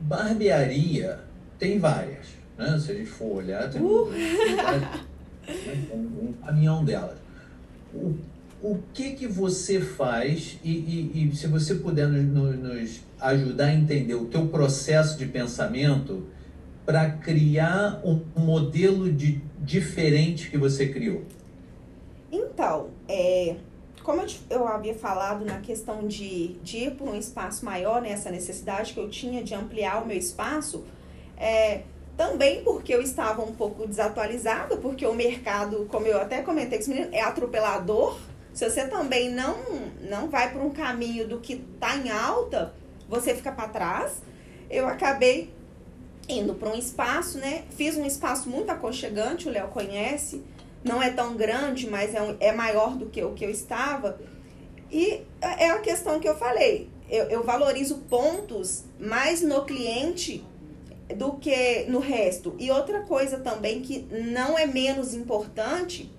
barbearia 0.00 1.20
tem 1.58 1.78
várias, 1.78 2.26
né? 2.56 2.78
Se 2.78 2.92
a 2.92 2.94
gente 2.94 3.08
for 3.10 3.36
olhar, 3.38 3.68
tem, 3.70 3.80
né? 3.80 3.88
um, 5.92 6.28
um 6.28 6.32
caminhão 6.44 6.84
delas. 6.84 7.16
O, 7.94 8.14
o 8.62 8.78
que 8.92 9.12
que 9.12 9.26
você 9.26 9.80
faz 9.80 10.58
e, 10.62 10.70
e- 10.70 11.30
e 11.32 11.36
se 11.36 11.46
você 11.46 11.76
puder 11.76 12.06
nos, 12.08 12.24
nos- 12.24 12.58
nos 12.58 13.00
ajudar 13.20 13.66
a 13.66 13.74
entender 13.74 14.14
o 14.14 14.26
teu 14.26 14.46
processo 14.48 15.16
de 15.18 15.26
pensamento 15.26 16.26
para 16.84 17.10
criar 17.10 18.00
um 18.04 18.20
modelo 18.36 19.10
de 19.12 19.40
diferente 19.60 20.50
que 20.50 20.58
você 20.58 20.88
criou? 20.88 21.22
Então, 22.30 22.90
é, 23.08 23.56
como 24.02 24.20
eu, 24.22 24.26
te- 24.26 24.40
eu 24.50 24.66
havia 24.66 24.94
falado 24.94 25.44
na 25.44 25.60
questão 25.60 26.06
de, 26.06 26.54
de 26.62 26.78
ir 26.78 26.90
para 26.92 27.06
um 27.06 27.14
espaço 27.16 27.64
maior, 27.64 28.02
né, 28.02 28.10
essa 28.10 28.30
necessidade 28.30 28.92
que 28.92 29.00
eu 29.00 29.08
tinha 29.08 29.42
de 29.42 29.54
ampliar 29.54 30.02
o 30.02 30.06
meu 30.06 30.16
espaço, 30.16 30.84
é, 31.36 31.82
também 32.16 32.62
porque 32.64 32.94
eu 32.94 33.00
estava 33.00 33.42
um 33.42 33.54
pouco 33.54 33.86
desatualizada, 33.86 34.76
porque 34.76 35.06
o 35.06 35.14
mercado, 35.14 35.86
como 35.90 36.06
eu 36.06 36.20
até 36.20 36.42
comentei 36.42 36.78
com 36.78 36.82
os 36.82 36.88
meninos, 36.88 37.12
é 37.12 37.20
atropelador. 37.20 38.18
Se 38.52 38.68
você 38.68 38.88
também 38.88 39.30
não, 39.30 39.56
não 40.00 40.28
vai 40.28 40.52
por 40.52 40.60
um 40.60 40.70
caminho 40.70 41.28
do 41.28 41.38
que 41.38 41.62
está 41.74 41.96
em 41.96 42.10
alta, 42.10 42.74
você 43.08 43.34
fica 43.34 43.52
para 43.52 43.68
trás. 43.68 44.14
Eu 44.68 44.88
acabei 44.88 45.54
indo 46.28 46.54
para 46.54 46.70
um 46.70 46.74
espaço, 46.74 47.38
né? 47.38 47.64
Fiz 47.70 47.96
um 47.96 48.04
espaço 48.04 48.50
muito 48.50 48.68
aconchegante, 48.70 49.48
o 49.48 49.52
Léo 49.52 49.68
conhece 49.68 50.42
não 50.88 51.02
é 51.02 51.10
tão 51.10 51.36
grande, 51.36 51.88
mas 51.88 52.14
é, 52.14 52.22
um- 52.22 52.36
é 52.40 52.52
maior 52.52 52.96
do 52.96 53.06
que 53.06 53.22
o 53.22 53.32
que 53.34 53.44
eu 53.44 53.50
estava. 53.50 54.18
E 54.90 55.20
é 55.40 55.70
a 55.70 55.78
questão 55.78 56.18
que 56.18 56.28
eu 56.28 56.36
falei. 56.36 56.88
Eu, 57.08 57.24
eu 57.26 57.42
valorizo 57.44 57.98
pontos 58.08 58.84
mais 58.98 59.42
no 59.42 59.64
cliente 59.64 60.44
do 61.16 61.32
que 61.34 61.84
no 61.88 61.98
resto. 62.00 62.54
E 62.58 62.70
outra 62.70 63.00
coisa 63.02 63.38
também 63.38 63.80
que 63.80 64.06
não 64.10 64.58
é 64.58 64.66
menos 64.66 65.14
importante 65.14 66.10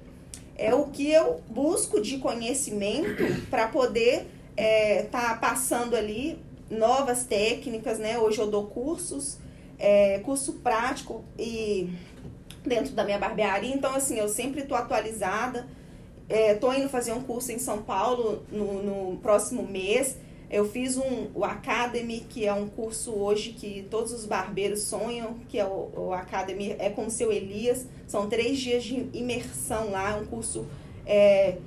é 0.57 0.73
o 0.73 0.85
que 0.85 1.11
eu 1.11 1.41
busco 1.49 2.01
de 2.01 2.17
conhecimento 2.17 3.23
para 3.49 3.67
poder 3.67 4.27
estar 4.57 5.39
passando 5.39 5.95
ali 5.95 6.37
novas 6.69 7.23
técnicas, 7.23 7.97
né? 7.97 8.17
Hoje 8.19 8.39
eu 8.39 8.47
dou 8.47 8.65
cursos, 8.67 9.37
é, 9.77 10.19
curso 10.19 10.53
prático 10.53 11.23
e 11.37 11.89
dentro 12.69 12.93
da 12.93 13.03
minha 13.03 13.17
barbearia. 13.17 13.75
Então, 13.75 13.93
assim, 13.93 14.17
eu 14.17 14.29
sempre 14.29 14.61
tô 14.61 14.75
atualizada. 14.75 15.67
É, 16.29 16.53
tô 16.53 16.71
indo 16.71 16.87
fazer 16.87 17.11
um 17.11 17.23
curso 17.23 17.51
em 17.51 17.59
São 17.59 17.81
Paulo 17.81 18.43
no, 18.51 18.83
no 18.83 19.17
próximo 19.17 19.63
mês. 19.67 20.15
Eu 20.49 20.67
fiz 20.67 20.97
um, 20.97 21.27
o 21.35 21.43
Academy, 21.43 22.25
que 22.29 22.45
é 22.45 22.53
um 22.53 22.67
curso 22.67 23.11
hoje 23.11 23.51
que 23.51 23.85
todos 23.89 24.11
os 24.13 24.25
barbeiros 24.25 24.81
sonham, 24.83 25.35
que 25.47 25.59
é 25.59 25.65
o, 25.65 25.91
o 25.95 26.13
Academy, 26.13 26.75
é 26.79 26.89
com 26.89 27.05
o 27.07 27.09
seu 27.09 27.31
Elias. 27.31 27.85
São 28.07 28.29
três 28.29 28.57
dias 28.57 28.83
de 28.83 29.09
imersão 29.13 29.91
lá, 29.91 30.11
é 30.11 30.15
um 30.15 30.25
curso... 30.25 30.65
É, 31.05 31.57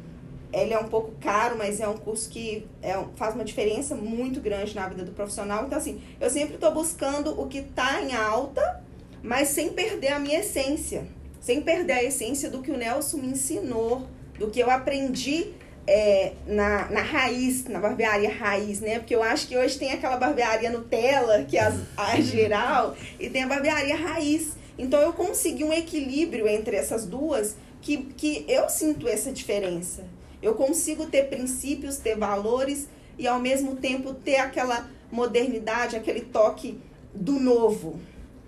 ele 0.53 0.75
é 0.75 0.79
um 0.79 0.89
pouco 0.89 1.13
caro, 1.19 1.57
mas 1.57 1.81
é 1.81 1.89
um 1.89 1.97
curso 1.97 2.29
que 2.29 2.67
é, 2.83 2.93
faz 3.17 3.35
uma 3.35 3.45
diferença 3.45 3.95
muito 3.95 4.39
grande 4.39 4.75
na 4.75 4.87
vida 4.87 5.03
do 5.03 5.13
profissional. 5.13 5.65
Então, 5.65 5.79
assim, 5.79 6.01
eu 6.21 6.29
sempre 6.29 6.57
estou 6.57 6.71
buscando 6.73 7.41
o 7.41 7.47
que 7.47 7.59
está 7.59 8.03
em 8.03 8.15
alta, 8.15 8.82
mas 9.23 9.49
sem 9.49 9.73
perder 9.73 10.09
a 10.09 10.19
minha 10.19 10.41
essência. 10.41 11.07
Sem 11.41 11.61
perder 11.61 11.93
a 11.93 12.05
essência 12.05 12.51
do 12.51 12.63
que 12.63 12.71
o 12.71 12.77
Nelson 12.77 13.19
me 13.19 13.29
ensinou, 13.29 14.07
do 14.39 14.51
que 14.51 14.61
eu 14.61 14.71
aprendi 14.71 15.53
é, 15.87 16.33
na, 16.47 16.89
na 16.91 17.03
raiz, 17.03 17.65
na 17.65 17.81
barbearia 17.81 18.31
raiz, 18.31 18.81
né? 18.81 18.99
Porque 18.99 19.15
eu 19.15 19.23
acho 19.23 19.49
que 19.49 19.57
hoje 19.57 19.79
tem 19.79 19.93
aquela 19.93 20.17
barbearia 20.17 20.71
Nutella, 20.71 21.45
que 21.45 21.59
é 21.59 21.63
a, 21.63 21.75
a 21.97 22.21
geral, 22.21 22.97
e 23.19 23.29
tem 23.29 23.43
a 23.43 23.49
barbearia 23.49 23.97
raiz. 23.97 24.53
Então 24.79 25.01
eu 25.01 25.13
consegui 25.13 25.65
um 25.65 25.73
equilíbrio 25.73 26.49
entre 26.49 26.77
essas 26.77 27.05
duas 27.05 27.57
que, 27.81 27.99
que 28.17 28.45
eu 28.49 28.69
sinto 28.69 29.09
essa 29.09 29.33
diferença. 29.33 30.05
Eu 30.41 30.55
consigo 30.55 31.07
ter 31.07 31.29
princípios, 31.29 31.99
ter 31.99 32.17
valores 32.17 32.89
e 33.19 33.27
ao 33.27 33.39
mesmo 33.39 33.77
tempo 33.77 34.15
ter 34.15 34.37
aquela 34.37 34.89
modernidade, 35.11 35.97
aquele 35.97 36.21
toque 36.21 36.81
do 37.15 37.39
novo. 37.39 38.01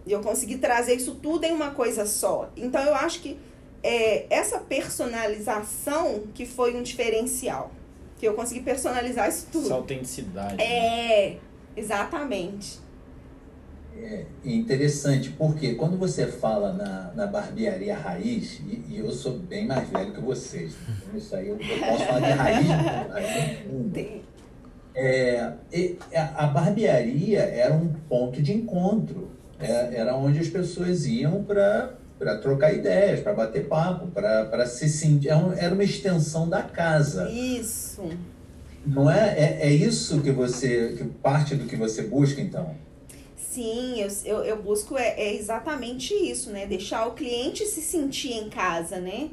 E 0.06 0.12
eu 0.12 0.20
consegui 0.20 0.58
trazer 0.58 0.94
isso 0.94 1.14
tudo 1.16 1.44
em 1.44 1.52
uma 1.52 1.70
coisa 1.70 2.06
só. 2.06 2.50
Então 2.56 2.82
eu 2.82 2.94
acho 2.94 3.20
que 3.20 3.38
é 3.82 4.26
essa 4.34 4.58
personalização 4.58 6.24
que 6.34 6.46
foi 6.46 6.74
um 6.76 6.82
diferencial. 6.82 7.70
Que 8.18 8.26
eu 8.26 8.34
consegui 8.34 8.60
personalizar 8.60 9.28
isso 9.28 9.46
tudo. 9.50 9.66
Essa 9.66 9.74
autenticidade. 9.74 10.56
né? 10.56 10.64
É, 10.64 11.38
exatamente. 11.76 12.84
É 13.96 14.24
interessante, 14.44 15.30
porque 15.30 15.74
quando 15.74 15.96
você 15.96 16.26
fala 16.26 16.72
na, 16.72 17.12
na 17.14 17.26
barbearia 17.28 17.96
raiz, 17.96 18.60
e, 18.66 18.84
e 18.88 18.98
eu 18.98 19.10
sou 19.12 19.38
bem 19.38 19.66
mais 19.66 19.88
velho 19.88 20.12
que 20.12 20.20
vocês, 20.20 20.74
então 20.88 21.16
isso 21.16 21.34
aí 21.36 21.48
eu, 21.48 21.56
eu 21.60 21.78
posso 21.78 22.04
falar 22.04 22.20
de 22.20 22.32
raiz, 22.32 22.66
raiz 23.12 24.22
É, 24.96 25.52
a 26.36 26.46
barbearia 26.48 27.40
era 27.40 27.72
um 27.72 27.92
ponto 28.08 28.42
de 28.42 28.52
encontro, 28.52 29.30
É- 29.64 29.94
era 29.96 30.16
onde 30.16 30.38
as 30.38 30.48
pessoas 30.48 31.06
iam 31.06 31.42
para 31.42 31.94
trocar 32.42 32.72
ideias, 32.72 33.20
para 33.20 33.32
bater 33.32 33.66
papo, 33.66 34.06
para 34.08 34.66
se 34.66 34.88
sentir. 34.88 35.30
é 35.30 35.64
Era 35.64 35.74
uma 35.74 35.84
extensão 35.84 36.48
da 36.48 36.62
casa. 36.62 37.30
Isso. 37.30 38.02
Não 38.86 39.10
é, 39.10 39.34
é? 39.38 39.58
É 39.62 39.70
isso 39.70 40.20
que 40.20 40.30
você. 40.30 40.94
que 40.96 41.04
parte 41.04 41.54
do 41.54 41.66
que 41.66 41.76
você 41.76 42.02
busca, 42.02 42.40
então? 42.40 42.74
Sim, 43.36 44.00
eu, 44.00 44.08
eu, 44.24 44.44
eu 44.44 44.62
busco 44.62 44.98
é, 44.98 45.14
é 45.16 45.34
exatamente 45.34 46.12
isso, 46.12 46.50
né? 46.50 46.66
Deixar 46.66 47.06
o 47.06 47.12
cliente 47.12 47.64
se 47.66 47.80
sentir 47.80 48.32
em 48.32 48.50
casa, 48.50 48.98
né? 48.98 49.30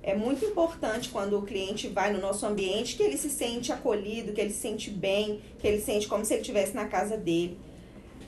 É 0.00 0.14
muito 0.14 0.44
importante 0.44 1.08
quando 1.08 1.38
o 1.38 1.42
cliente 1.42 1.88
vai 1.88 2.12
no 2.12 2.20
nosso 2.20 2.46
ambiente 2.46 2.94
que 2.94 3.02
ele 3.02 3.16
se 3.16 3.30
sente 3.30 3.72
acolhido, 3.72 4.32
que 4.32 4.40
ele 4.40 4.50
se 4.50 4.60
sente 4.60 4.90
bem, 4.90 5.40
que 5.58 5.66
ele 5.66 5.80
sente 5.80 6.06
como 6.06 6.24
se 6.24 6.34
ele 6.34 6.42
estivesse 6.42 6.74
na 6.74 6.84
casa 6.84 7.16
dele. 7.16 7.58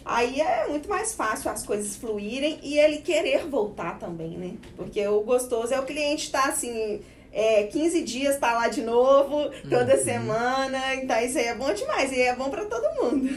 Aí 0.09 0.41
é 0.41 0.69
muito 0.69 0.89
mais 0.89 1.15
fácil 1.15 1.51
as 1.51 1.65
coisas 1.67 1.97
fluírem 1.97 2.61
e 2.63 2.79
ele 2.79 2.99
querer 2.99 3.45
voltar 3.49 3.99
também, 3.99 4.31
né? 4.39 4.55
Porque 4.77 5.05
o 5.09 5.21
gostoso 5.23 5.75
é 5.75 5.81
o 5.81 5.85
cliente 5.85 6.27
estar 6.27 6.49
assim, 6.49 7.01
é, 7.33 7.65
15 7.65 8.03
dias 8.05 8.39
tá 8.39 8.53
lá 8.53 8.69
de 8.69 8.83
novo, 8.83 9.51
toda 9.69 9.97
Uhum. 9.97 10.05
semana. 10.05 10.95
Então 10.95 11.19
isso 11.21 11.37
aí 11.39 11.47
é 11.47 11.55
bom 11.57 11.73
demais 11.75 12.13
e 12.13 12.21
é 12.21 12.37
bom 12.37 12.49
para 12.49 12.65
todo 12.67 13.03
mundo. 13.03 13.29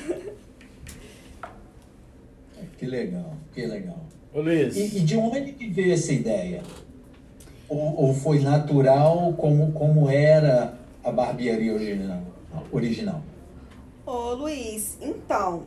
Que 2.78 2.86
legal, 2.86 3.34
que 3.54 3.66
legal. 3.66 4.00
Ô 4.34 4.42
Luiz, 4.42 4.76
E, 4.76 4.98
e 4.98 5.02
de 5.02 5.18
onde 5.18 5.52
que 5.54 5.68
veio 5.70 5.94
essa 5.94 6.14
ideia? 6.14 6.62
Ou, 7.68 7.96
ou 8.00 8.14
foi 8.14 8.40
natural 8.40 9.34
como, 9.38 9.72
como 9.74 10.10
era 10.10 10.78
a 11.04 11.12
barbearia 11.12 11.74
original? 11.74 12.22
original? 12.72 13.22
Ô 14.06 14.34
Luiz, 14.34 14.98
então, 15.02 15.64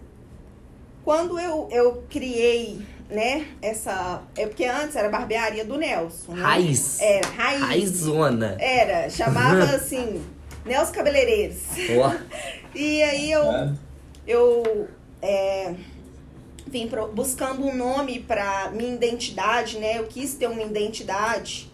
quando 1.05 1.39
eu, 1.39 1.69
eu 1.71 2.05
criei, 2.09 2.81
né, 3.11 3.47
essa. 3.61 4.23
É 4.37 4.47
porque 4.47 4.65
antes 4.65 4.97
era 4.97 5.09
barbearia 5.09 5.65
do 5.65 5.77
Nelson. 5.77 6.33
né? 6.35 6.43
Raiz. 6.43 7.01
Era, 7.01 7.27
raiz. 7.29 7.61
Raizona. 7.63 8.57
Era, 8.59 9.11
chamava 9.11 9.65
assim, 9.65 10.23
Nelson 10.65 10.93
Cabeleireiros. 10.93 11.59
E 12.75 13.03
aí 13.03 13.31
eu, 13.31 13.53
né? 13.53 13.77
eu 14.27 14.89
é, 15.21 15.75
vim 16.67 16.89
pro- 16.89 17.09
buscando 17.09 17.67
um 17.67 17.77
nome 17.77 18.21
para 18.21 18.71
minha 18.75 18.95
identidade, 18.95 19.79
né? 19.79 19.99
Eu 19.99 20.05
quis 20.07 20.33
ter 20.35 20.47
uma 20.47 20.63
identidade. 20.63 21.71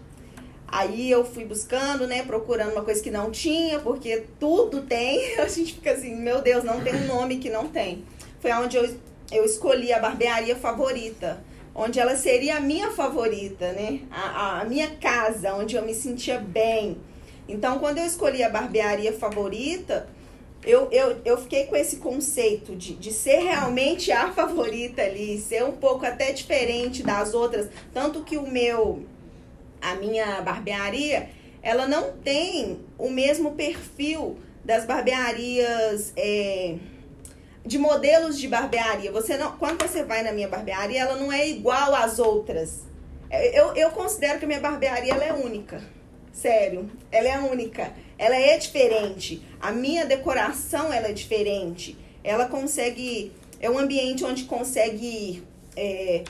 Aí 0.66 1.08
eu 1.08 1.24
fui 1.24 1.44
buscando, 1.44 2.04
né? 2.06 2.24
Procurando 2.24 2.72
uma 2.72 2.82
coisa 2.82 3.00
que 3.00 3.12
não 3.12 3.30
tinha, 3.30 3.78
porque 3.78 4.24
tudo 4.40 4.82
tem. 4.82 5.38
A 5.38 5.46
gente 5.46 5.74
fica 5.74 5.92
assim, 5.92 6.16
meu 6.16 6.42
Deus, 6.42 6.64
não 6.64 6.80
tem 6.80 6.96
um 6.96 7.06
nome 7.06 7.36
que 7.36 7.48
não 7.48 7.68
tem. 7.68 8.04
Foi 8.40 8.50
onde 8.52 8.76
eu, 8.76 8.92
eu 9.30 9.44
escolhi 9.44 9.92
a 9.92 9.98
barbearia 9.98 10.56
favorita. 10.56 11.42
Onde 11.74 12.00
ela 12.00 12.16
seria 12.16 12.56
a 12.56 12.60
minha 12.60 12.90
favorita, 12.90 13.72
né? 13.72 14.00
A, 14.10 14.60
a, 14.60 14.64
minha 14.64 14.90
casa, 14.96 15.54
onde 15.54 15.76
eu 15.76 15.84
me 15.84 15.94
sentia 15.94 16.38
bem. 16.38 16.98
Então, 17.48 17.78
quando 17.78 17.98
eu 17.98 18.04
escolhi 18.04 18.42
a 18.42 18.50
barbearia 18.50 19.12
favorita, 19.12 20.08
eu, 20.64 20.88
eu, 20.90 21.20
eu 21.24 21.38
fiquei 21.38 21.66
com 21.66 21.76
esse 21.76 21.96
conceito 21.96 22.74
de, 22.74 22.94
de 22.94 23.12
ser 23.12 23.38
realmente 23.38 24.10
a 24.10 24.32
favorita 24.32 25.02
ali, 25.02 25.38
ser 25.38 25.64
um 25.64 25.72
pouco 25.72 26.04
até 26.04 26.32
diferente 26.32 27.02
das 27.02 27.32
outras. 27.32 27.68
Tanto 27.94 28.24
que 28.24 28.36
o 28.36 28.46
meu, 28.46 29.04
a 29.80 29.94
minha 29.94 30.40
barbearia, 30.42 31.30
ela 31.62 31.86
não 31.86 32.12
tem 32.12 32.80
o 32.98 33.08
mesmo 33.08 33.52
perfil 33.52 34.36
das 34.64 34.84
barbearias 34.84 36.12
é, 36.16 36.76
de 37.68 37.78
modelos 37.78 38.38
de 38.38 38.48
barbearia. 38.48 39.12
Você 39.12 39.36
não, 39.36 39.52
quando 39.58 39.86
você 39.86 40.02
vai 40.02 40.22
na 40.22 40.32
minha 40.32 40.48
barbearia, 40.48 41.02
ela 41.02 41.16
não 41.16 41.30
é 41.30 41.46
igual 41.46 41.94
às 41.94 42.18
outras. 42.18 42.86
Eu, 43.30 43.76
eu 43.76 43.90
considero 43.90 44.38
que 44.38 44.46
a 44.46 44.48
minha 44.48 44.60
barbearia 44.60 45.12
é 45.12 45.34
única. 45.34 45.82
Sério, 46.32 46.90
ela 47.12 47.28
é 47.28 47.38
única. 47.38 47.92
Ela 48.16 48.36
é 48.36 48.56
diferente. 48.56 49.46
A 49.60 49.70
minha 49.70 50.06
decoração 50.06 50.90
ela 50.90 51.08
é 51.08 51.12
diferente. 51.12 51.96
Ela 52.24 52.46
consegue. 52.46 53.32
É 53.60 53.68
um 53.68 53.78
ambiente 53.78 54.24
onde 54.24 54.44
consegue 54.44 55.42
é, 55.76 56.24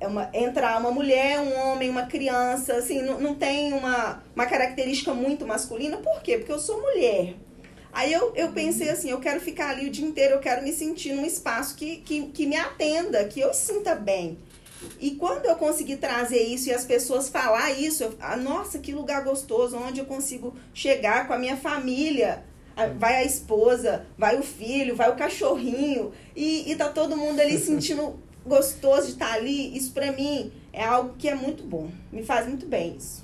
é 0.00 0.06
uma, 0.08 0.30
entrar 0.34 0.80
uma 0.80 0.90
mulher, 0.90 1.38
um 1.38 1.56
homem, 1.60 1.88
uma 1.88 2.06
criança, 2.06 2.74
assim, 2.74 3.02
não, 3.02 3.20
não 3.20 3.34
tem 3.36 3.72
uma, 3.72 4.20
uma 4.34 4.46
característica 4.46 5.14
muito 5.14 5.46
masculina. 5.46 5.98
Por 5.98 6.22
quê? 6.22 6.38
Porque 6.38 6.52
eu 6.52 6.58
sou 6.58 6.80
mulher. 6.80 7.34
Aí 7.92 8.12
eu, 8.12 8.32
eu 8.34 8.52
pensei 8.52 8.88
assim, 8.88 9.10
eu 9.10 9.20
quero 9.20 9.38
ficar 9.40 9.70
ali 9.70 9.86
o 9.86 9.90
dia 9.90 10.06
inteiro, 10.06 10.34
eu 10.34 10.40
quero 10.40 10.62
me 10.62 10.72
sentir 10.72 11.12
num 11.12 11.26
espaço 11.26 11.76
que, 11.76 11.98
que, 11.98 12.26
que 12.28 12.46
me 12.46 12.56
atenda, 12.56 13.24
que 13.26 13.38
eu 13.38 13.52
sinta 13.52 13.94
bem. 13.94 14.38
E 14.98 15.12
quando 15.12 15.46
eu 15.46 15.56
consegui 15.56 15.96
trazer 15.96 16.42
isso 16.42 16.68
e 16.68 16.72
as 16.72 16.84
pessoas 16.84 17.28
falar 17.28 17.70
isso, 17.72 18.02
eu, 18.02 18.14
ah, 18.20 18.36
nossa, 18.36 18.78
que 18.78 18.92
lugar 18.92 19.22
gostoso, 19.22 19.76
onde 19.76 20.00
eu 20.00 20.06
consigo 20.06 20.54
chegar 20.72 21.26
com 21.26 21.34
a 21.34 21.38
minha 21.38 21.56
família. 21.56 22.44
Ah, 22.74 22.86
Vai 22.86 23.16
a 23.16 23.24
esposa, 23.24 24.06
vai 24.16 24.38
o 24.38 24.42
filho, 24.42 24.96
vai 24.96 25.10
o 25.10 25.16
cachorrinho, 25.16 26.12
e, 26.34 26.70
e 26.70 26.74
tá 26.74 26.88
todo 26.88 27.16
mundo 27.16 27.38
ali 27.40 27.58
sentindo 27.60 28.18
gostoso 28.44 29.06
de 29.08 29.12
estar 29.12 29.34
ali. 29.34 29.76
Isso 29.76 29.92
pra 29.92 30.10
mim 30.12 30.50
é 30.72 30.82
algo 30.82 31.14
que 31.18 31.28
é 31.28 31.34
muito 31.34 31.62
bom. 31.62 31.90
Me 32.10 32.22
faz 32.24 32.46
muito 32.48 32.66
bem 32.66 32.96
isso. 32.96 33.21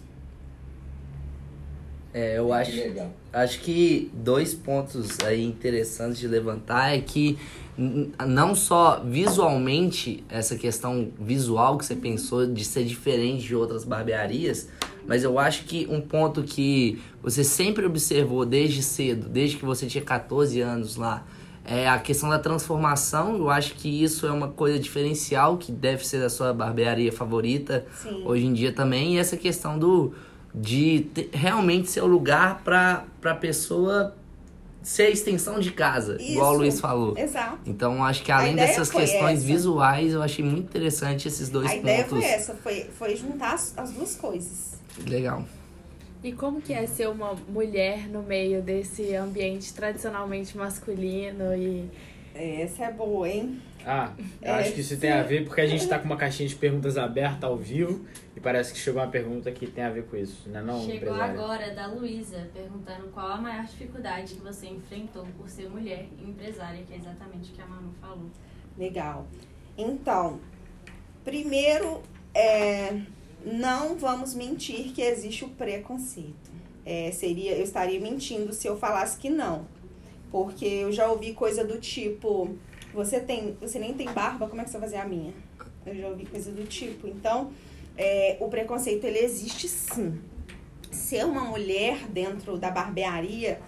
É, 2.13 2.39
eu 2.39 2.53
acho, 2.53 2.73
Que 2.73 2.81
legal. 2.81 3.11
acho 3.33 3.61
que 3.61 4.11
dois 4.15 4.55
pontos 4.55 5.19
aí 5.25 5.45
interessantes 5.45 6.19
de 6.19 6.27
levantar 6.27 6.95
é 6.97 7.01
que 7.01 7.39
não 8.27 8.55
só 8.55 9.01
visualmente, 9.05 10.25
essa 10.29 10.57
questão 10.57 11.11
visual 11.21 11.79
que 11.79 11.85
você 11.85 11.95
pensou 11.95 12.47
de 12.47 12.65
ser 12.65 12.85
diferente 12.85 13.45
de 13.47 13.55
outras 13.55 13.85
barbearias, 13.85 14.69
mas 15.07 15.23
eu 15.23 15.39
acho 15.39 15.65
que 15.65 15.87
um 15.89 16.01
ponto 16.01 16.43
que 16.43 17.01
você 17.23 17.45
sempre 17.45 17.87
observou 17.87 18.45
desde 18.45 18.83
cedo, 18.83 19.29
desde 19.29 19.57
que 19.57 19.65
você 19.65 19.87
tinha 19.87 20.03
14 20.05 20.61
anos 20.61 20.97
lá, 20.97 21.25
é 21.65 21.89
a 21.89 21.99
questão 21.99 22.31
da 22.31 22.39
transformação. 22.39 23.37
Eu 23.37 23.51
acho 23.51 23.75
que 23.75 24.03
isso 24.03 24.27
é 24.27 24.33
uma 24.33 24.49
coisa 24.49 24.79
diferencial 24.79 25.57
que 25.59 25.71
deve 25.71 26.07
ser 26.07 26.19
da 26.21 26.31
sua 26.31 26.53
barbearia 26.53 27.13
favorita 27.13 27.87
Sim. 28.03 28.23
hoje 28.25 28.47
em 28.47 28.53
dia 28.55 28.73
também. 28.73 29.15
E 29.15 29.19
essa 29.19 29.37
questão 29.37 29.79
do 29.79 30.15
de 30.61 31.01
te- 31.15 31.29
realmente 31.33 31.91
ser 31.91 32.03
o 32.03 32.07
lugar 32.07 32.63
para 32.65 33.05
a 33.25 33.35
pessoa 33.35 34.15
ser 34.83 35.03
a 35.03 35.11
extensão 35.11 35.59
de 35.61 35.71
casa, 35.73 36.17
igual 36.21 36.51
o 36.51 36.53
Isso. 36.55 36.61
Luiz 36.63 36.81
falou. 36.81 37.19
Exato. 37.19 37.59
Então, 37.67 38.03
acho 38.03 38.23
que 38.23 38.33
A 38.33 38.39
além 38.39 38.53
ideia 38.55 38.69
dessas 38.69 38.91
questões 38.91 39.39
essa. 39.41 39.47
visuais, 39.47 40.13
eu 40.15 40.23
achei 40.23 40.43
muito 40.45 40.65
interessante 40.65 41.29
esses 41.29 41.49
dois 41.51 41.71
A 41.71 41.77
ideia 41.77 42.05
pontos. 42.05 42.25
foi 42.25 42.33
essa, 42.33 42.55
foi, 42.55 42.85
foi 42.99 43.17
juntar 43.17 43.55
as, 43.55 43.77
as 43.77 43.91
duas 43.93 44.15
coisas. 44.17 44.79
Legal. 45.07 45.45
E 46.25 46.33
como 46.33 46.61
que 46.63 46.73
é 46.73 46.87
ser 46.87 47.09
uma 47.09 47.35
mulher 47.49 48.09
no 48.09 48.23
meio 48.23 48.63
desse 48.63 49.15
ambiente 49.15 49.73
tradicionalmente 49.75 50.57
masculino 50.57 51.55
e 51.55 51.85
Essa 52.39 52.85
é 52.85 52.93
boa, 52.93 53.29
hein? 53.29 53.61
Ah, 53.85 54.13
eu 54.43 54.53
É, 54.53 54.61
acho 54.61 54.73
que 54.73 54.81
isso 54.81 54.97
tem 54.99 55.11
a 55.11 55.23
ver 55.23 55.45
porque 55.45 55.61
a 55.61 55.67
gente 55.67 55.87
tá 55.89 55.99
com 55.99 56.05
uma 56.05 56.17
caixinha 56.17 56.49
de 56.49 56.55
perguntas 56.55 56.97
aberta 56.99 57.47
ao 57.47 57.57
vivo 57.57 58.05
e 58.37 58.41
parece 58.41 58.73
que 58.73 58.79
chegou 58.79 59.01
uma 59.03 59.09
pergunta 59.11 59.51
que 59.51 59.67
tem 59.67 59.83
a 59.83 59.91
ver 59.91 60.05
com 60.07 60.17
isso, 60.17 60.49
né 60.49 60.61
não, 60.63 60.79
Chegou 60.81 60.97
empresária? 60.97 61.25
agora 61.35 61.75
da 61.75 61.87
Luísa, 61.87 62.49
perguntando 62.53 63.09
qual 63.09 63.29
a 63.33 63.37
maior 63.39 63.65
dificuldade 63.65 64.35
que 64.35 64.41
você 64.41 64.67
enfrentou 64.67 65.27
por 65.37 65.49
ser 65.49 65.69
mulher 65.69 66.07
e 66.21 66.29
empresária, 66.31 66.83
que 66.85 66.93
é 66.93 66.97
exatamente 66.97 67.51
o 67.51 67.55
que 67.55 67.63
a 67.63 67.67
Manu 67.67 67.93
falou. 68.01 68.31
Legal. 68.77 69.27
Então, 69.77 70.39
primeiro, 71.25 72.03
é, 72.35 73.01
não 73.45 73.97
vamos 73.97 74.35
mentir 74.35 74.93
que 74.93 75.03
existe 75.03 75.45
o 75.45 75.49
preconceito. 75.49 76.51
É, 76.85 77.11
seria, 77.13 77.53
eu 77.57 77.65
estaria 77.65 78.01
mentindo 78.01 78.53
se 78.53 78.67
eu 78.67 78.77
falasse 78.79 79.19
que 79.19 79.29
não. 79.31 79.67
Porque 80.31 80.65
eu 80.65 80.93
já 80.93 81.11
ouvi 81.11 81.33
coisa 81.33 81.65
do 81.65 81.79
tipo, 81.79 82.57
você 82.93 83.21
tem, 83.21 83.57
você 83.61 83.79
nem 83.79 83.95
tem 83.95 84.11
barba, 84.13 84.49
como 84.49 84.61
é 84.61 84.65
que 84.65 84.71
você 84.71 84.79
vai 84.79 84.89
fazer 84.89 85.01
a 85.01 85.05
minha? 85.05 85.33
Eu 85.87 85.95
já 85.95 86.09
ouvi 86.09 86.27
coisa 86.27 86.51
do 86.51 86.65
tipo. 86.65 87.07
Então, 87.07 87.51
é, 87.97 88.37
o 88.41 88.49
preconceito 88.49 89.05
ele 89.05 89.19
existe 89.19 89.69
sim. 89.69 90.19
Ser 90.91 91.25
uma 91.25 91.43
mulher 91.43 92.07
dentro 92.09 92.57
da 92.59 92.71
barbearia, 92.71 93.61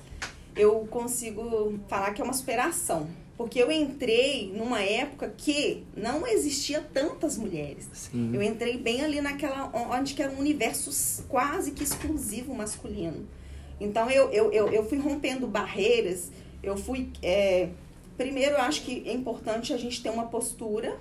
eu 0.57 0.87
consigo 0.91 1.79
falar 1.89 2.13
que 2.13 2.21
é 2.21 2.25
uma 2.25 2.33
superação. 2.33 3.09
Porque 3.37 3.59
eu 3.59 3.73
entrei 3.73 4.53
numa 4.55 4.83
época 4.83 5.33
que 5.35 5.83
não 5.97 6.27
existia 6.27 6.83
tantas 6.93 7.39
mulheres. 7.39 7.89
Sim. 7.95 8.33
Eu 8.35 8.43
entrei 8.43 8.77
bem 8.77 9.03
ali 9.03 9.23
naquela 9.23 9.71
onde 9.75 10.13
que 10.13 10.23
era 10.23 10.31
um 10.31 10.39
universo 10.39 11.25
quase 11.27 11.71
que 11.71 11.83
exclusivo 11.83 12.55
masculino. 12.55 13.27
Então 13.81 14.11
eu, 14.11 14.29
eu, 14.31 14.53
eu, 14.53 14.69
eu 14.69 14.87
fui 14.87 14.99
rompendo 14.99 15.47
barreiras, 15.47 16.31
eu 16.63 16.77
fui. 16.77 17.11
é, 17.23 17.69
primeiro, 18.17 18.57
eu 18.57 18.61
acho 18.61 18.83
que 18.83 19.03
é 19.09 19.13
importante 19.13 19.73
a 19.73 19.77
gente 19.77 20.03
ter 20.03 20.11
uma 20.11 20.27
postura 20.27 20.99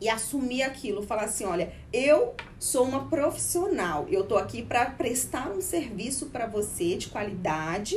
e 0.00 0.08
assumir 0.08 0.62
aquilo, 0.62 1.02
falar 1.02 1.24
assim, 1.24 1.44
olha, 1.44 1.72
eu 1.92 2.34
sou 2.58 2.84
uma 2.84 3.08
profissional, 3.08 4.06
eu 4.10 4.24
tô 4.24 4.36
aqui 4.36 4.60
para 4.60 4.86
prestar 4.86 5.48
um 5.48 5.60
serviço 5.60 6.26
para 6.26 6.44
você 6.46 6.96
de 6.96 7.08
qualidade, 7.08 7.96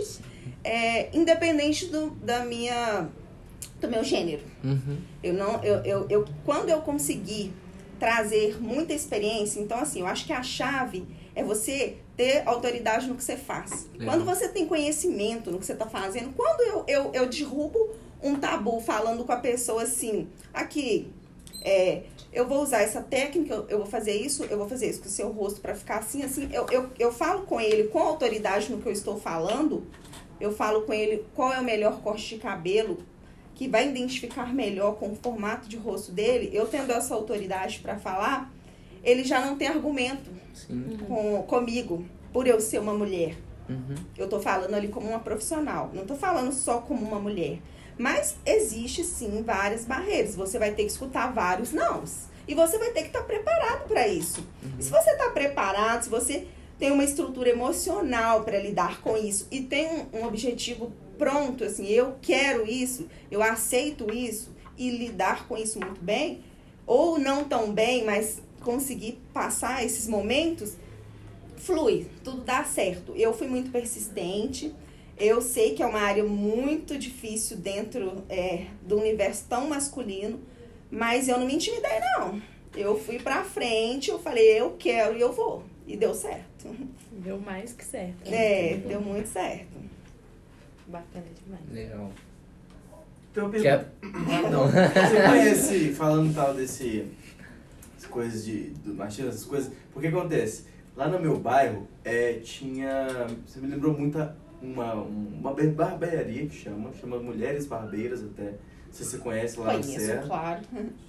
é, 0.63 1.15
independente 1.17 1.87
do, 1.87 2.11
da 2.11 2.45
minha 2.45 3.09
do 3.81 3.87
meu 3.87 4.03
gênero. 4.03 4.43
Uhum. 4.63 4.97
Eu 5.23 5.33
não, 5.33 5.63
eu, 5.63 5.77
eu, 5.83 6.05
eu, 6.07 6.25
quando 6.45 6.69
eu 6.69 6.81
consegui 6.81 7.51
trazer 7.99 8.61
muita 8.61 8.93
experiência, 8.93 9.59
então 9.59 9.79
assim, 9.79 10.01
eu 10.01 10.07
acho 10.07 10.25
que 10.25 10.33
a 10.33 10.43
chave 10.43 11.07
é 11.33 11.43
você 11.43 11.97
ter 12.15 12.43
autoridade 12.47 13.07
no 13.07 13.15
que 13.15 13.23
você 13.23 13.35
faz. 13.37 13.87
Legal. 13.93 14.15
Quando 14.15 14.25
você 14.25 14.47
tem 14.47 14.65
conhecimento 14.65 15.51
no 15.51 15.59
que 15.59 15.65
você 15.65 15.73
está 15.73 15.85
fazendo, 15.87 16.33
quando 16.33 16.61
eu, 16.61 16.83
eu, 16.87 17.11
eu 17.13 17.25
derrubo 17.29 17.89
um 18.23 18.35
tabu 18.35 18.79
falando 18.79 19.23
com 19.25 19.31
a 19.31 19.37
pessoa 19.37 19.83
assim, 19.83 20.27
aqui, 20.53 21.07
é, 21.61 22.03
eu 22.31 22.47
vou 22.47 22.61
usar 22.61 22.81
essa 22.81 23.01
técnica, 23.01 23.53
eu- 23.53 23.65
eu 23.69 23.77
vou 23.79 23.87
fazer 23.87 24.13
isso, 24.15 24.43
eu 24.45 24.57
vou 24.57 24.67
fazer 24.69 24.89
isso 24.89 25.01
com 25.01 25.07
o 25.07 25.11
seu 25.11 25.29
rosto 25.31 25.59
para 25.61 25.75
ficar 25.75 25.97
assim, 25.97 26.23
assim. 26.23 26.49
Eu, 26.51 26.65
eu, 26.71 26.89
eu 26.97 27.11
falo 27.11 27.41
com 27.43 27.59
ele 27.59 27.85
com 27.89 27.99
autoridade 27.99 28.71
no 28.71 28.81
que 28.81 28.87
eu 28.87 28.93
estou 28.93 29.19
falando, 29.19 29.85
eu 30.39 30.51
falo 30.53 30.81
com 30.83 30.93
ele 30.93 31.25
qual 31.35 31.51
é 31.53 31.59
o 31.59 31.63
melhor 31.63 32.01
corte 32.01 32.35
de 32.35 32.41
cabelo 32.41 32.99
que 33.55 33.67
vai 33.69 33.87
identificar 33.87 34.53
melhor 34.53 34.95
com 34.95 35.11
o 35.11 35.15
formato 35.15 35.67
de 35.69 35.77
rosto 35.77 36.11
dele. 36.11 36.49
Eu 36.53 36.65
tendo 36.67 36.91
essa 36.91 37.13
autoridade 37.15 37.79
para 37.79 37.97
falar, 37.97 38.51
ele 39.05 39.23
já 39.23 39.39
não 39.39 39.55
tem 39.55 39.67
argumento 39.67 40.29
Sim. 40.53 40.97
com, 41.07 41.43
comigo 41.43 42.03
por 42.33 42.47
eu 42.47 42.59
ser 42.59 42.79
uma 42.79 42.93
mulher. 42.93 43.37
Uhum. 43.69 43.95
Eu 44.17 44.27
tô 44.27 44.39
falando 44.39 44.73
ali 44.73 44.89
como 44.89 45.07
uma 45.07 45.19
profissional, 45.19 45.91
não 45.93 46.05
tô 46.05 46.15
falando 46.15 46.51
só 46.51 46.79
como 46.79 47.05
uma 47.05 47.19
mulher. 47.19 47.59
Mas 47.97 48.35
existe 48.45 49.03
sim 49.03 49.41
várias 49.41 49.85
barreiras. 49.85 50.35
Você 50.35 50.59
vai 50.59 50.71
ter 50.71 50.83
que 50.83 50.91
escutar 50.91 51.31
vários 51.31 51.71
nãos. 51.71 52.25
E 52.47 52.53
você 52.53 52.77
vai 52.77 52.91
ter 52.91 53.01
que 53.01 53.07
estar 53.07 53.23
preparado 53.23 53.87
para 53.87 54.07
isso. 54.07 54.45
E 54.77 54.83
se 54.83 54.91
você 54.91 55.11
está 55.11 55.29
preparado, 55.29 56.03
se 56.03 56.09
você 56.09 56.45
tem 56.77 56.91
uma 56.91 57.03
estrutura 57.03 57.49
emocional 57.49 58.43
para 58.43 58.59
lidar 58.59 59.01
com 59.01 59.17
isso 59.17 59.47
e 59.49 59.61
tem 59.61 59.87
um, 59.87 60.19
um 60.19 60.25
objetivo 60.25 60.91
pronto, 61.17 61.63
assim, 61.63 61.87
eu 61.87 62.15
quero 62.21 62.67
isso, 62.67 63.07
eu 63.31 63.41
aceito 63.41 64.13
isso 64.13 64.53
e 64.77 64.91
lidar 64.91 65.47
com 65.47 65.57
isso 65.57 65.79
muito 65.79 66.01
bem, 66.01 66.43
ou 66.85 67.17
não 67.17 67.45
tão 67.45 67.71
bem, 67.71 68.03
mas 68.03 68.41
conseguir 68.65 69.21
passar 69.31 69.85
esses 69.85 70.07
momentos, 70.07 70.75
flui, 71.57 72.07
tudo 72.23 72.41
dá 72.41 72.63
certo. 72.63 73.13
Eu 73.15 73.31
fui 73.33 73.47
muito 73.47 73.71
persistente. 73.71 74.73
Eu 75.17 75.39
sei 75.41 75.75
que 75.75 75.81
é 75.81 75.85
uma 75.85 76.01
área 76.01 76.25
muito 76.25 76.97
difícil 76.97 77.55
dentro 77.55 78.23
é, 78.27 78.65
do 78.81 78.97
universo 78.97 79.45
tão 79.47 79.69
masculino, 79.69 80.41
mas 80.91 81.29
eu 81.29 81.39
não 81.39 81.45
me 81.45 81.55
intimidei, 81.55 81.99
não. 82.17 82.41
Eu 82.75 82.99
fui 82.99 83.19
pra 83.19 83.45
frente, 83.45 84.09
eu 84.09 84.19
falei, 84.19 84.59
eu 84.59 84.75
quero 84.77 85.15
e 85.15 85.21
eu 85.21 85.31
vou. 85.31 85.63
E 85.87 85.95
deu 85.95 86.13
certo. 86.13 86.67
deu 87.11 87.39
mais 87.39 87.71
que 87.71 87.85
certo. 87.85 88.25
É, 88.25 88.75
deu 88.85 88.99
muito 88.99 89.29
certo. 89.29 89.77
Bacana 90.87 91.25
demais. 91.43 91.63
Legal. 91.71 92.11
Então, 93.31 93.53
eu 93.53 93.61
Quer... 93.61 93.85
pergunto, 94.01 94.49
não. 94.49 94.67
Você 94.67 95.21
conhece, 95.27 95.93
falando 95.93 96.33
tal 96.33 96.53
desse. 96.53 97.05
Coisas 98.15 98.45
de, 98.45 98.69
do 98.83 98.93
machismo, 98.95 99.27
essas 99.29 99.43
coisas. 99.43 99.71
Porque 99.93 100.07
acontece? 100.07 100.63
Lá 100.95 101.09
no 101.09 101.19
meu 101.19 101.37
bairro, 101.37 101.85
é, 102.05 102.33
tinha. 102.35 103.07
Você 103.45 103.59
me 103.59 103.67
lembrou 103.67 103.93
muito 103.93 104.17
uma, 104.61 104.93
uma 104.93 105.53
bar- 105.53 105.67
barbearia 105.67 106.45
que 106.47 106.55
chama, 106.55 106.91
chama 106.99 107.17
Mulheres 107.19 107.67
Barbeiras 107.67 108.23
até. 108.23 108.53
Se 108.89 109.03
você 109.03 109.17
conhece 109.17 109.59
lá 109.59 109.73
no 109.73 109.83
Conheço, 109.83 110.05
Serra. 110.05 110.23
claro. 110.25 110.61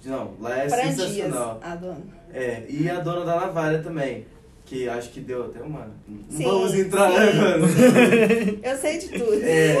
Não, 0.03 0.33
lá 0.41 0.57
é 0.57 0.67
Fran 0.69 0.81
Dias, 0.81 0.95
sensacional. 0.97 1.59
a 1.63 1.75
dona. 1.77 2.01
É, 2.33 2.65
e 2.67 2.89
a 2.89 2.99
dona 2.99 3.23
da 3.23 3.39
navalha 3.39 3.81
também. 3.81 4.25
Que 4.65 4.89
acho 4.89 5.11
que 5.11 5.21
deu 5.21 5.45
até 5.45 5.61
uma. 5.61 5.89
Sim, 6.29 6.43
vamos 6.43 6.73
entrar, 6.75 7.09
sim. 7.09 7.17
né, 7.17 7.33
mano? 7.57 7.65
Eu 8.61 8.77
sei 8.77 8.97
de 8.97 9.07
tudo. 9.07 9.41
É. 9.41 9.77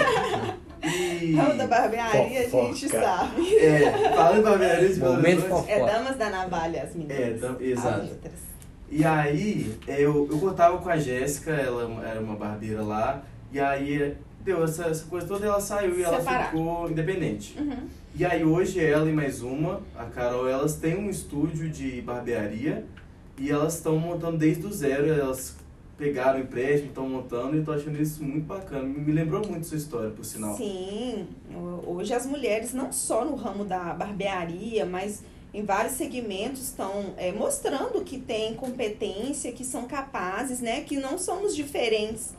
E. 0.83 1.33
Ramo 1.35 1.57
da 1.57 1.67
barbearia, 1.67 2.39
a 2.39 2.43
gente 2.43 2.49
Fofoca. 2.49 3.01
sabe. 3.01 3.55
É, 3.55 3.91
falando 4.15 4.39
em 4.39 4.41
barbearia, 4.43 4.89
de 4.89 4.99
Belo 4.99 5.13
Horizonte, 5.13 5.45
É 5.45 5.49
fofoca. 5.79 5.85
damas 5.93 6.15
da 6.17 6.29
navalha, 6.29 6.83
as 6.83 6.95
meninas. 6.95 7.17
É, 7.19 7.63
exato. 7.63 8.09
E 8.89 9.03
aí, 9.03 9.77
eu, 9.87 10.27
eu 10.31 10.39
cortava 10.39 10.77
com 10.77 10.89
a 10.89 10.97
Jéssica, 10.97 11.51
ela 11.51 12.03
era 12.07 12.19
uma 12.21 12.35
barbeira 12.35 12.81
lá, 12.81 13.21
e 13.51 13.59
aí 13.59 14.15
deu 14.45 14.63
essa, 14.63 14.85
essa 14.85 15.05
coisa 15.07 15.27
toda, 15.27 15.45
ela 15.45 15.59
saiu 15.59 15.99
e 15.99 16.03
ela 16.03 16.19
Separar. 16.19 16.51
ficou 16.51 16.89
independente. 16.89 17.57
Uhum. 17.59 17.87
E 18.15 18.25
aí 18.25 18.45
hoje 18.45 18.79
ela 18.83 19.09
e 19.09 19.11
mais 19.13 19.41
uma, 19.41 19.81
a 19.97 20.05
Carol, 20.05 20.47
elas 20.47 20.75
têm 20.75 20.95
um 20.97 21.09
estúdio 21.09 21.69
de 21.69 22.01
barbearia 22.01 22.85
e 23.37 23.51
elas 23.51 23.75
estão 23.75 23.97
montando 23.99 24.37
desde 24.37 24.65
o 24.65 24.71
zero, 24.71 25.11
elas 25.11 25.55
pegaram 25.97 26.39
o 26.39 26.43
empréstimo, 26.43 26.89
estão 26.89 27.09
montando 27.09 27.55
e 27.55 27.59
eu 27.59 27.65
tô 27.65 27.71
achando 27.71 27.99
isso 28.01 28.23
muito 28.23 28.45
bacana. 28.45 28.83
Me 28.83 28.99
me 28.99 29.11
lembrou 29.11 29.45
muito 29.45 29.65
sua 29.65 29.77
história, 29.77 30.11
por 30.11 30.23
sinal. 30.23 30.55
Sim, 30.55 31.27
hoje 31.85 32.13
as 32.13 32.25
mulheres, 32.25 32.73
não 32.73 32.91
só 32.91 33.25
no 33.25 33.35
ramo 33.35 33.65
da 33.65 33.93
barbearia, 33.93 34.85
mas 34.85 35.23
em 35.53 35.63
vários 35.63 35.93
segmentos 35.93 36.61
estão 36.61 37.13
é, 37.17 37.31
mostrando 37.31 38.03
que 38.03 38.19
têm 38.19 38.53
competência, 38.53 39.51
que 39.51 39.65
são 39.65 39.87
capazes, 39.87 40.59
né? 40.59 40.81
Que 40.81 40.97
não 40.97 41.17
somos 41.17 41.55
diferentes 41.55 42.33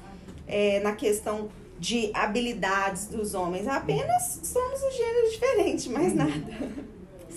é, 0.46 0.80
na 0.80 0.92
questão 0.92 1.48
de 1.78 2.11
habilidades 2.12 3.06
dos 3.06 3.34
homens, 3.34 3.68
apenas 3.68 4.40
somos 4.42 4.82
um 4.82 4.90
gênero 4.90 5.30
diferente, 5.30 5.88
mais 5.90 6.14
nada. 6.14 6.32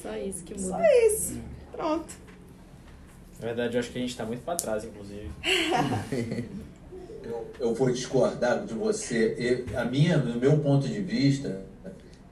Só 0.01 0.15
isso 0.15 0.43
que 0.43 0.59
muda. 0.59 0.77
Só 0.77 1.07
isso. 1.07 1.39
Pronto. 1.71 2.30
Na 3.41 3.47
verdade, 3.47 3.75
eu 3.75 3.79
acho 3.79 3.91
que 3.91 3.97
a 3.97 4.01
gente 4.01 4.15
tá 4.15 4.23
muito 4.23 4.43
pra 4.43 4.55
trás, 4.55 4.85
inclusive. 4.85 5.29
Eu, 7.23 7.45
eu 7.59 7.75
vou 7.75 7.91
discordar 7.91 8.65
de 8.65 8.73
você. 8.73 9.35
Eu- 9.37 9.79
a 9.79 9.85
minha, 9.85 10.17
no 10.17 10.39
meu 10.39 10.57
ponto 10.57 10.87
de 10.87 10.99
vista, 11.01 11.61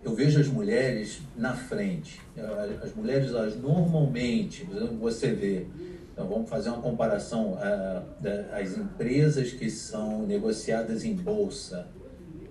eu 0.04 0.16
vejo 0.16 0.40
as 0.40 0.48
mulheres 0.48 1.22
na 1.38 1.54
frente. 1.56 2.20
As 2.82 2.96
mulheres, 2.96 3.30
elas 3.30 3.56
normalmente, 3.56 4.64
você 5.00 5.32
vê, 5.32 5.68
então 6.12 6.28
vamos 6.28 6.50
fazer 6.50 6.70
uma 6.70 6.82
comparação, 6.82 7.56
ah, 7.62 8.02
as 8.60 8.76
empresas 8.80 9.52
que 9.52 9.70
são 9.70 10.26
negociadas 10.26 11.06
em 11.06 11.14
bolsa, 11.14 11.88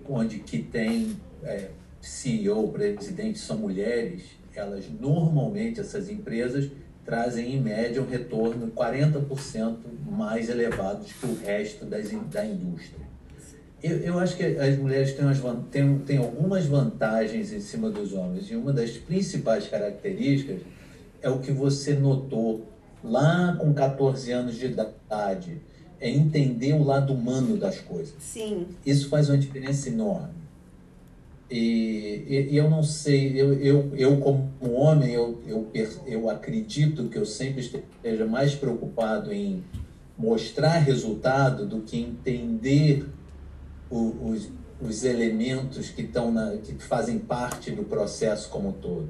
onde 0.07 0.39
que 0.39 0.59
tem 0.59 1.17
é, 1.43 1.71
CEO, 1.99 2.69
presidente, 2.69 3.37
são 3.37 3.57
mulheres, 3.57 4.23
elas 4.55 4.85
normalmente, 4.89 5.81
essas 5.81 6.09
empresas, 6.09 6.71
trazem 7.05 7.55
em 7.55 7.61
média 7.61 8.01
um 8.01 8.07
retorno 8.07 8.71
40% 8.71 9.77
mais 10.09 10.49
elevados 10.49 11.11
que 11.13 11.25
o 11.25 11.35
resto 11.35 11.85
das, 11.85 12.09
da 12.31 12.45
indústria. 12.45 13.07
Eu, 13.81 13.97
eu 13.99 14.19
acho 14.19 14.35
que 14.35 14.43
as 14.43 14.77
mulheres 14.77 15.13
têm, 15.13 15.25
umas, 15.25 15.41
têm, 15.71 15.99
têm 15.99 16.17
algumas 16.17 16.65
vantagens 16.65 17.53
em 17.53 17.61
cima 17.61 17.89
dos 17.89 18.13
homens, 18.13 18.51
e 18.51 18.55
uma 18.55 18.73
das 18.73 18.91
principais 18.91 19.67
características 19.67 20.61
é 21.21 21.29
o 21.29 21.39
que 21.39 21.51
você 21.51 21.93
notou 21.93 22.65
lá 23.03 23.55
com 23.59 23.73
14 23.73 24.31
anos 24.31 24.55
de 24.55 24.65
idade, 24.65 25.61
é 25.99 26.09
entender 26.09 26.73
o 26.73 26.83
lado 26.83 27.13
humano 27.13 27.57
das 27.57 27.79
coisas. 27.79 28.15
Sim. 28.19 28.67
Isso 28.85 29.09
faz 29.09 29.29
uma 29.29 29.37
diferença 29.37 29.89
enorme. 29.89 30.38
E, 31.49 32.23
e, 32.27 32.49
e 32.51 32.57
eu 32.57 32.69
não 32.69 32.83
sei, 32.83 33.41
eu, 33.41 33.53
eu, 33.53 33.95
eu 33.95 34.17
como 34.19 34.51
homem, 34.61 35.11
eu, 35.11 35.41
eu, 35.45 35.71
eu 36.05 36.29
acredito 36.29 37.09
que 37.09 37.17
eu 37.17 37.25
sempre 37.25 37.61
esteja 37.61 38.25
mais 38.25 38.53
preocupado 38.53 39.33
em 39.33 39.63
mostrar 40.17 40.77
resultado 40.77 41.65
do 41.65 41.81
que 41.81 41.97
entender 41.97 43.05
o- 43.89 44.29
os, 44.29 44.47
os 44.79 45.03
elementos 45.03 45.89
que, 45.89 46.03
estão 46.03 46.31
na, 46.31 46.57
que 46.57 46.73
fazem 46.83 47.17
parte 47.17 47.71
do 47.71 47.83
processo 47.83 48.49
como 48.49 48.69
um 48.69 48.73
todo. 48.73 49.09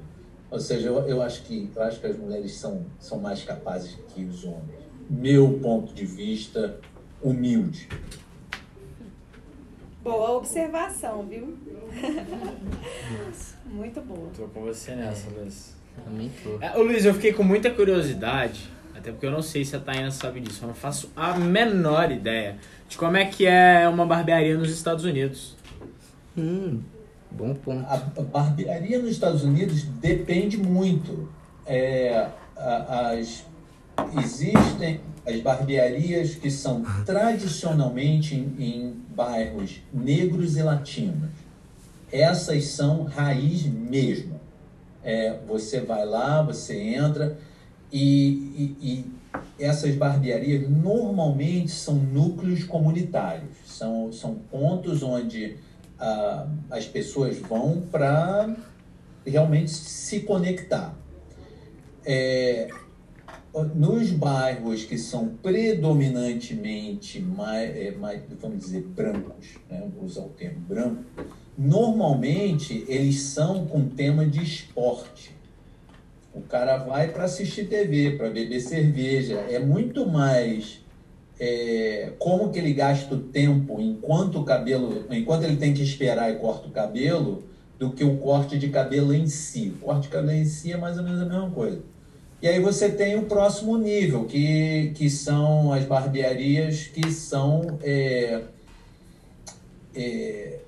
Ou 0.49 0.59
seja, 0.59 0.87
eu, 0.87 0.97
eu, 1.07 1.21
acho, 1.21 1.43
que, 1.43 1.69
eu 1.75 1.81
acho 1.83 1.99
que 1.99 2.07
as 2.07 2.17
mulheres 2.17 2.53
são, 2.53 2.85
são 2.99 3.19
mais 3.19 3.43
capazes 3.43 3.95
que 4.13 4.23
os 4.23 4.43
homens. 4.45 4.79
Meu 5.09 5.59
ponto 5.59 5.93
de 5.93 6.05
vista 6.05 6.79
humilde. 7.21 7.89
Boa 10.03 10.37
observação, 10.37 11.23
viu? 11.23 11.57
Muito 13.65 14.01
boa. 14.01 14.29
Tô 14.35 14.43
com 14.47 14.61
você 14.61 14.95
nessa, 14.95 15.29
Luiz. 15.29 15.75
Também 16.05 16.31
tô. 16.41 16.57
É, 16.61 16.77
ô 16.77 16.83
Luiz, 16.83 17.03
eu 17.03 17.13
fiquei 17.13 17.33
com 17.33 17.43
muita 17.43 17.69
curiosidade, 17.69 18.69
até 18.95 19.11
porque 19.11 19.25
eu 19.25 19.31
não 19.31 19.41
sei 19.41 19.65
se 19.65 19.75
a 19.75 19.79
Taina 19.79 20.09
sabe 20.09 20.39
disso, 20.39 20.63
eu 20.63 20.67
não 20.67 20.73
faço 20.73 21.11
a 21.15 21.37
menor 21.37 22.11
ideia 22.11 22.57
de 22.87 22.97
como 22.97 23.17
é 23.17 23.25
que 23.25 23.45
é 23.45 23.87
uma 23.89 24.05
barbearia 24.05 24.57
nos 24.57 24.71
Estados 24.71 25.03
Unidos. 25.03 25.57
Hum, 26.37 26.81
bom 27.29 27.53
ponto. 27.53 27.85
A 27.85 27.95
a 27.95 28.21
barbearia 28.23 28.99
nos 28.99 29.11
Estados 29.11 29.43
Unidos 29.43 29.83
depende 29.83 30.57
muito. 30.57 31.29
É, 31.65 32.29
as, 32.55 33.45
existem 34.17 35.01
as 35.25 35.39
barbearias 35.41 36.35
que 36.35 36.49
são 36.49 36.83
tradicionalmente 37.05 38.35
em, 38.35 38.55
em 38.57 39.01
bairros 39.19 39.81
negros 39.91 40.55
e 40.55 40.63
latinos. 40.63 41.29
Essas 42.09 42.63
são 42.67 43.03
raiz 43.03 43.65
mesmo. 43.65 44.39
É, 45.03 45.37
você 45.45 45.81
vai 45.81 46.05
lá, 46.05 46.41
você 46.41 46.79
entra 46.79 47.37
e, 47.91 48.77
e- 48.81 49.09
e 49.59 49.63
essas 49.63 49.93
barbearias 49.95 50.69
normalmente 50.69 51.71
são 51.71 51.95
núcleos 51.95 52.63
comunitários. 52.63 53.57
São, 53.65 54.09
são 54.13 54.35
pontos 54.35 55.03
onde 55.03 55.57
ah, 55.99 56.47
as 56.71 56.85
pessoas 56.85 57.37
vão 57.39 57.81
para 57.91 58.55
realmente 59.25 59.69
se 59.71 60.21
conectar. 60.21 60.95
É, 62.05 62.69
nos 63.75 64.11
bairros 64.11 64.83
que 64.83 64.97
são 64.97 65.29
predominantemente 65.41 67.19
mais, 67.19 67.75
é, 67.75 67.91
mais 67.91 68.21
vamos 68.39 68.59
dizer, 68.59 68.81
brancos, 68.81 69.57
né? 69.69 69.87
vou 69.95 70.05
usar 70.05 70.21
o 70.21 70.29
termo 70.29 70.59
branco, 70.59 71.03
normalmente 71.57 72.85
eles 72.87 73.21
são 73.21 73.65
com 73.65 73.89
tema 73.89 74.25
de 74.25 74.43
esporte. 74.43 75.35
O 76.33 76.41
cara 76.41 76.77
vai 76.77 77.09
para 77.11 77.23
assistir 77.23 77.67
TV, 77.67 78.11
para 78.11 78.29
beber 78.29 78.61
cerveja. 78.61 79.35
É 79.49 79.57
muito 79.57 80.07
mais 80.07 80.79
é, 81.39 82.13
como 82.19 82.51
que 82.51 82.59
ele 82.59 82.71
gasta 82.71 83.15
o 83.15 83.19
tempo 83.19 83.81
enquanto 83.81 84.39
o 84.39 84.43
cabelo, 84.43 85.05
enquanto 85.09 85.43
ele 85.43 85.57
tem 85.57 85.73
que 85.73 85.81
esperar 85.81 86.31
e 86.31 86.35
corta 86.35 86.67
o 86.67 86.71
cabelo, 86.71 87.43
do 87.79 87.91
que 87.91 88.03
o 88.03 88.17
corte 88.17 88.59
de 88.59 88.69
cabelo 88.69 89.13
em 89.13 89.25
si. 89.25 89.73
O 89.81 89.85
corte 89.85 90.03
de 90.03 90.09
cabelo 90.09 90.37
em 90.37 90.45
si 90.45 90.71
é 90.71 90.77
mais 90.77 90.97
ou 90.97 91.03
menos 91.03 91.21
a 91.21 91.25
mesma 91.25 91.49
coisa. 91.49 91.81
E 92.41 92.47
aí 92.47 92.61
você 92.61 92.89
tem 92.89 93.17
o 93.17 93.23
próximo 93.23 93.77
nível, 93.77 94.23
que, 94.23 94.93
que 94.95 95.09
são 95.09 95.73
as 95.73 95.83
barbearias 95.83 96.87
que 96.87 97.11
são 97.11 97.77
é, 97.83 98.43
é, 99.93 100.59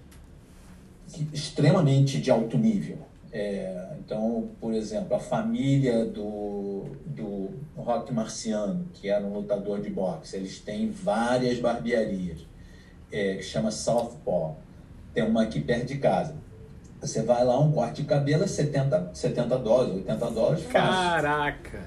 extremamente 1.31 2.19
de 2.19 2.29
alto 2.29 2.57
nível. 2.57 2.97
É, 3.31 3.93
então, 3.99 4.49
por 4.59 4.73
exemplo, 4.73 5.15
a 5.15 5.19
família 5.19 6.03
do, 6.03 6.87
do 7.05 7.51
Rock 7.77 8.13
Marciano, 8.13 8.85
que 8.93 9.07
era 9.07 9.25
um 9.25 9.33
lutador 9.33 9.79
de 9.79 9.89
boxe, 9.89 10.35
eles 10.35 10.59
têm 10.59 10.89
várias 10.89 11.57
barbearias, 11.59 12.39
é, 13.09 13.35
que 13.35 13.43
chama 13.43 13.71
Southpaw. 13.71 14.57
Tem 15.13 15.23
uma 15.23 15.43
aqui 15.43 15.61
perto 15.61 15.85
de 15.85 15.97
casa. 15.99 16.35
Você 17.01 17.23
vai 17.23 17.43
lá, 17.43 17.59
um 17.59 17.71
corte 17.71 18.03
de 18.03 18.07
cabelo 18.07 18.43
é 18.43 18.47
70, 18.47 19.09
70 19.13 19.57
dólares, 19.57 19.95
80 19.95 20.31
dólares. 20.31 20.65
Caraca! 20.67 21.79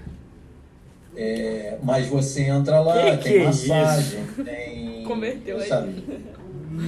É, 1.17 1.79
mas 1.83 2.09
você 2.09 2.43
entra 2.43 2.81
lá, 2.81 3.17
Que 3.17 3.23
tem 3.23 3.33
que 3.33 3.39
é 3.39 3.45
massagem, 3.45 4.25
tem. 4.45 5.05
Converteu 5.07 5.59
aí. 5.59 5.69
sabe? 5.69 6.05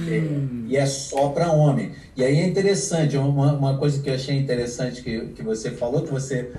É, 0.09 0.67
e 0.67 0.75
é 0.75 0.85
só 0.85 1.29
para 1.29 1.51
homem. 1.51 1.93
E 2.15 2.23
aí 2.23 2.37
é 2.37 2.45
interessante, 2.45 3.15
uma, 3.15 3.53
uma 3.53 3.77
coisa 3.77 4.01
que 4.01 4.09
eu 4.09 4.15
achei 4.15 4.37
interessante 4.37 5.01
que, 5.01 5.27
que 5.27 5.41
você 5.43 5.71
falou, 5.71 6.01
que 6.01 6.11
você 6.11 6.51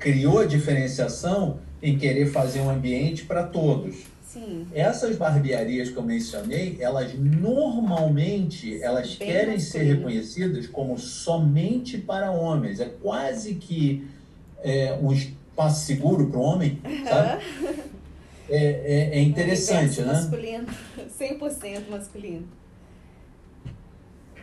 criou 0.00 0.40
a 0.40 0.46
diferenciação 0.46 1.58
em 1.80 1.96
querer 1.96 2.26
fazer 2.26 2.60
um 2.60 2.70
ambiente 2.70 3.24
para 3.24 3.44
todos. 3.44 3.94
Sim. 4.32 4.66
Essas 4.72 5.16
barbearias 5.16 5.90
que 5.90 5.96
eu 5.96 6.02
mencionei, 6.02 6.78
elas 6.80 7.12
normalmente 7.14 8.82
elas 8.82 9.14
Bem 9.14 9.28
querem 9.28 9.58
ser 9.58 9.82
reconhecidas 9.82 10.66
como 10.66 10.98
somente 10.98 11.98
para 11.98 12.30
homens. 12.30 12.80
É 12.80 12.86
quase 13.02 13.56
que 13.56 14.06
é, 14.62 14.98
um 15.02 15.12
espaço 15.12 15.84
seguro 15.84 16.28
para 16.30 16.38
o 16.38 16.42
homem, 16.42 16.80
sabe? 17.06 17.44
É, 18.48 18.56
é, 18.56 19.18
é 19.18 19.20
interessante, 19.20 20.00
Universo 20.00 20.02
né? 20.02 20.12
Masculino. 20.12 20.66
100% 21.82 21.88
masculino. 21.90 22.48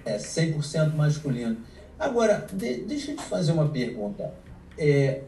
É 0.05 0.17
100% 0.17 0.93
masculino. 0.95 1.57
Agora, 1.97 2.47
de- 2.53 2.83
deixa 2.83 3.11
eu 3.11 3.17
te 3.17 3.23
fazer 3.23 3.51
uma 3.51 3.67
pergunta. 3.69 4.33
É, 4.77 5.21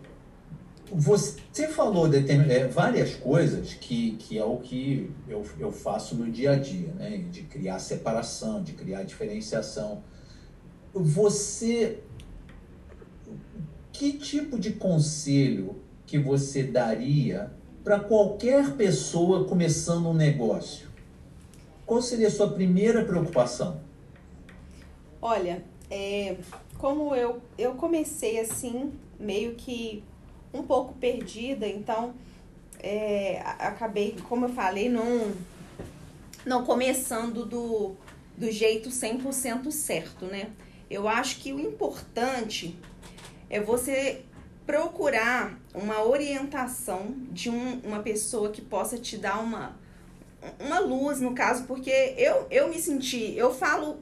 você 0.93 1.67
falou 1.67 2.07
determin- 2.07 2.51
é, 2.51 2.67
várias 2.67 3.15
coisas 3.15 3.73
que, 3.73 4.17
que 4.17 4.37
é 4.37 4.43
o 4.43 4.57
que 4.57 5.09
eu, 5.27 5.43
eu 5.57 5.71
faço 5.71 6.15
no 6.15 6.29
dia 6.29 6.51
a 6.51 6.55
dia, 6.55 6.93
né? 6.93 7.23
De 7.31 7.43
criar 7.43 7.79
separação, 7.79 8.61
de 8.61 8.73
criar 8.73 9.03
diferenciação. 9.03 10.03
Você. 10.93 11.99
Que 13.93 14.13
tipo 14.13 14.59
de 14.59 14.73
conselho 14.73 15.77
que 16.05 16.17
você 16.17 16.63
daria 16.63 17.51
para 17.83 17.99
qualquer 17.99 18.71
pessoa 18.75 19.45
começando 19.45 20.07
um 20.07 20.13
negócio, 20.13 20.89
qual 21.85 22.01
seria 22.01 22.27
a 22.27 22.31
sua 22.31 22.49
primeira 22.49 23.05
preocupação? 23.05 23.81
Olha, 25.21 25.63
é, 25.89 26.37
como 26.77 27.15
eu, 27.15 27.41
eu 27.57 27.75
comecei 27.75 28.39
assim, 28.39 28.91
meio 29.19 29.55
que 29.55 30.03
um 30.53 30.63
pouco 30.63 30.93
perdida, 30.93 31.67
então 31.67 32.13
é, 32.79 33.41
acabei, 33.59 34.15
como 34.27 34.45
eu 34.45 34.49
falei, 34.49 34.89
não, 34.89 35.31
não 36.45 36.65
começando 36.65 37.45
do, 37.45 37.95
do 38.37 38.51
jeito 38.51 38.89
100% 38.89 39.71
certo, 39.71 40.25
né? 40.25 40.49
Eu 40.89 41.07
acho 41.07 41.37
que 41.39 41.53
o 41.53 41.59
importante 41.59 42.75
é 43.49 43.59
você 43.59 44.21
procurar 44.65 45.57
uma 45.73 46.03
orientação 46.03 47.13
de 47.31 47.49
um- 47.49 47.79
uma 47.83 47.99
pessoa 47.99 48.51
que 48.51 48.61
possa 48.61 48.97
te 48.97 49.17
dar 49.17 49.39
uma, 49.39 49.77
uma 50.59 50.79
luz, 50.79 51.19
no 51.21 51.33
caso, 51.33 51.63
porque 51.65 51.89
eu, 52.17 52.47
eu 52.49 52.69
me 52.69 52.79
senti, 52.79 53.33
eu 53.37 53.53
falo 53.53 53.99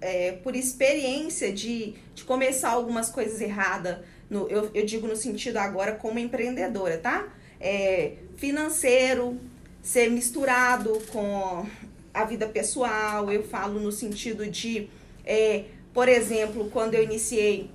é, 0.00 0.32
por 0.32 0.56
experiência 0.56 1.52
de, 1.52 1.94
de 2.14 2.24
começar 2.24 2.70
algumas 2.70 3.10
coisas 3.10 3.40
erradas, 3.40 3.98
no, 4.28 4.48
eu, 4.48 4.70
eu 4.74 4.84
digo 4.84 5.06
no 5.06 5.16
sentido 5.16 5.58
agora 5.58 5.92
como 5.92 6.18
empreendedora, 6.18 6.98
tá? 6.98 7.28
É, 7.60 8.14
financeiro, 8.36 9.38
ser 9.82 10.10
misturado 10.10 10.98
com 11.12 11.66
a 12.12 12.24
vida 12.24 12.46
pessoal, 12.46 13.30
eu 13.30 13.42
falo 13.42 13.80
no 13.80 13.92
sentido 13.92 14.46
de, 14.46 14.88
é, 15.24 15.64
por 15.92 16.08
exemplo, 16.08 16.70
quando 16.70 16.94
eu 16.94 17.02
iniciei, 17.02 17.70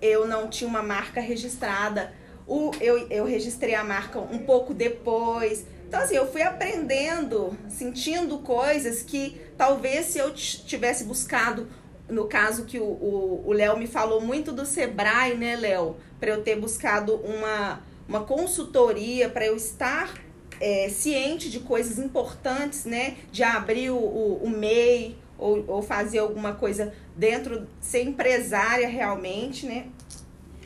eu 0.00 0.26
não 0.26 0.48
tinha 0.48 0.68
uma 0.68 0.82
marca 0.82 1.20
registrada, 1.20 2.12
o, 2.46 2.70
eu, 2.80 3.08
eu 3.08 3.24
registrei 3.24 3.74
a 3.74 3.84
marca 3.84 4.18
um 4.18 4.38
pouco 4.38 4.72
depois. 4.72 5.66
Então, 5.86 6.00
assim, 6.00 6.16
eu 6.16 6.30
fui 6.30 6.42
aprendendo, 6.42 7.56
sentindo 7.68 8.38
coisas 8.38 9.02
que 9.02 9.40
talvez 9.56 10.06
se 10.06 10.18
eu 10.18 10.32
tivesse 10.32 11.04
buscado, 11.04 11.68
no 12.08 12.26
caso 12.26 12.64
que 12.64 12.78
o- 12.80 13.52
Léo 13.52 13.76
me 13.76 13.86
falou 13.86 14.20
muito 14.20 14.52
do 14.52 14.64
Sebrae, 14.64 15.34
né, 15.34 15.56
Léo? 15.56 15.96
Para 16.18 16.30
eu 16.30 16.42
ter 16.42 16.56
buscado 16.56 17.16
uma, 17.16 17.82
uma 18.08 18.20
consultoria, 18.24 19.28
para 19.28 19.46
eu 19.46 19.56
estar 19.56 20.14
é, 20.60 20.88
ciente 20.88 21.50
de 21.50 21.60
coisas 21.60 21.98
importantes, 21.98 22.84
né? 22.84 23.16
De 23.30 23.42
abrir 23.42 23.90
o, 23.90 23.96
o, 23.96 24.44
o 24.44 24.50
MEI 24.50 25.16
ou, 25.38 25.64
ou 25.68 25.82
fazer 25.82 26.18
alguma 26.18 26.54
coisa 26.54 26.92
dentro, 27.16 27.66
ser 27.80 28.02
empresária 28.02 28.88
realmente, 28.88 29.66
né? 29.66 29.86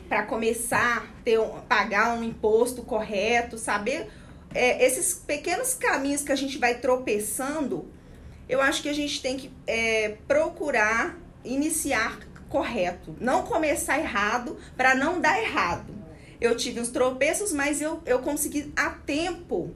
Para 0.09 0.24
começar 0.24 1.12
ter 1.24 1.38
pagar 1.68 2.16
um 2.18 2.22
imposto 2.22 2.82
correto, 2.82 3.59
saber 3.59 4.09
é, 4.55 4.84
esses 4.84 5.14
pequenos 5.14 5.74
caminhos 5.74 6.22
que 6.22 6.32
a 6.32 6.36
gente 6.36 6.59
vai 6.59 6.78
tropeçando, 6.78 7.86
eu 8.49 8.61
acho 8.61 8.82
que 8.82 8.88
a 8.88 8.93
gente 8.93 9.22
tem 9.22 9.36
que 9.36 9.51
é, 9.66 10.16
procurar 10.26 11.18
iniciar 11.45 12.18
correto, 12.49 13.16
não 13.20 13.43
começar 13.45 13.99
errado 13.99 14.59
para 14.76 14.95
não 14.95 15.20
dar 15.20 15.40
errado. 15.43 15.95
Eu 16.40 16.57
tive 16.57 16.80
uns 16.80 16.90
tropeços, 16.90 17.53
mas 17.53 17.80
eu, 17.80 18.03
eu 18.05 18.18
consegui 18.18 18.72
a 18.76 18.90
tempo 18.90 19.72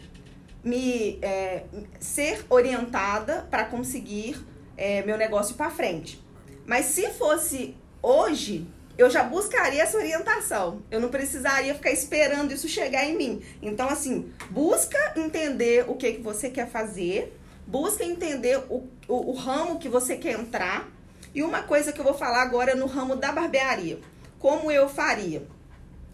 me 0.62 1.18
é, 1.22 1.62
ser 2.00 2.44
orientada 2.50 3.46
para 3.50 3.64
conseguir 3.64 4.44
é, 4.76 5.02
meu 5.04 5.16
negócio 5.16 5.54
para 5.54 5.70
frente. 5.70 6.20
Mas 6.66 6.86
se 6.86 7.08
fosse 7.10 7.76
hoje, 8.02 8.66
eu 8.98 9.10
já 9.10 9.22
buscaria 9.22 9.82
essa 9.82 9.96
orientação. 9.96 10.82
Eu 10.90 11.00
não 11.00 11.08
precisaria 11.08 11.74
ficar 11.74 11.92
esperando 11.92 12.52
isso 12.52 12.68
chegar 12.68 13.04
em 13.04 13.16
mim. 13.16 13.42
Então, 13.62 13.88
assim, 13.88 14.32
busca 14.50 14.98
entender 15.16 15.84
o 15.88 15.94
que, 15.94 16.14
que 16.14 16.20
você 16.20 16.50
quer 16.50 16.68
fazer, 16.68 17.38
busca 17.66 18.04
entender 18.04 18.58
o, 18.68 18.88
o, 19.06 19.30
o 19.30 19.32
ramo 19.32 19.78
que 19.78 19.88
você 19.88 20.16
quer 20.16 20.38
entrar. 20.38 20.88
E 21.36 21.42
uma 21.42 21.62
coisa 21.62 21.92
que 21.92 22.00
eu 22.00 22.04
vou 22.04 22.14
falar 22.14 22.40
agora 22.40 22.74
no 22.74 22.86
ramo 22.86 23.14
da 23.14 23.30
barbearia. 23.30 24.00
Como 24.38 24.72
eu 24.72 24.88
faria? 24.88 25.46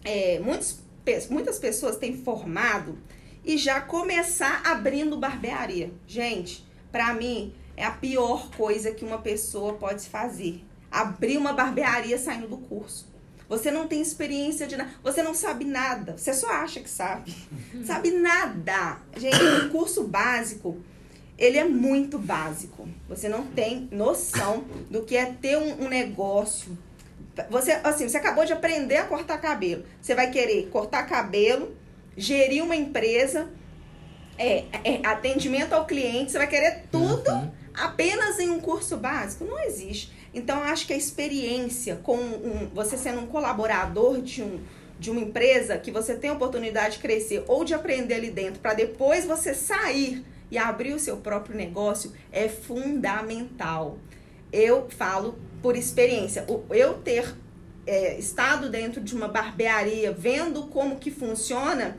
É, 0.03 0.37
muitos, 0.39 0.79
muitas 1.29 1.57
pessoas 1.57 1.95
têm 1.95 2.17
formado 2.17 2.97
e 3.41 3.57
já 3.57 3.79
começar 3.79 4.61
abrindo 4.65 5.15
barbearia. 5.15 5.93
Gente, 6.05 6.67
pra 6.91 7.13
mim 7.13 7.55
é 7.77 7.85
a 7.85 7.91
pior 7.91 8.51
coisa 8.57 8.91
que 8.91 9.05
uma 9.05 9.17
pessoa 9.17 9.75
pode 9.75 10.09
fazer. 10.09 10.61
Abrir 10.91 11.37
uma 11.37 11.53
barbearia 11.53 12.17
saindo 12.17 12.49
do 12.49 12.57
curso. 12.57 13.07
Você 13.47 13.71
não 13.71 13.87
tem 13.87 14.01
experiência 14.01 14.67
de 14.67 14.75
nada, 14.75 14.91
você 15.01 15.23
não 15.23 15.33
sabe 15.33 15.63
nada, 15.63 16.17
você 16.17 16.33
só 16.33 16.51
acha 16.51 16.81
que 16.81 16.89
sabe. 16.89 17.33
sabe 17.85 18.11
nada. 18.11 18.99
Gente, 19.15 19.41
o 19.41 19.69
curso 19.69 20.03
básico, 20.03 20.81
ele 21.43 21.57
é 21.57 21.63
muito 21.65 22.17
básico. 22.17 22.87
Você 23.09 23.27
não 23.27 23.45
tem 23.45 23.89
noção 23.91 24.63
do 24.89 25.03
que 25.03 25.17
é 25.17 25.25
ter 25.25 25.57
um, 25.57 25.83
um 25.83 25.89
negócio. 25.89 26.77
Você, 27.49 27.71
assim, 27.83 28.07
você 28.07 28.17
acabou 28.17 28.45
de 28.45 28.53
aprender 28.53 28.97
a 28.97 29.03
cortar 29.03 29.39
cabelo. 29.39 29.83
Você 30.01 30.15
vai 30.15 30.31
querer 30.31 30.69
cortar 30.69 31.03
cabelo, 31.03 31.75
gerir 32.15 32.63
uma 32.63 32.75
empresa, 32.75 33.49
é, 34.37 34.63
é, 34.85 35.01
atendimento 35.03 35.73
ao 35.73 35.85
cliente, 35.85 36.31
você 36.31 36.37
vai 36.37 36.47
querer 36.47 36.85
tudo 36.91 37.51
apenas 37.73 38.39
em 38.39 38.49
um 38.49 38.59
curso 38.61 38.95
básico? 38.95 39.43
Não 39.43 39.59
existe. 39.59 40.13
Então, 40.33 40.59
eu 40.59 40.65
acho 40.65 40.87
que 40.87 40.93
a 40.93 40.97
experiência 40.97 41.97
com 41.97 42.17
um, 42.17 42.69
você 42.73 42.97
sendo 42.97 43.19
um 43.19 43.27
colaborador 43.27 44.21
de, 44.21 44.41
um, 44.41 44.61
de 44.97 45.11
uma 45.11 45.19
empresa 45.19 45.77
que 45.77 45.91
você 45.91 46.15
tem 46.15 46.29
a 46.29 46.33
oportunidade 46.33 46.95
de 46.95 47.01
crescer 47.01 47.43
ou 47.47 47.65
de 47.65 47.73
aprender 47.73 48.13
ali 48.13 48.31
dentro 48.31 48.61
para 48.61 48.73
depois 48.73 49.25
você 49.25 49.53
sair 49.53 50.23
e 50.53 50.57
abrir 50.59 50.93
o 50.93 50.99
seu 50.99 51.17
próprio 51.17 51.57
negócio 51.57 52.11
é 52.31 52.47
fundamental. 52.47 53.97
Eu 54.51 54.87
falo 54.87 55.39
por 55.63 55.75
experiência. 55.75 56.45
Eu 56.69 56.93
ter 56.99 57.35
é, 57.87 58.19
estado 58.19 58.69
dentro 58.69 59.01
de 59.01 59.15
uma 59.15 59.27
barbearia, 59.27 60.11
vendo 60.11 60.67
como 60.67 60.97
que 60.97 61.09
funciona, 61.09 61.97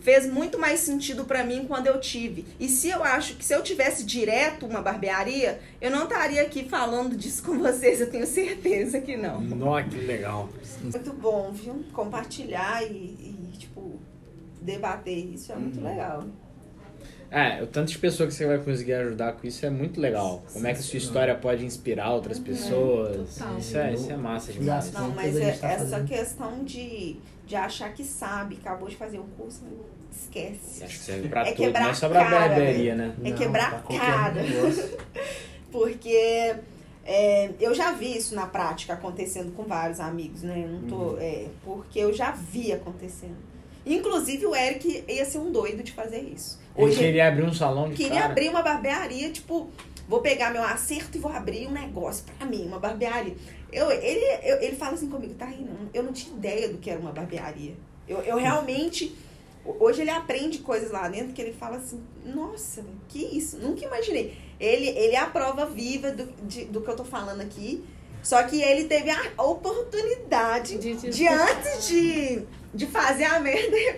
fez 0.00 0.30
muito 0.30 0.60
mais 0.60 0.78
sentido 0.78 1.24
pra 1.24 1.42
mim 1.42 1.64
quando 1.66 1.88
eu 1.88 1.98
tive. 1.98 2.46
E 2.60 2.68
se 2.68 2.88
eu 2.88 3.02
acho 3.02 3.34
que 3.34 3.44
se 3.44 3.52
eu 3.52 3.64
tivesse 3.64 4.04
direto 4.04 4.64
uma 4.64 4.80
barbearia, 4.80 5.58
eu 5.80 5.90
não 5.90 6.04
estaria 6.04 6.42
aqui 6.42 6.68
falando 6.68 7.16
disso 7.16 7.42
com 7.42 7.58
vocês, 7.58 8.00
eu 8.00 8.08
tenho 8.08 8.28
certeza 8.28 9.00
que 9.00 9.16
não. 9.16 9.40
Nó, 9.40 9.82
que 9.82 9.96
legal. 9.96 10.48
Muito 10.80 11.12
bom, 11.14 11.50
viu? 11.50 11.84
Compartilhar 11.92 12.80
e, 12.84 12.94
e, 12.94 13.56
tipo, 13.58 13.98
debater 14.62 15.34
isso 15.34 15.50
é 15.50 15.56
muito 15.56 15.80
legal. 15.80 16.24
É, 17.30 17.62
o 17.62 17.66
tanto 17.66 17.92
de 17.92 17.98
pessoa 17.98 18.26
que 18.26 18.32
você 18.32 18.46
vai 18.46 18.58
conseguir 18.58 18.94
ajudar 18.94 19.32
com 19.34 19.46
isso 19.46 19.64
é 19.66 19.70
muito 19.70 20.00
legal. 20.00 20.42
Como 20.52 20.66
é 20.66 20.72
que 20.72 20.82
sua 20.82 20.96
história 20.96 21.34
pode 21.34 21.64
inspirar 21.64 22.10
outras 22.12 22.38
pessoas. 22.38 23.36
total. 23.38 23.58
Isso 23.58 23.76
é, 23.76 23.92
isso 23.94 24.10
é 24.10 24.16
massa 24.16 24.52
demais. 24.52 24.92
Não, 24.92 25.10
mas 25.10 25.36
é, 25.36 25.52
tá 25.52 25.68
essa 25.72 26.02
questão 26.04 26.64
de, 26.64 27.16
de 27.46 27.54
achar 27.54 27.92
que 27.92 28.02
sabe, 28.02 28.58
acabou 28.60 28.88
de 28.88 28.96
fazer 28.96 29.18
um 29.18 29.26
curso, 29.36 29.62
esquece. 30.10 30.82
Acho 30.82 30.98
que 30.98 31.04
serve 31.04 31.28
pra 31.28 31.42
É 31.46 31.52
tudo, 31.52 31.66
não 31.66 31.72
quebrar 31.72 31.90
é 31.90 31.94
só 31.94 32.08
pra 32.08 32.24
cara, 32.24 32.48
barbearia, 32.48 32.94
né? 32.94 33.14
É 33.22 33.30
Não, 33.30 33.36
quebrar 33.36 33.82
qualquer 33.82 34.00
cara. 34.00 34.40
Porque 35.70 36.56
é, 37.04 37.50
eu 37.60 37.74
já 37.74 37.92
vi 37.92 38.16
isso 38.16 38.34
na 38.34 38.46
prática 38.46 38.94
acontecendo 38.94 39.52
com 39.54 39.64
vários 39.64 40.00
amigos, 40.00 40.42
né? 40.42 40.62
Eu 40.64 40.68
não 40.68 40.82
tô, 40.88 40.96
Uhum. 41.12 41.18
é, 41.20 41.46
porque 41.64 41.98
eu 41.98 42.12
já 42.12 42.30
vi 42.32 42.72
acontecendo. 42.72 43.36
Inclusive 43.84 44.46
o 44.46 44.54
Eric 44.54 45.04
ia 45.08 45.24
ser 45.24 45.38
um 45.38 45.50
doido 45.50 45.82
de 45.82 45.92
fazer 45.92 46.20
isso. 46.20 46.58
Ele 46.78 46.86
Hoje 46.86 46.98
queria 46.98 47.28
abrir 47.28 47.42
um 47.44 47.52
salão 47.52 47.88
de 47.90 47.96
queria 47.96 48.20
cara. 48.20 48.32
abrir 48.32 48.48
uma 48.48 48.62
barbearia, 48.62 49.30
tipo, 49.30 49.68
vou 50.08 50.20
pegar 50.20 50.50
meu 50.52 50.62
acerto 50.62 51.18
e 51.18 51.20
vou 51.20 51.30
abrir 51.32 51.66
um 51.66 51.72
negócio 51.72 52.24
pra 52.38 52.46
mim, 52.46 52.66
uma 52.66 52.78
barbearia. 52.78 53.34
Eu, 53.72 53.90
ele, 53.90 54.24
eu- 54.44 54.62
ele 54.62 54.76
fala 54.76 54.94
assim 54.94 55.08
comigo, 55.10 55.34
tá 55.34 55.46
não, 55.46 55.90
eu 55.92 56.02
não 56.02 56.12
tinha 56.12 56.34
ideia 56.34 56.68
do 56.68 56.78
que 56.78 56.88
era 56.88 56.98
uma 57.00 57.12
barbearia. 57.12 57.74
Eu, 58.08 58.18
eu 58.22 58.36
realmente. 58.38 59.14
Hoje 59.80 60.00
ele 60.00 60.10
aprende 60.10 60.60
coisas 60.60 60.90
lá 60.90 61.08
dentro 61.08 61.34
que 61.34 61.42
ele 61.42 61.52
fala 61.52 61.76
assim, 61.76 62.00
nossa, 62.24 62.82
que 63.08 63.18
isso, 63.36 63.58
nunca 63.58 63.84
imaginei. 63.84 64.34
Ele, 64.58 64.86
ele 64.88 65.14
é 65.14 65.18
a 65.18 65.26
prova 65.26 65.66
viva 65.66 66.10
do, 66.10 66.24
de- 66.46 66.64
do 66.66 66.80
que 66.80 66.88
eu 66.88 66.96
tô 66.96 67.04
falando 67.04 67.42
aqui. 67.42 67.84
Só 68.22 68.42
que 68.44 68.62
ele 68.62 68.84
teve 68.84 69.10
a 69.10 69.42
oportunidade 69.42 70.78
De 70.78 70.94
de 71.10 71.28
antes 71.28 71.86
de, 71.88 72.42
de 72.74 72.86
fazer 72.88 73.24
a 73.24 73.40
merda. 73.40 73.76
ele- 73.76 73.96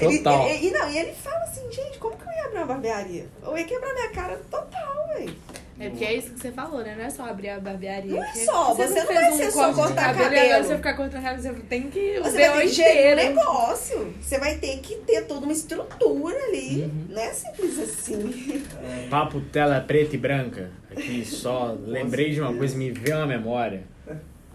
ele- 0.00 0.18
Total. 0.18 0.48
ele- 0.48 0.66
e 0.68 0.70
não, 0.70 0.90
e 0.90 0.98
ele 0.98 1.12
fala 1.12 1.44
assim, 1.44 1.70
gente, 1.70 1.98
como 1.98 2.16
que 2.16 2.22
eu 2.26 2.32
ia 2.32 2.44
abrir 2.46 2.56
uma 2.58 2.66
barbearia? 2.66 3.26
Eu 3.42 3.56
ia 3.56 3.64
quebrar 3.64 3.92
minha 3.94 4.10
cara 4.10 4.40
total, 4.50 5.08
velho. 5.14 5.34
É 5.82 5.88
porque 5.88 6.04
é 6.04 6.12
isso 6.14 6.32
que 6.32 6.40
você 6.40 6.52
falou, 6.52 6.82
né? 6.82 6.94
Não 6.94 7.04
é 7.06 7.08
só 7.08 7.24
abrir 7.24 7.48
a 7.48 7.58
barbearia. 7.58 8.10
Não 8.12 8.22
é 8.22 8.34
só, 8.34 8.74
você 8.74 9.00
não 9.00 9.06
fez 9.06 9.18
vai 9.18 9.30
um 9.32 9.36
ser 9.38 9.50
só 9.50 9.72
cortar 9.72 10.08
E 10.08 10.10
agora 10.10 10.24
cabelo. 10.24 10.64
você 10.64 10.76
ficar 10.76 10.94
cortando 10.94 11.22
cabelo, 11.22 11.42
você 11.42 11.52
tem 11.70 11.82
que 11.90 12.20
Você 12.22 12.36
ver 12.36 12.50
vai 12.50 12.58
ter 12.60 12.66
o 12.66 12.68
que 12.68 12.68
gerir 12.68 13.12
um 13.12 13.16
negócio. 13.16 14.14
Você 14.20 14.38
vai 14.38 14.56
ter 14.56 14.76
que 14.80 14.96
ter 14.96 15.22
toda 15.22 15.40
uma 15.46 15.52
estrutura 15.54 16.36
ali. 16.36 16.82
Uhum. 16.82 17.06
Não 17.08 17.22
é 17.22 17.32
simples 17.32 17.78
assim. 17.78 18.62
Papo 19.08 19.40
tela 19.40 19.80
preta 19.80 20.14
e 20.14 20.18
branca. 20.18 20.70
Aqui 20.90 21.24
só 21.24 21.74
lembrei 21.82 22.30
de 22.30 22.42
uma 22.42 22.52
coisa, 22.52 22.76
me 22.76 22.90
veio 22.90 23.16
uma 23.16 23.26
memória. 23.26 23.82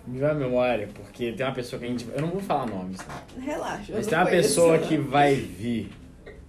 Me 0.07 0.19
vai 0.19 0.31
a 0.31 0.33
memória, 0.35 0.87
porque 0.93 1.31
tem 1.31 1.45
uma 1.45 1.53
pessoa 1.53 1.79
que 1.79 1.85
a 1.85 1.89
gente. 1.89 2.05
Eu 2.13 2.21
não 2.21 2.29
vou 2.29 2.39
falar 2.39 2.67
nomes, 2.67 2.97
tá? 2.97 3.23
Relaxa. 3.39 3.93
Mas 3.93 4.05
tem 4.05 4.17
uma 4.17 4.27
pessoa 4.27 4.77
que 4.77 4.97
vai 4.97 5.35
vir. 5.35 5.89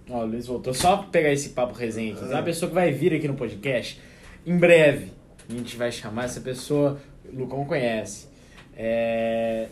Ó, 0.09 0.21
o 0.21 0.25
Luiz 0.25 0.45
voltou. 0.45 0.73
Só 0.73 0.97
pegar 0.97 1.31
esse 1.31 1.49
papo 1.49 1.73
resenha 1.73 2.13
aqui. 2.13 2.21
Tem 2.21 2.33
uma 2.33 2.43
pessoa 2.43 2.69
que 2.69 2.75
vai 2.75 2.91
vir 2.91 3.13
aqui 3.13 3.27
no 3.27 3.33
podcast 3.33 3.99
em 4.45 4.57
breve. 4.57 5.11
A 5.49 5.53
gente 5.53 5.75
vai 5.75 5.91
chamar 5.91 6.25
essa 6.25 6.39
pessoa. 6.39 6.99
O 7.25 7.35
Lucão 7.35 7.65
conhece. 7.65 8.27
É... 8.75 9.67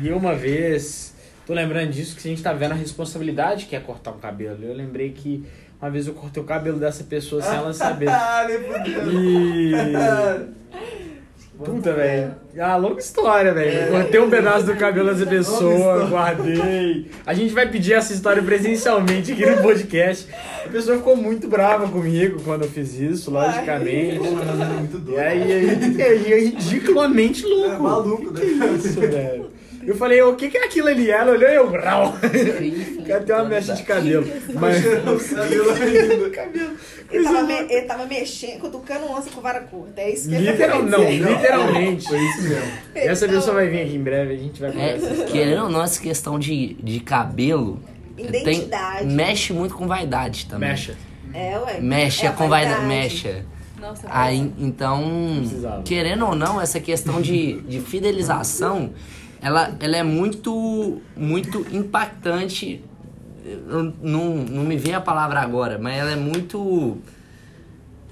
E 0.00 0.10
uma 0.12 0.34
vez. 0.34 1.14
Tô 1.46 1.52
lembrando 1.52 1.90
disso 1.90 2.16
que 2.16 2.26
a 2.26 2.30
gente 2.30 2.42
tá 2.42 2.52
vendo 2.52 2.72
a 2.72 2.76
responsabilidade 2.76 3.66
que 3.66 3.76
é 3.76 3.80
cortar 3.80 4.12
um 4.12 4.18
cabelo. 4.18 4.64
Eu 4.64 4.74
lembrei 4.74 5.10
que 5.10 5.44
uma 5.80 5.90
vez 5.90 6.06
eu 6.06 6.14
cortei 6.14 6.42
o 6.42 6.46
cabelo 6.46 6.78
dessa 6.78 7.04
pessoa 7.04 7.42
sem 7.42 7.54
ela 7.54 7.72
saber. 7.72 8.08
Ah, 8.10 8.46
nem 8.48 8.62
fudeu. 8.62 9.12
E. 9.12 9.72
Puta, 11.64 11.92
velho. 11.92 12.34
Ah, 12.58 12.76
longa 12.76 13.00
história, 13.00 13.52
velho. 13.52 13.90
Cortei 13.92 14.20
um 14.20 14.30
pedaço 14.30 14.64
do 14.66 14.74
cabelo 14.76 15.12
dessa 15.12 15.26
pessoa, 15.26 16.06
guardei. 16.06 17.10
A 17.26 17.34
gente 17.34 17.52
vai 17.52 17.68
pedir 17.68 17.92
essa 17.92 18.12
história 18.12 18.42
presencialmente 18.42 19.32
aqui 19.32 19.44
no 19.44 19.62
podcast. 19.62 20.26
A 20.64 20.68
pessoa 20.68 20.96
ficou 20.96 21.16
muito 21.16 21.48
brava 21.48 21.86
comigo 21.88 22.40
quando 22.44 22.62
eu 22.64 22.70
fiz 22.70 22.98
isso, 22.98 23.30
logicamente. 23.30 24.16
É 24.26 24.64
muito 24.78 24.96
E 24.96 25.00
doido. 25.00 25.18
aí, 25.18 25.42
aí, 25.52 26.02
aí, 26.02 26.32
é 26.32 26.38
ridiculamente 26.38 27.44
louco. 27.44 27.74
É 27.74 27.78
maluco, 27.78 28.30
né? 28.32 28.40
Que 28.40 28.46
isso, 28.46 29.00
velho? 29.00 29.50
Eu 29.86 29.96
falei, 29.96 30.20
o 30.22 30.36
que 30.36 30.50
que 30.50 30.58
é 30.58 30.64
aquilo 30.64 30.88
ali? 30.88 31.10
Ela 31.10 31.32
olhou 31.32 31.48
e 31.50 31.54
eu, 31.54 31.70
grau. 31.70 32.14
Quero 33.06 33.24
ter 33.24 33.32
uma 33.32 33.44
mecha 33.44 33.74
de 33.74 33.82
cabelo. 33.82 34.26
Mas... 34.54 34.84
O 34.84 35.34
cabelo 35.34 35.70
ainda. 35.70 36.30
cabelo. 36.30 36.70
Ele 37.10 37.24
tava, 37.24 37.42
me- 37.42 37.54
ele 37.72 37.82
tava 37.86 38.06
mexendo, 38.06 38.60
cutucando 38.60 39.10
onça 39.10 39.30
com 39.30 39.40
vara 39.40 39.60
curta. 39.62 40.00
É 40.00 40.10
isso 40.12 40.28
que 40.28 40.34
ele 40.34 40.46
tá 40.46 40.52
Literal, 40.52 40.76
querendo 40.82 40.90
não, 40.90 41.06
dizer. 41.06 41.30
literalmente. 41.32 42.08
Foi 42.08 42.18
isso 42.18 42.42
mesmo. 42.42 42.72
Essa 42.94 43.28
pessoa 43.28 43.54
vai 43.54 43.68
vir 43.68 43.80
aqui 43.82 43.96
em 43.96 44.02
breve, 44.02 44.34
a 44.34 44.36
gente 44.36 44.60
vai 44.60 44.70
É, 44.70 44.92
conversar. 44.98 45.24
querendo 45.26 45.62
ou 45.64 45.70
não, 45.70 45.82
essa 45.82 46.00
questão 46.00 46.38
de, 46.38 46.74
de 46.74 47.00
cabelo 47.00 47.80
Identidade. 48.16 48.98
tem, 49.06 49.08
mexe 49.16 49.52
muito 49.52 49.74
com 49.74 49.86
vaidade 49.88 50.46
também. 50.46 50.68
Mecha. 50.70 50.94
É, 51.32 51.58
ué. 51.58 51.80
Mexe 51.80 52.26
é 52.26 52.30
com 52.30 52.48
vaidade. 52.48 52.80
vaidade. 52.86 53.02
Mexe. 53.02 53.42
Nossa, 53.80 54.06
Aí, 54.10 54.52
então, 54.58 55.02
querendo 55.86 56.26
ou 56.26 56.34
não, 56.34 56.60
essa 56.60 56.78
questão 56.78 57.18
de, 57.20 57.62
de 57.62 57.80
fidelização, 57.80 58.92
ela, 59.42 59.74
ela 59.80 59.96
é 59.96 60.02
muito, 60.02 61.00
muito 61.16 61.66
impactante. 61.72 62.84
Eu 63.44 63.92
não, 64.02 64.34
não 64.36 64.64
me 64.64 64.76
vem 64.76 64.94
a 64.94 65.00
palavra 65.00 65.40
agora, 65.40 65.78
mas 65.78 65.96
ela 65.96 66.10
é 66.10 66.16
muito. 66.16 66.98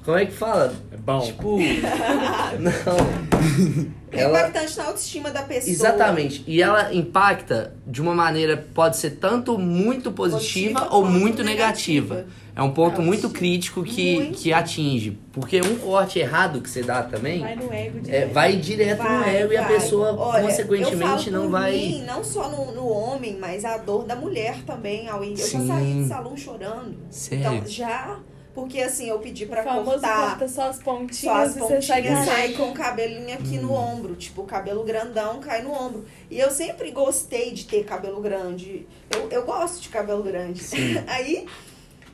Como 0.04 0.16
é 0.16 0.24
que 0.24 0.32
fala? 0.32 0.74
É 0.90 0.96
bom. 0.96 1.20
Tipo. 1.20 1.58
Não. 2.58 3.98
É 4.10 4.22
Ela, 4.22 4.40
impactante 4.40 4.78
na 4.78 4.84
autoestima 4.84 5.30
da 5.30 5.42
pessoa. 5.42 5.70
Exatamente. 5.70 6.42
E 6.46 6.62
ela 6.62 6.94
impacta 6.94 7.74
de 7.86 8.00
uma 8.00 8.14
maneira, 8.14 8.56
pode 8.74 8.96
ser 8.96 9.10
tanto 9.12 9.58
muito 9.58 10.10
positiva, 10.10 10.80
Positiva 10.80 10.96
ou 10.96 11.04
muito 11.04 11.44
negativa. 11.44 12.14
negativa. 12.14 12.38
É 12.58 12.62
um 12.62 12.72
ponto 12.72 13.00
É, 13.00 13.04
muito 13.04 13.30
crítico 13.30 13.84
que, 13.84 14.16
Muito. 14.16 14.38
que 14.40 14.52
atinge. 14.52 15.16
Porque 15.32 15.60
um 15.62 15.76
corte 15.78 16.18
errado 16.18 16.60
que 16.60 16.68
você 16.68 16.82
dá 16.82 17.04
também 17.04 17.38
Vai 17.40 17.54
no 17.54 17.72
ego 17.72 18.00
de 18.00 18.10
é, 18.12 18.26
vai 18.26 18.56
direto 18.56 19.00
no 19.00 19.08
Vai, 19.20 19.36
ego 19.36 19.52
e 19.52 19.56
a 19.56 19.62
vai. 19.62 19.72
pessoa, 19.74 20.12
Olha, 20.18 20.40
eu 20.40 20.46
consequentemente, 20.48 21.30
falo 21.30 21.44
não 21.44 21.50
vai. 21.52 21.70
Mim, 21.72 22.02
não 22.04 22.24
só 22.24 22.48
no, 22.50 22.72
no 22.72 22.88
homem, 22.88 23.36
mas 23.38 23.64
a 23.64 23.78
dor 23.78 24.04
da 24.04 24.16
mulher 24.16 24.64
também. 24.66 25.08
Ao 25.08 25.22
ir. 25.22 25.30
Eu 25.30 25.36
já 25.36 25.44
Sim. 25.60 25.68
saí 25.68 25.94
do 26.02 26.08
salão 26.08 26.36
chorando. 26.36 26.96
Sério. 27.10 27.44
Então, 27.46 27.66
já. 27.66 28.18
Porque 28.52 28.80
assim, 28.80 29.08
eu 29.08 29.20
pedi 29.20 29.46
pra 29.46 29.62
cortar. 29.62 30.30
corta 30.30 30.48
só 30.48 30.62
as 30.68 30.76
Só 30.78 30.82
pontinhas 30.82 31.36
as 31.50 31.56
e 31.56 31.60
você 31.60 31.80
sai 31.80 32.02
pontinhas 32.02 32.18
com 32.18 32.24
sai 32.24 32.52
com 32.54 32.70
o 32.70 32.74
cabelinho 32.74 33.34
aqui 33.34 33.56
Hum. 33.58 33.62
no 33.62 33.72
ombro. 33.72 34.16
Tipo, 34.16 34.42
o 34.42 34.44
cabelo 34.46 34.82
grandão 34.82 35.38
cai 35.38 35.62
no 35.62 35.70
ombro. 35.72 36.06
E 36.28 36.40
eu 36.40 36.50
sempre 36.50 36.90
gostei 36.90 37.52
de 37.52 37.66
ter 37.66 37.84
cabelo 37.84 38.20
grande. 38.20 38.84
Eu, 39.14 39.28
eu 39.30 39.44
gosto 39.46 39.80
de 39.80 39.88
cabelo 39.90 40.24
grande. 40.24 40.60
Aí 41.06 41.46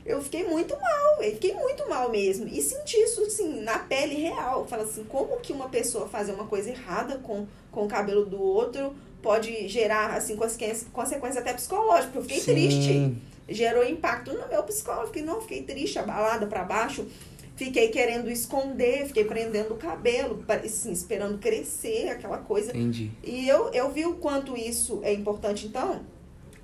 eu 0.05 0.21
fiquei 0.21 0.43
muito 0.43 0.73
mal. 0.79 1.23
Eu 1.23 1.31
fiquei 1.31 1.53
muito 1.53 1.89
mal 1.89 2.09
mesmo. 2.09 2.47
E 2.47 2.61
senti 2.61 2.95
isso, 2.97 3.23
assim, 3.23 3.61
na 3.61 3.79
pele 3.79 4.15
real. 4.15 4.65
Fala 4.67 4.83
assim, 4.83 5.03
como 5.05 5.37
que 5.37 5.51
uma 5.51 5.67
pessoa 5.67 6.07
fazer 6.07 6.33
uma 6.33 6.45
coisa 6.45 6.69
errada 6.69 7.17
com, 7.17 7.47
com 7.71 7.85
o 7.85 7.87
cabelo 7.87 8.25
do 8.25 8.41
outro 8.41 8.95
pode 9.21 9.67
gerar, 9.67 10.11
assim, 10.11 10.35
consequências, 10.35 10.87
consequências 10.93 11.37
até 11.37 11.53
psicológicas. 11.53 12.15
Eu 12.15 12.21
fiquei 12.21 12.41
triste 12.41 12.93
Sim. 12.93 13.17
gerou 13.49 13.83
impacto 13.83 14.31
no 14.31 14.47
meu 14.47 14.61
psicológico. 14.61 15.07
Fiquei, 15.07 15.23
não, 15.23 15.41
fiquei 15.41 15.63
triste, 15.63 15.97
abalada 15.97 16.45
pra 16.45 16.63
baixo. 16.63 17.07
Fiquei 17.55 17.87
querendo 17.87 18.29
esconder, 18.29 19.07
fiquei 19.07 19.23
prendendo 19.23 19.73
o 19.73 19.77
cabelo, 19.77 20.43
assim, 20.63 20.91
esperando 20.91 21.39
crescer, 21.39 22.09
aquela 22.09 22.37
coisa. 22.37 22.71
Entendi. 22.71 23.11
E 23.23 23.47
eu, 23.47 23.69
eu 23.69 23.89
vi 23.89 24.05
o 24.05 24.15
quanto 24.15 24.55
isso 24.57 24.99
é 25.03 25.13
importante. 25.13 25.65
Então, 25.65 26.01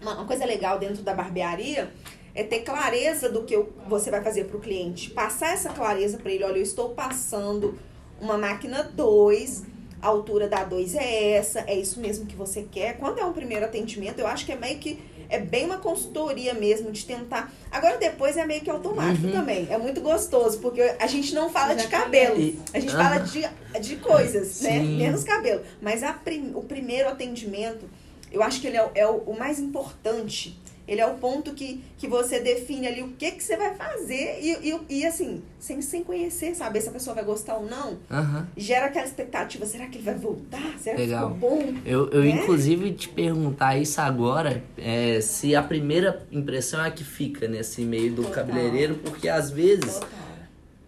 uma, 0.01 0.15
uma 0.15 0.27
coisa 0.27 0.45
legal 0.45 0.77
dentro 0.77 1.01
da 1.01 1.13
barbearia 1.13 1.89
é 2.34 2.43
ter 2.43 2.61
clareza 2.61 3.29
do 3.29 3.43
que 3.43 3.57
você 3.88 4.09
vai 4.09 4.21
fazer 4.23 4.45
para 4.45 4.57
o 4.57 4.59
cliente. 4.61 5.09
Passar 5.11 5.53
essa 5.53 5.69
clareza 5.69 6.17
para 6.17 6.32
ele. 6.32 6.43
Olha, 6.43 6.57
eu 6.57 6.63
estou 6.63 6.89
passando 6.89 7.77
uma 8.19 8.38
máquina 8.38 8.84
2, 8.84 9.63
a 10.01 10.07
altura 10.07 10.47
da 10.47 10.63
2 10.63 10.95
é 10.95 11.32
essa, 11.34 11.59
é 11.67 11.75
isso 11.77 11.99
mesmo 11.99 12.25
que 12.25 12.36
você 12.36 12.65
quer. 12.71 12.97
Quando 12.97 13.19
é 13.19 13.25
um 13.25 13.34
primeiro 13.34 13.65
atendimento, 13.65 14.19
eu 14.19 14.27
acho 14.27 14.45
que 14.45 14.51
é 14.51 14.55
meio 14.55 14.77
que. 14.79 14.99
É 15.29 15.39
bem 15.39 15.63
uma 15.65 15.77
consultoria 15.77 16.53
mesmo 16.53 16.91
de 16.91 17.05
tentar. 17.05 17.53
Agora 17.71 17.97
depois 17.97 18.36
é 18.36 18.45
meio 18.45 18.59
que 18.59 18.69
automático 18.69 19.27
Uhum. 19.27 19.32
também. 19.32 19.65
É 19.69 19.77
muito 19.77 20.01
gostoso, 20.01 20.59
porque 20.59 20.82
a 20.99 21.07
gente 21.07 21.34
não 21.34 21.49
fala 21.49 21.69
Já 21.73 21.84
de 21.84 21.88
cabelo. 21.88 22.36
A 22.73 22.79
gente 22.82 22.91
fala 22.91 23.17
de, 23.19 23.47
de 23.79 23.95
coisas, 23.95 24.59
né? 24.59 24.79
Sim. 24.79 24.97
Menos 24.97 25.23
cabelo. 25.23 25.61
Mas 25.82 26.03
a 26.03 26.11
prim- 26.11 26.51
o 26.53 26.61
primeiro 26.61 27.07
atendimento, 27.07 27.89
eu 28.29 28.43
acho 28.43 28.59
que 28.59 28.67
ele 28.67 28.75
é, 28.75 28.91
é 28.93 29.07
o, 29.07 29.19
o 29.19 29.39
mais 29.39 29.57
importante. 29.57 30.59
Ele 30.91 30.99
é 30.99 31.07
o 31.07 31.13
ponto 31.13 31.53
que, 31.53 31.81
que 31.97 32.05
você 32.05 32.41
define 32.41 32.85
ali 32.85 33.01
o 33.01 33.07
que, 33.17 33.31
que 33.31 33.41
você 33.41 33.55
vai 33.55 33.73
fazer 33.75 34.39
e, 34.41 34.71
e, 34.89 34.97
e 34.99 35.05
assim, 35.05 35.41
sem, 35.57 35.81
sem 35.81 36.03
conhecer, 36.03 36.53
saber 36.53 36.81
se 36.81 36.89
a 36.89 36.91
pessoa 36.91 37.15
vai 37.15 37.23
gostar 37.23 37.55
ou 37.55 37.65
não. 37.65 37.97
Aham. 38.11 38.45
Gera 38.57 38.87
aquela 38.87 39.05
expectativa, 39.05 39.65
será 39.65 39.87
que 39.87 39.97
ele 39.99 40.03
vai 40.03 40.15
voltar? 40.15 40.77
Será 40.79 40.97
Legal. 40.97 41.29
que 41.29 41.33
ficou 41.35 41.49
bom? 41.49 41.73
Eu, 41.85 42.09
eu 42.09 42.19
Né? 42.23 42.31
inclusive, 42.31 42.91
te 42.91 43.07
perguntar 43.07 43.77
isso 43.77 44.01
agora, 44.01 44.61
é, 44.77 45.21
se 45.21 45.55
a 45.55 45.63
primeira 45.63 46.27
impressão 46.29 46.83
é 46.83 46.89
a 46.89 46.91
que 46.91 47.05
fica 47.05 47.47
nesse 47.47 47.83
meio 47.83 48.11
do 48.11 48.23
Total. 48.23 48.45
cabeleireiro, 48.45 48.95
porque 48.95 49.29
às 49.29 49.49
vezes 49.49 49.93
Total. 49.93 50.09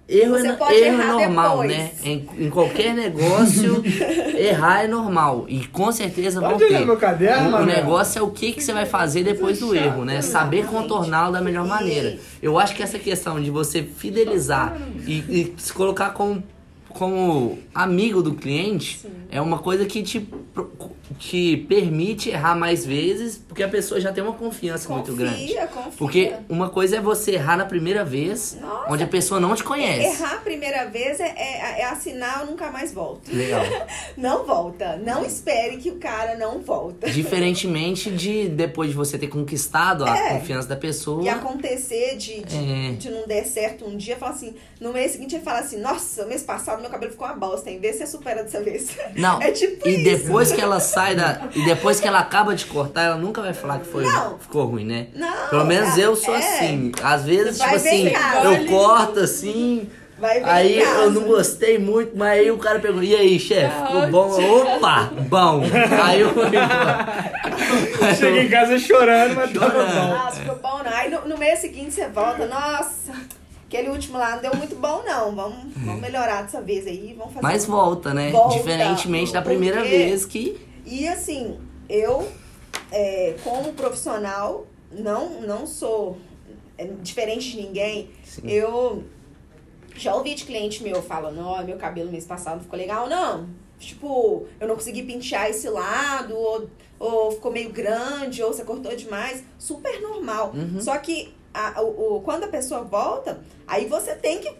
Erro, 0.08 0.32
Você 0.38 0.48
é, 0.48 0.88
erro 0.88 1.02
é 1.02 1.06
normal, 1.08 1.62
depois. 1.62 1.78
né? 1.78 1.92
Em, 2.04 2.30
em 2.38 2.50
qualquer 2.50 2.94
negócio, 2.96 3.82
errar 4.38 4.84
é 4.84 4.88
normal. 4.88 5.46
E 5.48 5.66
com 5.68 5.92
certeza 5.92 6.42
vão 6.42 6.52
Pode 6.52 6.64
olhar 6.66 6.80
ter. 6.80 6.86
meu 6.86 6.98
caderno, 6.98 7.46
O, 7.46 7.48
o 7.48 7.52
Manuel. 7.52 7.76
negócio 7.78 8.20
é 8.20 8.22
o 8.22 8.30
que, 8.30 8.52
que 8.52 8.62
você 8.64 8.74
vai 8.74 8.86
fazer 8.86 9.24
depois 9.24 9.60
do 9.60 9.74
erro, 9.74 10.04
né? 10.04 10.22
Saber 10.22 10.66
contorná-lo 10.66 11.32
da 11.32 11.42
melhor 11.42 11.66
maneira. 11.66 12.18
Eu 12.42 12.60
acho 12.60 12.76
que 12.76 12.84
essa 12.84 13.00
questão 13.00 13.42
de 13.42 13.50
você 13.50 13.82
fidelizar 13.82 14.78
e, 15.08 15.14
e 15.20 15.54
se 15.58 15.72
colocar 15.72 16.10
como, 16.10 16.44
como 16.94 17.60
amigo 17.74 18.22
do 18.22 18.34
cliente 18.36 19.00
é 19.32 19.42
uma 19.42 19.58
coisa 19.60 19.86
que 19.86 20.04
te, 20.04 20.28
te 21.18 21.58
permite 21.68 22.30
errar 22.30 22.56
mais 22.56 22.86
vezes, 22.86 23.38
porque 23.38 23.64
a 23.64 23.68
pessoa 23.68 24.00
já 24.00 24.12
tem 24.12 24.24
uma 24.24 24.34
confiança 24.34 24.88
muito 24.94 25.14
grande. 25.16 25.42
Confia, 25.42 25.68
confia. 25.68 25.92
Porque 25.98 26.34
uma 26.48 26.70
coisa 26.70 26.98
é 26.98 27.02
você 27.02 27.32
errar 27.34 27.58
na 27.58 27.66
primeira 27.66 28.06
vez, 28.06 28.58
Nossa. 28.62 28.94
onde 28.94 29.04
a 29.04 29.08
pessoa 29.08 29.40
não 29.40 29.56
te 29.56 29.64
conhece. 29.64 30.06
Errar 30.22 30.36
a 30.36 30.42
primeira 30.42 30.86
vez 30.86 31.20
é, 31.20 31.30
é, 31.36 31.82
é 31.82 31.86
assinar 31.86 32.42
eu 32.42 32.48
nunca 32.48 32.70
mais 32.72 32.94
volto. 32.94 33.34
Legal. 33.34 33.64
Não 34.16 34.46
volta. 34.46 34.96
Não 34.98 35.26
espere 35.26 35.78
que 35.78 35.90
o 35.90 35.96
cara 35.96 36.36
não 36.38 36.60
volta. 36.60 37.10
Diferentemente 37.10 38.12
de 38.12 38.48
depois 38.48 38.92
de 38.92 38.96
você 38.96 39.18
ter 39.18 39.28
conquistado 39.28 40.06
a 40.06 40.16
É. 40.16 40.30
confiança 40.38 40.68
da 40.68 40.76
pessoa. 40.76 41.24
E 41.24 41.30
acontecer 41.30 42.16
de, 42.18 42.42
de, 42.44 42.56
É. 42.56 42.92
de 42.92 43.10
não 43.10 43.28
der 43.28 43.44
certo 43.46 43.86
um 43.86 43.98
dia, 43.98 44.16
falar 44.18 44.34
assim, 44.34 44.54
no 44.80 44.94
mês 44.94 45.14
seguinte 45.14 45.36
ele 45.36 45.44
fala 45.44 45.60
assim, 45.60 45.78
nossa, 45.80 46.26
mês 46.26 46.44
passado 46.44 46.83
meu 46.84 46.92
cabelo 46.92 47.12
ficou 47.12 47.28
uma 47.28 47.36
bosta, 47.36 47.70
hein? 47.70 47.80
Vê 47.82 47.92
se 47.94 48.00
você 48.00 48.08
supera 48.08 48.44
dessa 48.44 48.62
vez. 48.62 48.96
Não. 49.16 49.42
É 49.44 49.52
tipo 49.52 49.88
e 49.88 49.92
isso. 49.96 50.04
depois 50.04 50.52
que 50.52 50.62
ela 50.62 50.80
sai 50.80 51.16
da. 51.16 51.48
E 51.56 51.66
depois 51.66 52.00
que 52.00 52.08
ela 52.08 52.20
acaba 52.20 52.56
de 52.56 52.66
cortar, 52.66 53.04
ela 53.04 53.18
nunca 53.18 53.42
vai 53.42 53.54
falar 53.54 53.80
que 53.80 53.86
foi, 53.88 54.04
Não. 54.06 54.38
ficou 54.40 54.66
ruim, 54.66 54.86
né? 54.86 55.08
Não, 55.16 55.50
Pelo 55.50 55.66
menos 55.66 55.98
é- 55.98 56.06
eu 56.06 56.16
sou 56.16 56.36
é. 56.36 56.38
assim. 56.38 56.92
Às 57.02 57.26
vezes, 57.26 57.58
Vai 57.58 57.68
tipo 57.68 57.76
assim, 57.78 58.12
eu 58.44 58.66
corto 58.68 59.20
assim. 59.20 59.90
Aí 60.46 60.80
eu 60.80 61.12
não 61.12 61.24
gostei 61.24 61.78
muito, 61.78 62.16
mas 62.16 62.40
aí 62.40 62.50
o 62.50 62.58
cara 62.58 62.80
pergunta, 62.80 63.04
e 63.04 63.14
aí, 63.14 63.38
chefe, 63.38 63.76
Tá 63.78 63.88
ficou 63.88 64.08
bom? 64.08 64.62
Opa, 64.78 65.10
bom. 65.28 65.64
Aí 66.02 66.22
eu 66.22 66.34
fui. 66.34 66.44
Cheguei 68.18 68.46
em 68.46 68.50
casa 68.50 68.80
chorando, 68.80 69.36
mas 69.36 69.52
tava 69.52 69.72
Chorando. 69.72 69.94
bom. 69.94 70.08
Nossa, 70.16 70.40
ficou 70.40 70.56
bom, 70.58 70.82
não. 70.84 70.92
Aí 70.94 71.10
no, 71.12 71.28
no 71.28 71.38
mês 71.38 71.60
seguinte 71.60 71.94
você 71.94 72.08
volta, 72.08 72.46
nossa, 72.46 73.12
aquele 73.74 73.90
último 73.90 74.18
lá 74.18 74.36
não 74.36 74.42
deu 74.42 74.56
muito 74.56 74.76
bom, 74.76 75.02
não. 75.04 75.36
Vamos, 75.36 75.74
vamos 75.76 76.02
melhorar 76.02 76.44
dessa 76.44 76.62
vez 76.62 76.86
aí, 76.86 77.16
vamos 77.18 77.34
fazer. 77.34 77.42
Mas 77.44 77.66
volta, 77.66 78.14
né? 78.14 78.32
Volta. 78.32 78.58
Diferentemente 78.58 79.34
da 79.34 79.42
primeira 79.42 79.82
Porque- 79.82 79.98
vez 79.98 80.26
que. 80.26 80.62
E 80.86 81.08
assim, 81.08 81.60
eu, 81.90 82.28
é, 82.92 83.36
como 83.44 83.74
profissional, 83.74 84.68
não, 84.92 85.42
não 85.42 85.66
sou 85.66 86.18
é, 86.78 86.86
diferente 87.02 87.52
de 87.52 87.62
ninguém. 87.62 88.10
Sim. 88.24 88.42
Eu 88.46 89.04
já 89.96 90.14
ouvi 90.16 90.36
de 90.36 90.46
cliente 90.46 90.84
meu 90.84 91.02
falando, 91.02 91.40
ó, 91.42 91.64
meu 91.64 91.78
cabelo 91.78 92.12
mês 92.12 92.26
passado 92.26 92.62
ficou 92.62 92.78
legal. 92.78 93.08
Não, 93.08 93.48
tipo, 93.80 94.46
eu 94.60 94.68
não 94.68 94.76
consegui 94.76 95.04
pentear 95.04 95.50
esse 95.50 95.70
lado, 95.70 96.36
ou, 96.36 96.70
ou 97.00 97.32
ficou 97.32 97.52
meio 97.52 97.72
grande, 97.72 98.44
ou 98.44 98.54
você 98.54 98.64
cortou 98.64 98.96
demais. 98.96 99.44
Super 99.58 100.02
normal. 100.02 100.52
Uhum. 100.54 100.80
Só 100.82 100.98
que 100.98 101.34
a- 101.54 101.82
o, 101.82 102.18
o- 102.18 102.22
quando 102.22 102.44
a 102.46 102.48
pessoa 102.48 102.82
volta, 102.84 103.40
aí 103.68 103.86
você 103.86 104.16
tem 104.16 104.40
que 104.40 104.52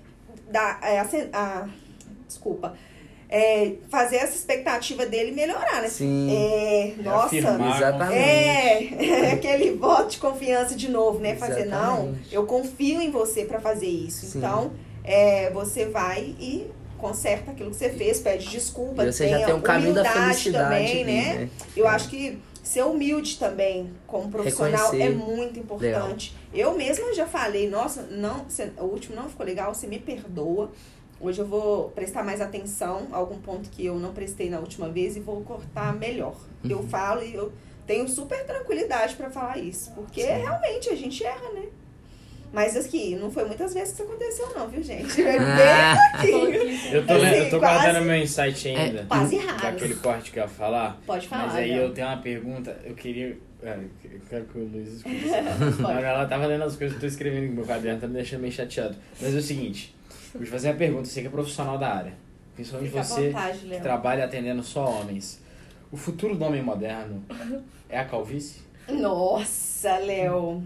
dar. 0.50 0.80
é, 0.84 1.00
a 1.00 1.08
a- 1.34 1.68
desculpa. 2.28 2.76
é, 3.30 3.74
fazer 3.90 4.18
essa 4.18 4.36
expectativa 4.36 5.08
dele 5.08 5.32
melhorar, 5.32 5.82
né? 5.82 5.90
Sim. 5.90 6.30
É, 6.36 6.94
nossa. 7.02 7.26
Afirmar 7.26 7.78
Exatamente. 7.78 8.20
É, 8.20 9.26
é 9.26 9.32
aquele 9.34 9.72
voto 9.72 10.12
de 10.12 10.18
confiança 10.20 10.76
de 10.76 10.88
novo, 10.88 11.18
né? 11.20 11.36
Fazer, 11.36 11.66
não, 11.66 12.14
eu 12.32 12.46
confio 12.46 13.02
em 13.02 13.10
você 13.10 13.44
pra 13.46 13.60
fazer 13.60 13.88
isso. 13.88 14.28
Sim. 14.28 14.38
Então, 14.38 14.72
é, 15.04 15.50
você 15.50 15.86
vai 15.86 16.36
e 16.40 16.70
conserta 17.00 17.52
aquilo 17.52 17.72
que 17.72 17.76
você 17.76 17.90
fez, 17.90 18.20
pede 18.20 18.48
desculpa. 18.50 19.04
E 19.04 19.12
você 19.12 19.28
já 19.28 19.36
tenha 19.38 19.48
tem 19.48 19.56
um 19.56 19.62
caminho 19.62 19.94
da 19.96 20.02
humildade 20.02 20.26
felicidade 20.40 20.64
também, 20.70 20.92
ali, 20.92 21.04
né? 21.04 21.34
né? 21.36 21.50
Eu 21.76 21.88
acho 21.88 22.10
que 22.10 22.38
ser 22.64 22.84
humilde 22.86 23.38
também 23.40 23.92
como 24.08 24.30
profissional 24.30 24.92
Reconhecer. 24.92 25.12
é 25.12 25.16
muito 25.16 25.60
importante. 25.60 26.36
Eu 26.54 26.76
mesma 26.78 27.14
já 27.14 27.26
falei, 27.26 27.70
nossa, 27.70 28.04
não, 28.04 28.44
você- 28.46 28.72
o 28.78 28.84
último 28.84 29.16
não 29.16 29.28
ficou 29.30 29.46
legal, 29.46 29.74
você 29.74 29.88
me 29.88 30.00
perdoa. 30.00 30.72
Hoje 31.20 31.40
eu 31.40 31.46
vou 31.48 31.90
prestar 31.92 32.24
mais 32.24 32.42
atenção 32.42 33.08
a 33.12 33.18
algum 33.18 33.40
ponto 33.40 33.70
que 33.70 33.86
eu 33.86 33.96
não 33.96 34.14
prestei 34.14 34.50
na 34.50 34.60
última 34.60 34.90
vez 34.90 35.16
e 35.16 35.20
vou 35.20 35.42
cortar 35.42 35.94
melhor. 35.98 36.36
Eu 36.70 36.80
Uhum. 36.80 36.88
falo 36.88 37.24
e 37.24 37.34
eu 37.34 37.52
tenho 37.88 38.08
super 38.08 38.46
tranquilidade 38.46 39.16
pra 39.16 39.30
falar 39.30 39.58
isso, 39.58 39.92
porque 39.92 40.22
realmente 40.22 40.90
a 40.90 40.96
gente 40.96 41.24
erra, 41.26 41.50
né? 41.54 41.64
Mas 42.52 42.78
aqui, 42.78 43.16
não 43.16 43.32
foi 43.32 43.46
muitas 43.46 43.74
vezes 43.74 43.96
que 43.96 44.04
isso 44.04 44.12
aconteceu 44.12 44.48
não, 44.56 44.68
viu, 44.68 44.84
gente? 44.84 45.20
É 45.24 45.38
Ah. 45.40 45.96
bem 46.22 46.32
pouquinho. 46.32 46.94
Eu 46.94 47.08
tô, 47.08 47.14
Assim, 47.14 47.26
eu 47.26 47.50
tô 47.50 47.60
quase- 47.60 47.84
guardando 47.84 48.06
meu 48.06 48.16
insight 48.18 48.68
ainda. 48.68 49.00
É, 49.02 49.06
quase 49.06 49.38
raros. 49.38 49.62
Daquele 49.64 49.96
corte 49.96 50.32
que 50.32 50.38
eu 50.40 50.44
ia 50.44 50.50
falar. 50.50 51.02
Pode 51.06 51.28
falar. 51.28 51.48
Mas 51.48 51.56
aí 51.56 51.76
eu 51.76 51.92
tenho 51.94 52.06
uma 52.08 52.18
pergunta, 52.18 52.80
eu 52.84 52.94
queria. 52.94 53.38
É, 53.64 53.80
eu 54.04 54.22
quero 54.30 54.46
que 54.46 54.58
o 54.58 54.66
Luiz 54.66 54.90
escute. 54.90 55.30
Ela 55.84 56.26
tava 56.26 56.46
lendo 56.46 56.64
as 56.64 56.76
coisas 56.76 56.98
que 56.98 57.04
eu 57.04 57.10
tô 57.10 57.14
escrevendo 57.14 57.48
no 57.48 57.54
meu 57.54 57.66
caderno, 57.66 58.00
tá 58.00 58.08
me 58.08 58.14
deixando 58.14 58.42
meio 58.42 58.54
chateado. 58.54 58.96
Mas 59.22 59.34
é 59.34 59.38
o 59.38 59.42
seguinte, 59.42 59.96
vou 60.34 60.44
te 60.44 60.50
fazer 60.50 60.70
uma 60.70 60.76
pergunta, 60.76 61.06
você 61.06 61.22
que 61.22 61.28
é 61.28 61.30
profissional 61.30 61.78
da 61.78 61.94
área. 61.94 62.14
Principalmente 62.56 62.92
Fica 62.92 63.04
você 63.04 63.30
vontade, 63.30 63.60
que 63.60 63.82
trabalha 63.82 64.26
atendendo 64.26 64.64
só 64.64 64.86
homens. 64.86 65.42
O 65.92 65.98
futuro 65.98 66.36
do 66.36 66.44
homem 66.46 66.62
moderno 66.62 67.24
é 67.90 68.00
a 68.00 68.06
calvície? 68.06 68.62
Nossa, 68.90 69.98
Léo. 69.98 70.64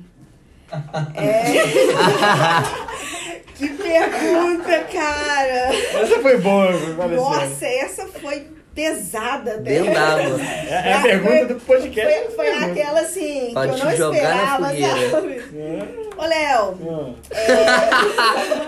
É... 1.16 1.64
que 3.56 3.70
pergunta, 3.70 4.84
cara. 4.84 5.74
Essa 5.74 6.20
foi 6.22 6.38
boa. 6.40 6.74
Nossa, 7.08 7.66
essa 7.66 8.06
foi 8.08 8.57
pesada 8.78 9.56
até. 9.56 9.62
Dentro 9.62 9.94
d'água. 9.94 10.38
É, 10.68 10.90
é 10.90 10.94
a 10.94 11.02
pergunta 11.02 11.54
do 11.54 11.60
podcast. 11.62 12.14
Foi, 12.14 12.36
foi 12.36 12.46
Pergunta. 12.46 12.72
aquela 12.72 13.00
assim, 13.00 13.52
Pode 13.54 13.74
que 13.74 13.80
eu 13.80 13.86
não 13.86 13.92
esperava, 13.92 14.66
sabe? 14.66 15.44
Ô, 16.18 16.26
Léo, 16.26 17.18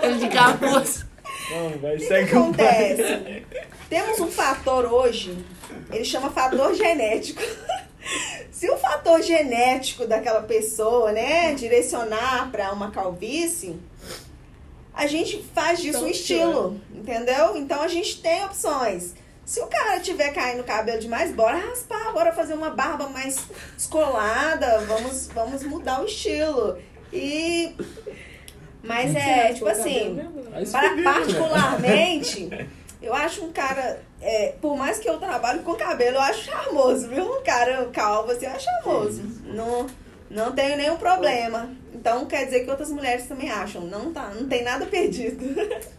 Ah, 0.02 0.08
de 0.18 0.28
capuz. 0.28 1.06
O 1.52 1.96
que, 1.98 2.14
acontece? 2.14 3.44
Temos 3.88 4.18
um 4.20 4.30
fator 4.30 4.86
hoje, 4.92 5.36
ele 5.92 6.04
chama 6.04 6.30
fator 6.30 6.74
genético. 6.74 7.42
Se 8.50 8.68
o 8.70 8.76
fator 8.76 9.22
genético 9.22 10.06
daquela 10.06 10.42
pessoa, 10.42 11.12
né, 11.12 11.54
direcionar 11.54 12.50
para 12.50 12.72
uma 12.72 12.90
calvície, 12.90 13.76
a 14.94 15.06
gente 15.06 15.42
faz 15.54 15.80
disso 15.80 16.04
um 16.04 16.08
estilo, 16.08 16.80
entendeu? 16.94 17.56
Então 17.56 17.82
a 17.82 17.88
gente 17.88 18.20
tem 18.20 18.44
opções. 18.44 19.14
Se 19.50 19.60
o 19.60 19.66
cara 19.66 19.98
tiver 19.98 20.32
caindo 20.32 20.60
o 20.60 20.64
cabelo 20.64 21.00
demais, 21.00 21.32
bora 21.32 21.56
raspar, 21.58 22.12
bora 22.12 22.30
fazer 22.30 22.54
uma 22.54 22.70
barba 22.70 23.08
mais 23.08 23.36
descolada, 23.74 24.78
vamos, 24.86 25.26
vamos 25.34 25.64
mudar 25.64 26.00
o 26.00 26.04
estilo. 26.04 26.78
E. 27.12 27.74
Mas 28.80 29.12
é, 29.12 29.52
tipo 29.52 29.66
assim, 29.66 30.20
se 30.64 30.70
para- 30.70 30.94
né? 30.94 31.02
particularmente, 31.02 32.48
eu 33.02 33.12
acho 33.12 33.44
um 33.44 33.50
cara, 33.50 34.00
é, 34.22 34.54
por 34.60 34.76
mais 34.76 35.00
que 35.00 35.10
eu 35.10 35.18
trabalhe 35.18 35.64
com 35.64 35.74
cabelo, 35.74 36.18
eu 36.18 36.22
acho 36.22 36.44
charmoso, 36.44 37.08
viu? 37.08 37.40
Um 37.40 37.42
cara 37.42 37.86
calvo 37.92 38.30
assim, 38.30 38.46
eu 38.46 38.52
acho 38.52 38.66
charmoso. 38.66 39.20
Não, 39.46 39.86
não 40.30 40.52
tenho 40.52 40.76
nenhum 40.76 40.96
problema. 40.96 41.70
Então 41.92 42.24
quer 42.26 42.44
dizer 42.44 42.60
que 42.60 42.70
outras 42.70 42.92
mulheres 42.92 43.26
também 43.26 43.50
acham. 43.50 43.82
Não 43.82 44.12
tá, 44.12 44.30
não 44.32 44.46
tem 44.46 44.62
nada 44.62 44.86
perdido. 44.86 45.44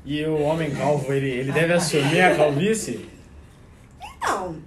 E 0.06 0.24
o 0.24 0.40
homem 0.40 0.74
calvo, 0.74 1.12
ele, 1.12 1.30
ele 1.30 1.52
deve 1.52 1.74
assumir 1.74 2.22
a 2.22 2.34
calvície? 2.34 3.10
Não, 4.22 4.62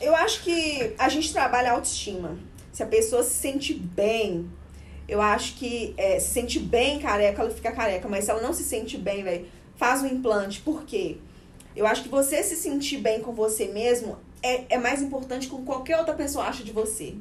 eu 0.00 0.14
acho 0.14 0.42
que 0.42 0.94
a 0.98 1.08
gente 1.08 1.32
trabalha 1.32 1.70
a 1.70 1.74
autoestima. 1.74 2.38
Se 2.72 2.82
a 2.82 2.86
pessoa 2.86 3.22
se 3.22 3.34
sente 3.34 3.72
bem, 3.72 4.50
eu 5.08 5.20
acho 5.22 5.54
que 5.54 5.94
é, 5.96 6.18
se 6.20 6.30
sente 6.30 6.58
bem 6.58 6.98
careca, 6.98 7.40
ela 7.42 7.50
fica 7.50 7.72
careca. 7.72 8.08
Mas 8.08 8.24
se 8.24 8.30
ela 8.30 8.42
não 8.42 8.52
se 8.52 8.64
sente 8.64 8.98
bem, 8.98 9.22
velho, 9.22 9.46
faz 9.76 10.02
um 10.02 10.06
implante. 10.06 10.60
Por 10.60 10.84
quê? 10.84 11.16
Eu 11.74 11.86
acho 11.86 12.02
que 12.02 12.08
você 12.08 12.42
se 12.42 12.56
sentir 12.56 12.98
bem 12.98 13.20
com 13.20 13.32
você 13.32 13.66
mesmo 13.68 14.18
é, 14.42 14.64
é 14.74 14.78
mais 14.78 15.02
importante 15.02 15.48
que 15.48 15.56
qualquer 15.62 15.98
outra 15.98 16.14
pessoa 16.14 16.44
acha 16.46 16.62
de 16.64 16.72
você. 16.72 17.14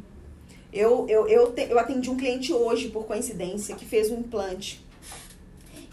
Eu, 0.74 1.06
eu, 1.08 1.28
eu, 1.28 1.52
te- 1.54 1.68
eu 1.70 1.80
atendi 1.80 2.10
um 2.10 2.18
cliente 2.18 2.52
hoje, 2.52 2.90
por 2.90 3.06
coincidência, 3.06 3.76
que 3.76 3.86
fez 3.86 4.10
um 4.12 4.20
implante. 4.20 4.84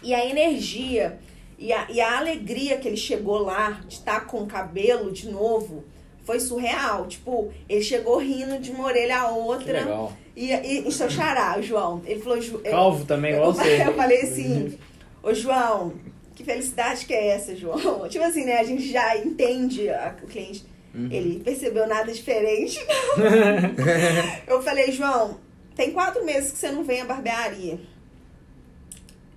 E 0.01 0.13
a 0.13 0.25
energia 0.25 1.19
e 1.57 1.71
a, 1.71 1.87
e 1.89 1.99
a 2.01 2.17
alegria 2.17 2.77
que 2.77 2.87
ele 2.87 2.97
chegou 2.97 3.39
lá 3.39 3.81
de 3.87 3.95
estar 3.95 4.21
com 4.27 4.41
o 4.41 4.47
cabelo 4.47 5.11
de 5.11 5.29
novo 5.29 5.83
foi 6.25 6.39
surreal. 6.39 7.05
Tipo, 7.07 7.51
ele 7.67 7.81
chegou 7.81 8.17
rindo 8.17 8.59
de 8.59 8.71
uma 8.71 8.85
orelha 8.85 9.21
a 9.21 9.27
Que 9.27 9.33
outra. 9.33 9.73
legal. 9.79 10.13
E, 10.35 10.51
e, 10.51 10.87
e 10.87 10.91
seu 10.91 11.09
xará, 11.09 11.57
o 11.59 11.61
João. 11.61 12.01
Ele 12.05 12.19
falou. 12.19 12.41
Ju- 12.41 12.59
Calvo 12.59 13.05
também, 13.05 13.33
eu, 13.33 13.45
você. 13.45 13.81
eu 13.85 13.93
falei 13.93 14.21
assim, 14.21 14.77
ô 15.21 15.33
João, 15.33 15.93
que 16.35 16.43
felicidade 16.43 17.05
que 17.05 17.13
é 17.13 17.27
essa, 17.29 17.55
João? 17.55 18.07
Tipo 18.09 18.23
assim, 18.25 18.45
né? 18.45 18.57
A 18.59 18.63
gente 18.63 18.89
já 18.91 19.15
entende 19.17 19.89
a- 19.89 20.15
o 20.23 20.27
cliente. 20.27 20.65
Ele 21.09 21.39
percebeu 21.43 21.87
nada 21.87 22.11
diferente. 22.13 22.79
eu 24.47 24.61
falei, 24.61 24.91
João, 24.91 25.39
tem 25.75 25.91
quatro 25.91 26.23
meses 26.23 26.51
que 26.51 26.57
você 26.59 26.71
não 26.71 26.83
vem 26.83 27.01
à 27.01 27.05
barbearia. 27.05 27.79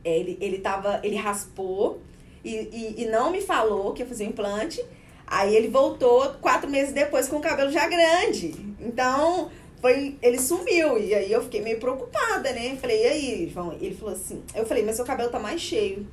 Ele, 0.04 0.36
ele 0.40 0.58
tava. 0.58 1.00
Ele 1.02 1.16
raspou 1.16 2.00
e, 2.48 2.94
e, 2.98 3.02
e 3.02 3.06
não 3.06 3.30
me 3.30 3.40
falou 3.40 3.92
que 3.92 4.02
ia 4.02 4.08
fazer 4.08 4.24
implante. 4.24 4.82
Aí 5.26 5.56
ele 5.56 5.68
voltou 5.68 6.34
quatro 6.40 6.70
meses 6.70 6.92
depois 6.92 7.28
com 7.28 7.36
o 7.36 7.40
cabelo 7.40 7.70
já 7.70 7.88
grande. 7.88 8.54
Então, 8.78 9.50
foi, 9.80 10.16
ele 10.22 10.38
sumiu. 10.38 10.98
E 10.98 11.14
aí 11.14 11.32
eu 11.32 11.42
fiquei 11.42 11.60
meio 11.60 11.80
preocupada, 11.80 12.52
né? 12.52 12.76
Falei, 12.80 13.02
e 13.02 13.06
aí, 13.06 13.50
João? 13.52 13.72
Ele 13.72 13.94
falou 13.94 14.14
assim. 14.14 14.42
Eu 14.54 14.64
falei, 14.64 14.84
mas 14.84 14.96
seu 14.96 15.04
cabelo 15.04 15.30
tá 15.30 15.40
mais 15.40 15.60
cheio. 15.60 16.06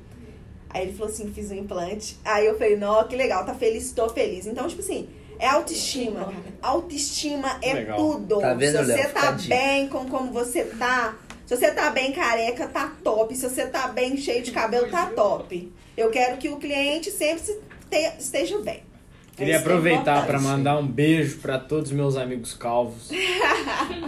Aí 0.68 0.82
ele 0.82 0.92
falou 0.92 1.12
assim, 1.12 1.32
fiz 1.32 1.52
um 1.52 1.54
implante. 1.54 2.18
Aí 2.24 2.46
eu 2.46 2.58
falei, 2.58 2.76
não, 2.76 3.06
que 3.06 3.14
legal, 3.14 3.46
tá 3.46 3.54
feliz, 3.54 3.92
tô 3.92 4.08
feliz. 4.08 4.46
Então, 4.46 4.66
tipo 4.66 4.80
assim, 4.80 5.08
é 5.38 5.46
autoestima. 5.46 6.32
Autoestima 6.60 7.58
é 7.62 7.74
Legal. 7.74 7.96
tudo. 7.96 8.40
Tá 8.40 8.54
vendo, 8.54 8.78
Se 8.78 8.84
você 8.84 8.92
Léo? 8.92 9.12
Tá 9.12 9.32
bem 9.32 9.88
com 9.88 10.08
como 10.08 10.32
você 10.32 10.64
tá, 10.64 11.16
se 11.46 11.56
você 11.56 11.70
tá 11.72 11.90
bem 11.90 12.12
careca, 12.12 12.66
tá 12.68 12.92
top. 13.02 13.34
Se 13.36 13.48
você 13.48 13.66
tá 13.66 13.88
bem 13.88 14.16
cheio 14.16 14.42
de 14.42 14.50
cabelo, 14.50 14.88
tá 14.90 15.06
top. 15.06 15.72
Eu 15.96 16.10
quero 16.10 16.36
que 16.38 16.48
o 16.48 16.56
cliente 16.56 17.10
sempre 17.10 17.40
se- 17.44 17.60
te- 17.90 18.12
esteja 18.18 18.58
bem. 18.58 18.82
Queria 19.36 19.54
Isso 19.56 19.62
é 19.62 19.66
aproveitar 19.66 20.26
para 20.26 20.38
importante. 20.38 20.42
mandar 20.44 20.78
um 20.78 20.86
beijo 20.86 21.38
para 21.38 21.58
todos 21.58 21.90
os 21.90 21.96
meus 21.96 22.16
amigos 22.16 22.54
calvos. 22.54 23.10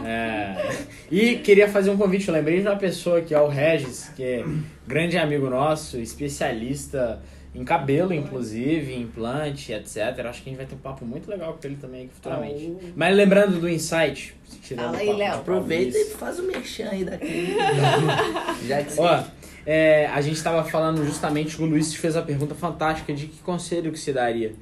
É. 0.05 0.76
E 1.11 1.37
queria 1.37 1.68
fazer 1.68 1.91
um 1.91 1.97
convite. 1.97 2.28
Eu 2.28 2.34
lembrei 2.34 2.61
de 2.61 2.66
uma 2.68 2.76
pessoa 2.76 3.20
que 3.20 3.34
é 3.34 3.41
o 3.41 3.49
Regis, 3.49 4.09
que 4.14 4.22
é 4.22 4.45
grande 4.87 5.18
amigo 5.18 5.49
nosso, 5.51 5.99
especialista 5.99 7.20
em 7.57 7.64
cabelo, 7.64 8.12
inclusive, 8.12 8.94
implante, 8.94 9.72
etc. 9.72 9.96
Acho 10.26 10.42
que 10.42 10.50
a 10.50 10.52
gente 10.52 10.57
vai 10.57 10.66
ter 10.66 10.74
um 10.74 10.78
papo 10.78 11.07
muito 11.07 11.28
legal 11.30 11.54
com 11.54 11.66
ele 11.66 11.76
também 11.76 12.04
aqui 12.04 12.14
futuramente. 12.14 12.76
Oh. 12.76 12.88
Mas 12.94 13.16
lembrando 13.16 13.59
do 13.59 13.68
Insight, 13.68 14.36
tirando 14.62 14.86
Fala 14.86 14.98
aí, 14.98 15.12
Léo. 15.12 15.34
Aproveita 15.36 15.96
e 15.96 16.04
faz 16.04 16.38
o 16.38 16.42
merchan 16.42 16.90
aí 16.90 17.04
daqui. 17.04 17.57
Já 18.68 18.82
que. 18.82 19.00
Ó, 19.00 19.24
é, 19.64 20.07
a 20.09 20.20
gente 20.20 20.36
estava 20.36 20.62
falando 20.64 21.04
justamente, 21.07 21.61
o 21.61 21.64
Luiz 21.64 21.94
fez 21.94 22.14
a 22.14 22.22
pergunta 22.22 22.54
fantástica 22.54 23.14
de 23.14 23.26
que 23.26 23.38
conselho 23.38 23.90
que 23.90 23.98
se 23.98 24.12
daria. 24.12 24.52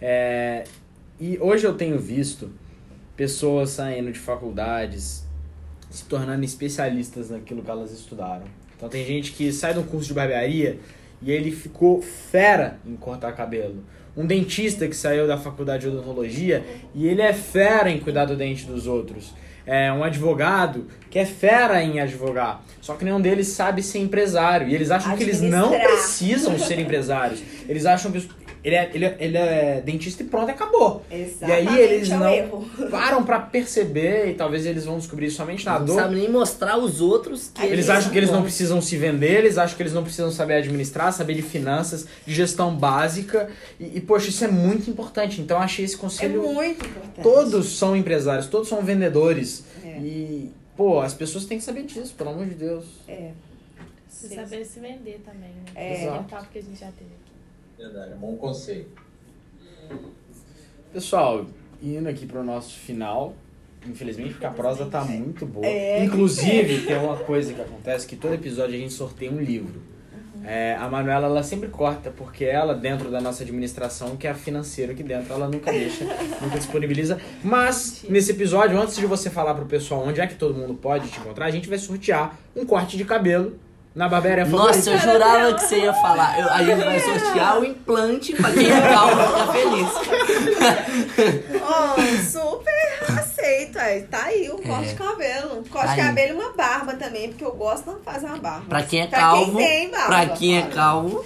É, 0.00 0.62
e 1.18 1.36
hoje 1.40 1.66
eu 1.66 1.74
tenho 1.74 1.98
visto 1.98 2.50
pessoas 3.16 3.70
saindo 3.70 4.12
de 4.12 4.20
faculdades, 4.20 5.26
se 5.90 6.04
tornando 6.04 6.44
especialistas 6.44 7.30
naquilo 7.30 7.62
que 7.62 7.70
elas 7.70 7.90
estudaram. 7.90 8.44
Então 8.76 8.88
tem 8.88 9.04
gente 9.04 9.32
que 9.32 9.52
sai 9.52 9.72
de 9.72 9.80
um 9.80 9.82
curso 9.82 10.06
de 10.06 10.14
barbearia 10.14 10.78
e 11.22 11.30
ele 11.30 11.50
ficou 11.50 12.02
fera 12.02 12.78
em 12.86 12.96
cortar 12.96 13.32
cabelo. 13.32 13.84
Um 14.16 14.24
dentista 14.24 14.88
que 14.88 14.96
saiu 14.96 15.26
da 15.26 15.36
faculdade 15.36 15.82
de 15.82 15.88
odontologia 15.88 16.64
e 16.94 17.06
ele 17.06 17.20
é 17.20 17.32
fera 17.32 17.90
em 17.90 17.98
cuidar 17.98 18.24
do 18.24 18.36
dente 18.36 18.64
dos 18.64 18.86
outros. 18.86 19.34
É 19.66 19.92
um 19.92 20.04
advogado 20.04 20.86
que 21.10 21.18
é 21.18 21.26
fera 21.26 21.82
em 21.82 22.00
advogar. 22.00 22.62
Só 22.80 22.94
que 22.94 23.04
nenhum 23.04 23.20
deles 23.20 23.48
sabe 23.48 23.82
ser 23.82 23.98
empresário. 23.98 24.68
E 24.68 24.74
eles 24.74 24.92
acham 24.92 25.16
que 25.16 25.24
eles 25.24 25.40
não 25.40 25.70
precisam 25.70 26.56
ser 26.58 26.78
empresários. 26.78 27.42
Eles 27.68 27.84
acham 27.84 28.12
que. 28.12 28.28
Ele 28.66 28.74
é, 28.74 28.90
ele, 28.92 29.04
é, 29.04 29.16
ele 29.20 29.36
é 29.36 29.80
dentista 29.80 30.24
e 30.24 30.26
pronto, 30.26 30.50
acabou. 30.50 31.04
Exatamente, 31.08 31.64
e 31.66 31.68
aí 31.68 31.78
eles 31.80 32.10
é 32.10 32.16
o 32.16 32.18
não 32.18 32.28
erro. 32.34 32.70
param 32.90 33.22
pra 33.22 33.38
perceber 33.38 34.28
e 34.28 34.34
talvez 34.34 34.66
eles 34.66 34.84
vão 34.84 34.98
descobrir 34.98 35.30
somente 35.30 35.64
na 35.64 35.78
Não 35.78 35.86
dor. 35.86 35.94
sabe 35.94 36.16
nem 36.16 36.28
mostrar 36.28 36.76
os 36.76 37.00
outros 37.00 37.48
que 37.54 37.64
Eles 37.64 37.88
acham 37.88 38.10
que 38.10 38.18
eles 38.18 38.30
não 38.30 38.42
precisam 38.42 38.80
se 38.82 38.96
vender, 38.96 39.38
eles 39.38 39.56
acham 39.56 39.76
que 39.76 39.82
eles 39.84 39.92
não 39.92 40.02
precisam 40.02 40.32
saber 40.32 40.54
administrar, 40.54 41.12
saber 41.12 41.34
de 41.34 41.42
finanças, 41.42 42.06
de 42.26 42.34
gestão 42.34 42.74
básica. 42.74 43.48
E, 43.78 43.98
e, 43.98 44.00
poxa, 44.00 44.30
isso 44.30 44.44
é 44.44 44.48
muito 44.48 44.90
importante. 44.90 45.40
Então 45.40 45.58
eu 45.58 45.62
achei 45.62 45.84
esse 45.84 45.94
É 45.94 45.98
conselho. 45.98 46.42
muito 46.42 46.84
importante. 46.84 47.22
todos 47.22 47.78
são 47.78 47.94
empresários, 47.96 48.46
todos 48.48 48.68
são 48.68 48.82
vendedores. 48.82 49.64
É. 49.84 49.98
E, 50.00 50.50
pô, 50.76 51.00
as 51.00 51.14
pessoas 51.14 51.44
têm 51.44 51.58
que 51.58 51.64
saber 51.64 51.84
disso, 51.84 52.12
pelo 52.18 52.30
amor 52.30 52.46
de 52.46 52.54
Deus. 52.56 52.84
É. 53.06 53.30
Saber 54.08 54.64
se 54.64 54.80
vender 54.80 55.20
também, 55.24 55.50
né? 55.50 55.62
É. 55.74 55.92
Esse 55.92 56.02
é 56.04 56.10
um 56.10 56.14
Exato. 56.14 56.28
papo 56.30 56.48
que 56.52 56.58
a 56.58 56.62
gente 56.62 56.80
já 56.80 56.86
teve. 56.86 57.10
Verdade, 57.78 58.12
é 58.12 58.14
um 58.14 58.18
bom 58.18 58.36
conselho. 58.36 58.86
Pessoal, 60.92 61.46
indo 61.82 62.08
aqui 62.08 62.26
pro 62.26 62.42
nosso 62.42 62.78
final. 62.78 63.34
Infelizmente, 63.86 64.32
porque 64.32 64.46
a 64.46 64.50
prosa 64.50 64.86
tá 64.86 65.04
muito 65.04 65.46
boa. 65.46 65.64
É. 65.64 66.04
Inclusive, 66.04 66.84
tem 66.86 66.96
uma 66.96 67.16
coisa 67.16 67.52
que 67.52 67.60
acontece 67.60 68.06
que 68.06 68.16
todo 68.16 68.34
episódio 68.34 68.74
a 68.74 68.78
gente 68.78 68.92
sorteia 68.92 69.30
um 69.30 69.40
livro. 69.40 69.80
É, 70.44 70.76
a 70.76 70.88
Manuela, 70.88 71.26
ela 71.26 71.42
sempre 71.42 71.68
corta, 71.68 72.10
porque 72.10 72.44
ela, 72.44 72.72
dentro 72.74 73.10
da 73.10 73.20
nossa 73.20 73.42
administração, 73.42 74.16
que 74.16 74.26
é 74.26 74.30
a 74.30 74.34
financeira 74.34 74.92
aqui 74.92 75.02
dentro, 75.02 75.32
ela 75.32 75.48
nunca 75.48 75.72
deixa, 75.72 76.04
nunca 76.40 76.56
disponibiliza. 76.56 77.20
Mas, 77.42 78.04
nesse 78.08 78.30
episódio, 78.30 78.80
antes 78.80 78.96
de 78.96 79.06
você 79.06 79.28
falar 79.28 79.54
pro 79.54 79.66
pessoal 79.66 80.06
onde 80.06 80.20
é 80.20 80.26
que 80.26 80.36
todo 80.36 80.54
mundo 80.54 80.74
pode 80.74 81.08
te 81.08 81.18
encontrar, 81.18 81.46
a 81.46 81.50
gente 81.50 81.68
vai 81.68 81.78
sortear 81.78 82.38
um 82.54 82.64
corte 82.64 82.96
de 82.96 83.04
cabelo 83.04 83.58
na 83.96 84.08
barbearia 84.10 84.44
Nossa, 84.44 84.90
eu 84.90 84.98
favorita. 84.98 85.12
jurava 85.26 85.54
que 85.54 85.60
você 85.64 85.78
ia 85.78 85.92
falar. 85.94 86.38
Eu- 86.38 86.52
a 86.52 86.62
gente 86.62 86.84
vai 86.84 87.00
sortear 87.00 87.58
o 87.58 87.64
implante 87.64 88.32
pra 88.34 88.52
quem 88.52 88.70
é 88.70 88.80
calvo 88.92 89.22
ficar 89.26 89.52
feliz. 89.52 89.88
Oh, 91.62 92.30
super 92.30 93.18
aceito. 93.18 93.78
Aí. 93.78 94.02
Tá 94.02 94.24
aí 94.24 94.50
um 94.50 94.58
corte 94.58 94.88
de 94.90 94.94
cabelo. 94.94 95.64
Corte 95.70 95.94
de 95.94 96.00
Aí. 96.00 96.06
cabelo 96.06 96.28
e 96.38 96.42
uma 96.42 96.52
barba 96.52 96.94
também, 96.94 97.28
porque 97.28 97.44
eu 97.44 97.52
gosto 97.52 97.90
de 97.94 98.02
fazer 98.04 98.26
uma 98.26 98.36
barba. 98.38 98.64
Pra 98.68 98.82
quem 98.82 99.00
é 99.00 99.06
Pra 99.06 99.18
calvo, 99.18 99.56
quem 99.56 99.66
tem 99.66 99.90
barba, 99.90 100.06
pra 100.06 100.26
quem 100.28 100.58
é 100.58 100.62
calvo, 100.62 101.24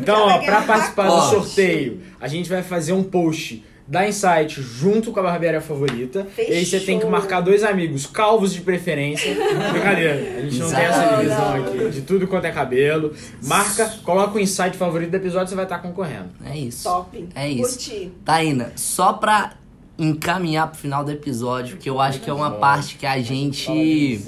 Então, 0.00 0.28
ó, 0.28 0.38
pra 0.38 0.62
participar 0.62 1.08
do 1.08 1.20
sorteio, 1.30 2.00
a 2.20 2.28
gente 2.28 2.48
vai 2.48 2.62
fazer 2.62 2.92
um 2.92 3.02
post 3.02 3.64
da 3.88 4.08
Insight 4.08 4.60
junto 4.60 5.12
com 5.12 5.20
a 5.20 5.22
barbearia 5.22 5.60
favorita. 5.60 6.26
E 6.36 6.40
aí 6.52 6.66
você 6.66 6.78
tem 6.80 6.96
que 6.98 7.04
Fechou. 7.04 7.10
marcar 7.10 7.40
dois 7.40 7.62
amigos, 7.62 8.06
calvos 8.06 8.52
de 8.52 8.60
preferência. 8.60 9.32
Brincadeira, 9.72 10.38
a 10.38 10.42
gente 10.42 10.58
não 10.58 10.68
tem 10.70 10.84
essa 10.84 11.06
Não, 11.12 11.18
divisão 11.18 11.56
não. 11.58 11.64
aqui, 11.64 11.88
de 11.90 12.00
tudo 12.02 12.26
quanto 12.26 12.44
é 12.46 12.50
cabelo. 12.52 13.14
Marca, 13.44 13.86
coloca 14.02 14.36
o 14.36 14.40
Insight 14.40 14.76
favorito 14.76 15.10
do 15.10 15.16
episódio, 15.16 15.48
você 15.48 15.54
vai 15.54 15.64
estar 15.64 15.78
concorrendo. 15.78 16.30
é 16.44 16.56
isso. 16.58 16.82
Top. 16.84 17.28
É 17.34 17.48
isso. 17.48 17.62
Curti. 17.78 18.12
Taína, 18.24 18.72
só 18.74 19.12
pra 19.12 19.52
encaminhar 19.98 20.68
pro 20.68 20.78
final 20.78 21.04
do 21.04 21.10
episódio, 21.10 21.76
que 21.78 21.88
eu 21.88 22.00
acho 22.00 22.20
que 22.20 22.28
é 22.28 22.32
uma 22.32 22.50
parte 22.50 22.96
que 22.96 23.06
a 23.06 23.20
gente. 23.20 24.20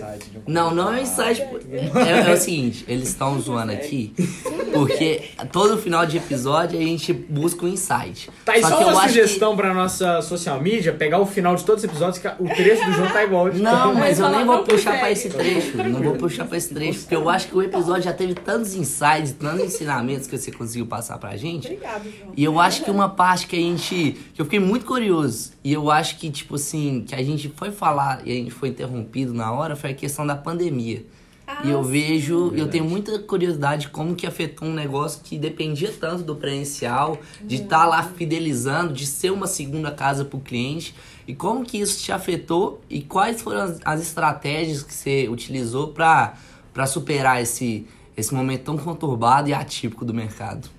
Não, 0.47 0.75
não 0.75 0.93
é 0.95 0.99
um 0.99 1.03
insight. 1.03 1.43
É, 1.71 2.31
é 2.31 2.33
o 2.33 2.37
seguinte, 2.37 2.85
eles 2.89 3.09
estão 3.09 3.39
zoando 3.41 3.73
aqui, 3.73 4.15
porque 4.73 5.31
todo 5.53 5.77
final 5.79 6.07
de 6.07 6.17
episódio 6.17 6.79
a 6.79 6.83
gente 6.83 7.13
busca 7.13 7.67
um 7.67 7.69
insight. 7.69 8.31
Tá, 8.45 8.57
e 8.57 8.63
só, 8.63 8.77
que 8.77 8.83
eu 8.83 8.89
uma 8.89 9.01
acho 9.01 9.09
sugestão 9.09 9.57
pra 9.57 9.75
nossa 9.75 10.23
social 10.23 10.61
media, 10.61 10.93
pegar 10.93 11.19
o 11.19 11.27
final 11.27 11.55
de 11.55 11.65
todos 11.65 11.85
os 11.85 11.91
episódios, 11.91 12.19
que 12.19 12.29
o 12.29 12.49
trecho 12.49 12.85
do 12.87 12.93
João 12.93 13.11
tá 13.11 13.23
igual. 13.25 13.51
que. 13.51 13.59
Não, 13.59 13.95
mas 13.95 14.19
eu 14.19 14.29
nem 14.31 14.45
vou 14.45 14.63
puxar 14.63 14.99
pra 14.99 15.11
esse 15.11 15.29
trecho. 15.29 15.77
Não 15.77 16.03
vou 16.03 16.17
puxar 16.17 16.47
pra 16.47 16.57
esse 16.57 16.73
trecho, 16.73 17.01
porque 17.01 17.17
eu 17.17 17.29
acho 17.29 17.49
que 17.49 17.57
o 17.57 17.63
episódio 17.63 18.05
já 18.05 18.13
teve 18.13 18.35
tantos 18.35 18.75
insights, 18.75 19.33
tantos 19.33 19.65
ensinamentos 19.65 20.27
que 20.27 20.37
você 20.37 20.51
conseguiu 20.51 20.87
passar 20.87 21.19
pra 21.19 21.37
gente. 21.37 21.67
Obrigado, 21.67 22.05
João. 22.05 22.33
E 22.37 22.45
eu 22.45 22.59
acho 22.59 22.85
que 22.85 22.91
uma 22.91 23.09
parte 23.09 23.47
que 23.47 23.57
a 23.57 23.61
gente. 23.61 24.17
que 24.35 24.41
eu 24.41 24.45
fiquei 24.45 24.61
muito 24.61 24.87
curioso. 24.87 25.58
E 25.69 25.73
eu 25.75 25.91
acho 25.91 26.17
que, 26.17 26.31
tipo 26.31 26.55
assim, 26.55 27.05
que 27.07 27.15
a 27.15 27.23
gente 27.23 27.53
foi 27.55 27.71
falar 27.71 28.27
e 28.27 28.33
a 28.33 28.35
gente 28.35 28.51
foi 28.51 28.71
interrompido 28.71 29.35
na 29.35 29.53
hora 29.53 29.77
foi 29.77 29.91
a 29.91 29.95
questão 29.95 30.27
da 30.27 30.35
pandemia. 30.35 31.05
e 31.63 31.69
eu 31.69 31.83
vejo, 31.83 32.55
eu 32.57 32.69
tenho 32.69 32.87
muita 32.87 33.19
curiosidade 33.19 33.89
como 33.89 34.15
que 34.15 34.27
afetou 34.27 34.67
um 34.67 34.73
negócio 34.73 35.21
que 35.23 35.37
dependia 35.37 35.93
tanto 35.93 36.23
do 36.23 36.35
presencial, 36.35 37.19
de 37.45 37.57
estar 37.57 37.85
lá 37.85 38.03
fidelizando, 38.03 38.95
de 38.95 39.05
ser 39.05 39.31
uma 39.31 39.47
segunda 39.47 39.91
casa 39.91 40.25
pro 40.25 40.41
cliente. 40.41 40.95
E 41.27 41.35
como 41.35 41.63
que 41.67 41.77
isso 41.77 42.03
te 42.03 42.13
afetou 42.13 42.81
e 42.89 43.03
quais 43.03 43.43
foram 43.43 43.61
as, 43.61 43.79
as 43.85 44.01
estratégias 44.01 44.83
que 44.83 44.95
você 44.95 45.29
utilizou 45.29 45.89
pra 45.89 46.33
pra 46.73 46.87
superar 46.87 47.43
esse, 47.43 47.87
esse 48.17 48.33
momento 48.33 48.63
tão 48.63 48.79
conturbado 48.79 49.51
e 49.51 49.53
atípico 49.53 50.03
do 50.03 50.15
mercado? 50.15 50.71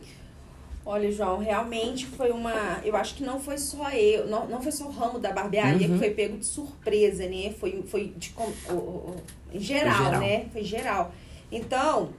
Olha, 0.92 1.12
João, 1.12 1.38
realmente 1.38 2.08
foi 2.08 2.32
uma. 2.32 2.82
Eu 2.84 2.96
acho 2.96 3.14
que 3.14 3.24
não 3.24 3.40
foi 3.40 3.60
só 3.60 3.92
eu, 3.92 4.26
não, 4.28 4.48
não 4.48 4.60
foi 4.60 4.72
só 4.72 4.86
o 4.86 4.92
ramo 4.92 5.20
da 5.20 5.32
barbearia 5.32 5.88
Uhum. 5.88 5.94
que 5.94 6.00
foi 6.00 6.10
pego 6.10 6.36
de 6.38 6.46
surpresa, 6.46 7.28
né? 7.28 7.54
Foi, 7.60 7.84
foi 7.86 8.08
de, 8.18 8.32
com- 8.32 8.52
o- 8.72 8.74
o- 8.74 9.16
em 9.54 9.60
geral, 9.60 10.06
geral. 10.06 10.20
né? 10.22 10.46
Foi 10.52 10.64
geral. 10.64 11.12
Então, 11.52 12.10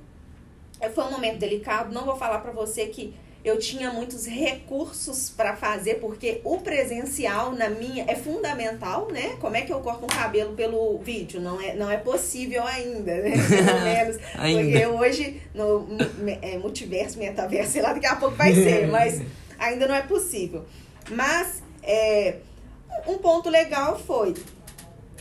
foi 0.94 1.02
um 1.04 1.10
momento 1.10 1.38
delicado. 1.38 1.92
Não 1.92 2.04
vou 2.04 2.14
falar 2.16 2.38
pra 2.38 2.52
você 2.52 2.86
que 2.86 3.12
eu 3.42 3.58
tinha 3.58 3.90
muitos 3.90 4.26
recursos 4.26 5.30
pra 5.30 5.56
fazer, 5.56 5.94
porque 5.94 6.40
o 6.44 6.58
presencial 6.58 7.52
na 7.52 7.70
minha 7.70 8.04
é 8.06 8.14
fundamental, 8.14 9.08
né? 9.10 9.36
Como 9.40 9.56
é 9.56 9.62
que 9.62 9.72
eu 9.72 9.80
corto 9.80 10.04
um 10.04 10.08
cabelo 10.08 10.54
pelo 10.54 10.98
vídeo? 10.98 11.40
Não 11.40 11.60
é, 11.60 11.74
não 11.74 11.90
é 11.90 11.96
possível 11.96 12.62
ainda, 12.66 13.14
né? 13.14 13.32
Pelo 13.48 13.80
menos. 13.80 14.18
Ainda. 14.36 14.62
Porque 14.62 14.86
hoje, 14.86 15.42
no 15.54 15.86
é, 16.42 16.58
multiverso, 16.58 17.18
metaverso, 17.18 17.72
sei 17.72 17.82
lá, 17.82 17.94
daqui 17.94 18.06
a 18.06 18.16
pouco 18.16 18.36
vai 18.36 18.52
ser, 18.52 18.88
mas 18.92 19.22
ainda 19.58 19.88
não 19.88 19.94
é 19.94 20.02
possível. 20.02 20.66
Mas 21.08 21.62
é, 21.82 22.36
um 23.06 23.16
ponto 23.18 23.48
legal 23.48 23.98
foi 23.98 24.34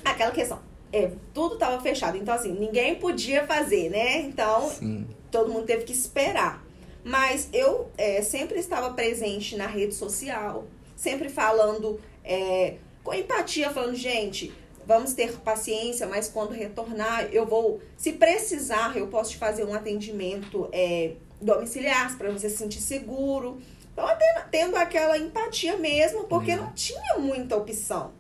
aquela 0.03 0.31
questão. 0.31 0.59
É, 0.91 1.09
tudo 1.33 1.53
estava 1.53 1.81
fechado, 1.81 2.17
então 2.17 2.33
assim, 2.33 2.51
ninguém 2.51 2.95
podia 2.95 3.45
fazer, 3.45 3.89
né? 3.89 4.21
Então, 4.21 4.69
Sim. 4.69 5.07
todo 5.31 5.53
mundo 5.53 5.65
teve 5.65 5.85
que 5.85 5.93
esperar. 5.93 6.67
Mas 7.09 7.49
eu 7.51 7.89
é, 7.97 8.21
sempre 8.21 8.59
estava 8.59 8.93
presente 8.93 9.55
na 9.55 9.65
rede 9.65 9.95
social, 9.95 10.65
sempre 10.95 11.27
falando 11.27 11.99
é, 12.23 12.75
com 13.03 13.13
empatia, 13.13 13.71
falando, 13.71 13.95
gente, 13.95 14.53
vamos 14.85 15.13
ter 15.13 15.31
paciência, 15.39 16.05
mas 16.05 16.27
quando 16.27 16.51
retornar, 16.51 17.27
eu 17.31 17.47
vou, 17.47 17.81
se 17.97 18.13
precisar, 18.13 18.95
eu 18.95 19.07
posso 19.07 19.31
te 19.31 19.37
fazer 19.37 19.63
um 19.63 19.73
atendimento 19.73 20.69
é, 20.71 21.13
domiciliar 21.41 22.15
para 22.15 22.29
você 22.31 22.47
se 22.47 22.57
sentir 22.57 22.81
seguro. 22.81 23.59
Então, 23.91 24.07
tendo, 24.07 24.49
tendo 24.51 24.75
aquela 24.77 25.17
empatia 25.17 25.77
mesmo, 25.77 26.25
porque 26.25 26.51
Legal. 26.51 26.67
não 26.67 26.73
tinha 26.73 27.17
muita 27.17 27.55
opção. 27.57 28.11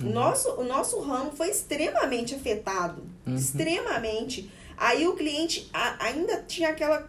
O, 0.00 0.04
nosso, 0.04 0.50
o 0.52 0.64
nosso 0.64 0.98
ramo 1.00 1.30
foi 1.32 1.50
extremamente 1.50 2.34
afetado. 2.34 3.02
Uhum. 3.26 3.34
Extremamente. 3.34 4.50
Aí 4.78 5.06
o 5.06 5.14
cliente 5.14 5.68
a- 5.74 6.06
ainda 6.06 6.42
tinha 6.48 6.70
aquela. 6.70 7.06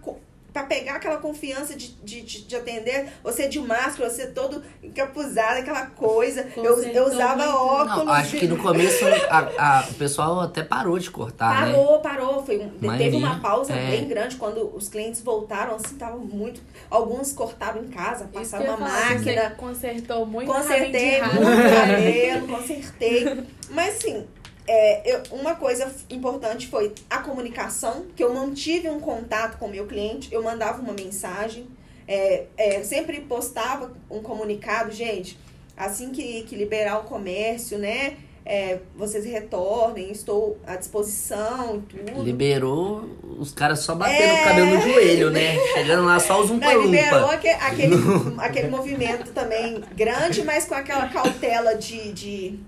Para 0.54 0.64
pegar 0.64 0.95
aquela 0.95 1.18
confiança 1.18 1.76
de, 1.76 1.93
de, 2.04 2.22
de, 2.22 2.41
de 2.43 2.56
atender, 2.56 3.08
você 3.24 3.47
de 3.47 3.60
máscara, 3.60 4.10
você 4.10 4.28
todo 4.28 4.62
encapuzado, 4.84 5.60
aquela 5.60 5.86
coisa. 5.88 6.47
Eu, 6.58 6.84
eu 6.84 7.06
usava 7.06 7.43
muito. 7.45 7.58
óculos. 7.58 8.06
Não, 8.06 8.14
acho 8.14 8.32
de- 8.32 8.39
que 8.39 8.47
no 8.47 8.58
começo 8.58 9.06
a, 9.30 9.80
a- 9.80 9.88
o 9.89 9.93
pessoal 9.93 10.39
até 10.41 10.64
parou 10.64 10.99
de 10.99 11.10
cortar, 11.10 11.68
né? 11.68 11.74
Parou, 11.74 11.99
parou. 11.99 12.45
Foi 12.45 12.58
teve 12.97 13.16
uma 13.16 13.39
pausa 13.39 13.74
é. 13.74 13.91
bem 13.91 14.08
grande 14.08 14.36
quando 14.36 14.76
os 14.76 14.89
clientes 14.89 15.22
voltaram, 15.22 15.76
assim, 15.76 15.95
tava 15.95 16.18
muito. 16.18 16.62
Alguns 16.89 17.32
cortavam 17.32 17.84
em 17.84 17.88
casa, 17.88 18.30
uma 18.34 18.78
falar, 18.78 19.08
que 19.08 19.13
máquina. 19.16 19.50
Você 19.50 19.55
consertou 19.55 20.26
muito 20.26 20.51
Consertei 20.51 21.21
muito 21.21 21.76
cabelo, 21.76 22.47
consertei. 22.47 23.43
Mas 23.71 23.96
assim, 23.97 24.28
é, 24.72 25.02
eu- 25.14 25.22
uma 25.42 25.56
coisa 25.56 25.84
importante 26.10 26.68
foi 26.68 26.93
a 27.10 27.18
comunicação, 27.20 28.06
que 28.16 28.24
eu 28.24 28.34
mantive 28.34 28.89
um 28.89 29.00
contato 29.00 29.58
com 29.58 29.66
o 29.66 29.70
meu 29.70 29.86
cliente, 29.86 30.30
eu 30.32 30.42
mandava 30.43 30.82
uma 30.82 30.93
mensagem, 30.93 31.68
é, 32.08 32.46
é, 32.58 32.84
sempre 32.84 33.20
postava 33.22 33.92
um 34.10 34.22
comunicado, 34.22 34.92
gente, 34.92 35.38
assim 35.76 36.10
que, 36.12 36.43
que 36.43 36.56
liberar 36.56 37.00
o 37.00 37.04
comércio, 37.04 37.78
né? 37.78 38.18
é, 38.43 38.80
vocês 38.96 39.24
retornem, 39.24 40.12
estou 40.12 40.58
à 40.66 40.76
disposição 40.76 41.78
e 41.78 41.82
tudo. 42.06 42.24
Liberou, 42.24 43.08
os 43.38 43.52
caras 43.54 43.80
só 43.82 43.93
batendo 43.93 44.24
É. 44.24 44.42
o 44.42 44.43
cabelo 44.46 44.66
no 44.72 44.82
joelho, 44.82 45.30
né? 45.30 45.60
Chegando 45.76 46.06
lá 46.06 46.20
só 46.20 46.42
os 46.42 46.50
Não, 46.50 46.58
liberou 46.58 46.88
umpa-lumpa. 47.20 47.34
aque- 47.36 47.48
aquele, 47.50 47.96
aquele 48.42 48.68
movimento 48.70 49.32
também 49.32 49.80
grande, 49.96 50.43
mas 50.43 50.66
com 50.66 50.74
aquela 50.74 51.08
cautela 51.10 51.76
de- 51.76 52.12
de 52.14 52.60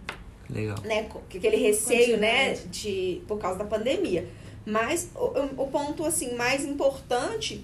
Legal. 0.49 0.77
né, 0.83 1.07
aquele 1.35 1.57
receio, 1.57 2.17
né, 2.17 2.53
de 2.69 3.21
por 3.27 3.37
causa 3.39 3.59
da 3.59 3.65
pandemia. 3.65 4.27
Mas 4.65 5.09
o, 5.15 5.61
o- 5.63 5.67
ponto 5.67 6.05
assim 6.05 6.35
mais 6.35 6.63
importante 6.63 7.63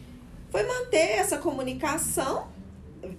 foi 0.51 0.63
manter 0.63 0.97
essa 1.19 1.37
comunicação 1.37 2.47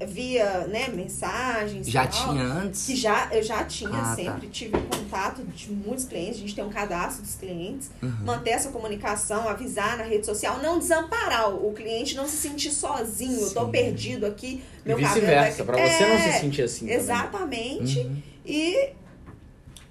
via 0.06 0.66
né, 0.66 0.88
mensagens. 0.88 1.88
Já 1.88 2.06
tal, 2.06 2.28
tinha 2.34 2.42
antes? 2.44 2.84
Que 2.84 2.94
já, 2.94 3.28
eu 3.32 3.42
já 3.42 3.64
tinha 3.64 3.88
Ah, 3.90 4.02
tá. 4.10 4.14
sempre, 4.16 4.48
tive 4.48 4.78
contato 4.82 5.42
de 5.42 5.72
muitos 5.72 6.04
clientes, 6.04 6.36
a 6.36 6.40
gente 6.40 6.54
tem 6.54 6.62
um 6.64 6.68
cadastro 6.68 7.22
dos 7.22 7.34
clientes, 7.36 7.90
Uhum. 8.02 8.10
manter 8.24 8.50
essa 8.50 8.68
comunicação, 8.70 9.48
avisar 9.48 9.96
na 9.96 10.04
rede 10.04 10.26
social, 10.26 10.58
não 10.62 10.78
desamparar 10.78 11.48
o 11.50 11.70
o 11.70 11.72
cliente, 11.72 12.14
não 12.16 12.26
se 12.26 12.36
sentir 12.36 12.70
sozinho, 12.72 13.40
eu 13.40 13.54
tô 13.54 13.64
Sim. 13.66 13.70
perdido 13.70 14.26
aqui, 14.26 14.62
E 14.84 14.88
meu 14.88 14.98
cabelo 14.98 15.14
vice-versa, 15.14 15.64
vai... 15.64 15.76
pra 15.76 15.88
você 15.88 16.06
não 16.06 16.18
se 16.18 16.28
É, 16.28 16.32
sentir 16.40 16.62
assim. 16.62 16.90
Exatamente. 16.90 18.00
Uhum. 18.00 18.16
E 18.44 18.90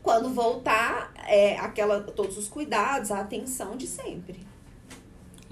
quando 0.02 0.30
voltar, 0.30 1.12
é, 1.28 1.58
aquela, 1.58 2.02
todos 2.02 2.38
os 2.38 2.48
cuidados, 2.48 3.12
a 3.12 3.20
atenção 3.20 3.76
de 3.76 3.88
sempre. 3.88 4.40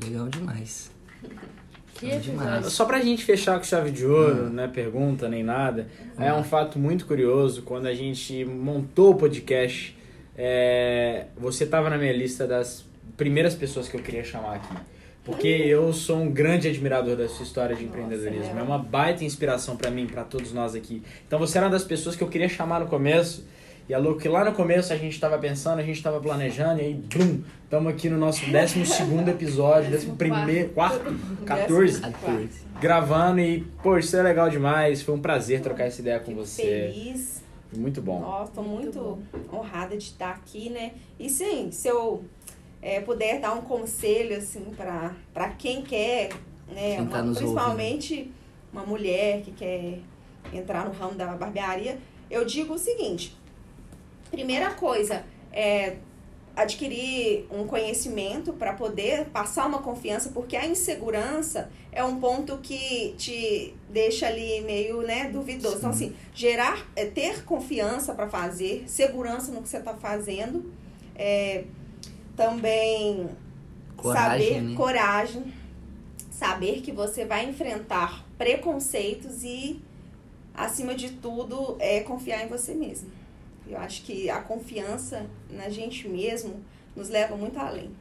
Legal 0.04 0.28
demais. 0.30 0.92
Que 2.00 2.12
Bom 2.12 2.20
demais. 2.20 2.68
Só 2.68 2.86
pra 2.86 3.02
gente 3.02 3.26
fechar 3.26 3.58
com 3.58 3.64
chave 3.64 3.90
de 3.90 4.06
ouro, 4.06 4.52
não 4.52 4.64
é 4.64 4.68
pergunta 4.68 5.28
nem 5.28 5.44
nada, 5.44 5.88
é 6.20 6.32
um 6.32 6.44
fato 6.44 6.78
muito 6.78 7.08
curioso. 7.08 7.64
Quando 7.64 7.88
a 7.88 7.94
gente 7.96 8.46
montou 8.46 9.14
o 9.14 9.16
podcast, 9.16 9.98
é, 10.38 11.26
você 11.36 11.66
tava 11.66 11.90
na 11.90 11.98
minha 11.98 12.14
lista 12.14 12.46
das 12.46 12.86
primeiras 13.18 13.56
pessoas 13.56 13.88
que 13.88 13.98
eu 13.98 14.02
queria 14.02 14.24
chamar 14.24 14.58
aqui. 14.58 14.76
Porque 15.26 15.48
eu 15.48 15.92
sou 15.92 16.22
um 16.22 16.32
grande 16.32 16.70
admirador 16.70 17.18
da 17.18 17.28
sua 17.28 17.44
história 17.44 17.76
de 17.76 17.84
empreendedorismo. 17.84 18.58
é. 18.58 18.60
É 18.60 18.64
uma 18.64 18.78
baita 18.78 19.26
inspiração 19.26 19.76
pra 19.76 19.92
mim, 19.92 20.06
pra 20.06 20.24
todos 20.24 20.54
nós 20.54 20.74
aqui. 20.74 21.04
Então 21.28 21.38
você 21.38 21.58
era 21.58 21.66
uma 21.66 21.72
das 21.72 21.84
pessoas 21.84 22.16
que 22.16 22.24
eu 22.24 22.30
queria 22.30 22.48
chamar 22.48 22.80
no 22.80 22.88
começo. 22.88 23.44
E 23.90 23.94
é 23.94 23.98
louco 23.98 24.20
que 24.20 24.28
lá 24.28 24.44
no 24.44 24.52
começo 24.54 24.92
a 24.92 24.98
gente 24.98 25.18
tava 25.18 25.38
pensando, 25.38 25.80
a 25.80 25.84
gente 25.84 26.04
tava 26.04 26.20
planejando, 26.20 26.82
e 26.82 26.86
aí, 26.86 26.94
blum, 26.94 27.42
estamos 27.64 27.94
aqui 27.94 28.10
no 28.10 28.18
nosso 28.18 28.46
12 28.52 28.86
segundo 28.86 29.30
episódio, 29.30 29.96
11 29.96 30.08
primeiro, 30.12 30.70
quarto, 30.70 31.06
14, 31.46 32.02
14. 32.02 32.50
gravando 32.82 33.40
e, 33.40 33.62
pô, 33.82 33.98
isso 33.98 34.16
é 34.18 34.22
legal 34.22 34.50
demais. 34.50 35.02
Foi 35.02 35.16
um 35.16 35.22
prazer 35.22 35.62
trocar 35.62 35.86
essa 35.86 36.02
ideia 36.02 36.20
com 36.20 36.32
Fico 36.32 36.46
você. 36.46 36.64
feliz. 36.64 37.44
Muito 37.76 38.02
bom. 38.02 38.20
Nossa, 38.22 38.52
tô 38.52 38.62
Muito 38.62 39.00
muito, 39.00 39.20
honrada 39.54 39.96
de 39.98 40.04
estar 40.04 40.32
aqui, 40.32 40.70
né? 40.70 40.92
E 41.20 41.30
sim, 41.30 41.70
se 41.72 41.88
eu 41.88 42.24
é, 42.82 43.00
puder 43.00 43.40
dar 43.40 43.54
um 43.54 43.62
conselho, 43.62 44.38
assim, 44.38 44.66
pra, 44.76 45.14
pra 45.34 45.50
quem 45.50 45.82
quer, 45.82 46.30
né? 46.74 46.98
Quem 46.98 47.06
tá 47.08 47.22
uma- 47.22 47.34
principalmente 47.34 48.32
uma 48.72 48.84
mulher 48.86 49.42
que 49.42 49.52
quer 49.52 50.00
entrar 50.54 50.86
no 50.86 50.92
ramo 50.92 51.16
da 51.16 51.28
barbearia, 51.28 51.98
eu 52.30 52.46
digo 52.46 52.74
o 52.74 52.78
seguinte: 52.78 53.36
primeira 54.30 54.72
coisa, 54.74 55.24
é 55.52 55.98
adquirir 56.58 57.46
um 57.52 57.68
conhecimento 57.68 58.52
para 58.52 58.74
poder 58.74 59.26
passar 59.26 59.68
uma 59.68 59.78
confiança, 59.78 60.32
porque 60.34 60.56
a 60.56 60.66
insegurança 60.66 61.70
é 61.92 62.04
um 62.04 62.20
ponto 62.20 62.58
que 62.58 63.14
te 63.16 63.76
deixa 63.90 64.26
ali 64.28 64.62
meio, 64.62 65.04
né, 65.04 65.30
duvidoso. 65.30 65.78
Então, 65.78 65.92
assim, 65.92 66.16
gerar, 66.34 66.88
é, 66.96 67.06
ter 67.06 67.44
confiança 67.46 68.16
para 68.16 68.28
fazer, 68.28 68.86
segurança 68.88 69.52
no 69.52 69.62
que 69.62 69.70
você 69.70 69.78
está 69.78 69.94
fazendo, 69.94 70.74
é, 71.16 71.66
também 72.36 73.30
Coragem, 73.96 74.48
saber 74.48 74.62
né? 74.62 74.76
coragem, 74.76 75.54
saber 76.32 76.82
que 76.82 76.92
você 76.92 77.24
vai 77.24 77.48
enfrentar 77.48 78.26
preconceitos 78.36 79.44
e, 79.44 79.80
acima 80.56 80.96
de 80.96 81.12
tudo, 81.12 81.76
é 81.80 82.00
confiar 82.00 82.44
em 82.44 82.48
você 82.48 82.74
mesmo. 82.74 83.17
Eu 83.70 83.78
acho 83.78 84.04
que 84.04 84.30
a 84.30 84.42
confiança 84.42 85.26
na 85.50 85.70
gente 85.70 86.08
mesmo 86.08 86.64
nos 86.96 87.10
leva 87.10 87.36
muito 87.36 87.60
além. 87.60 87.92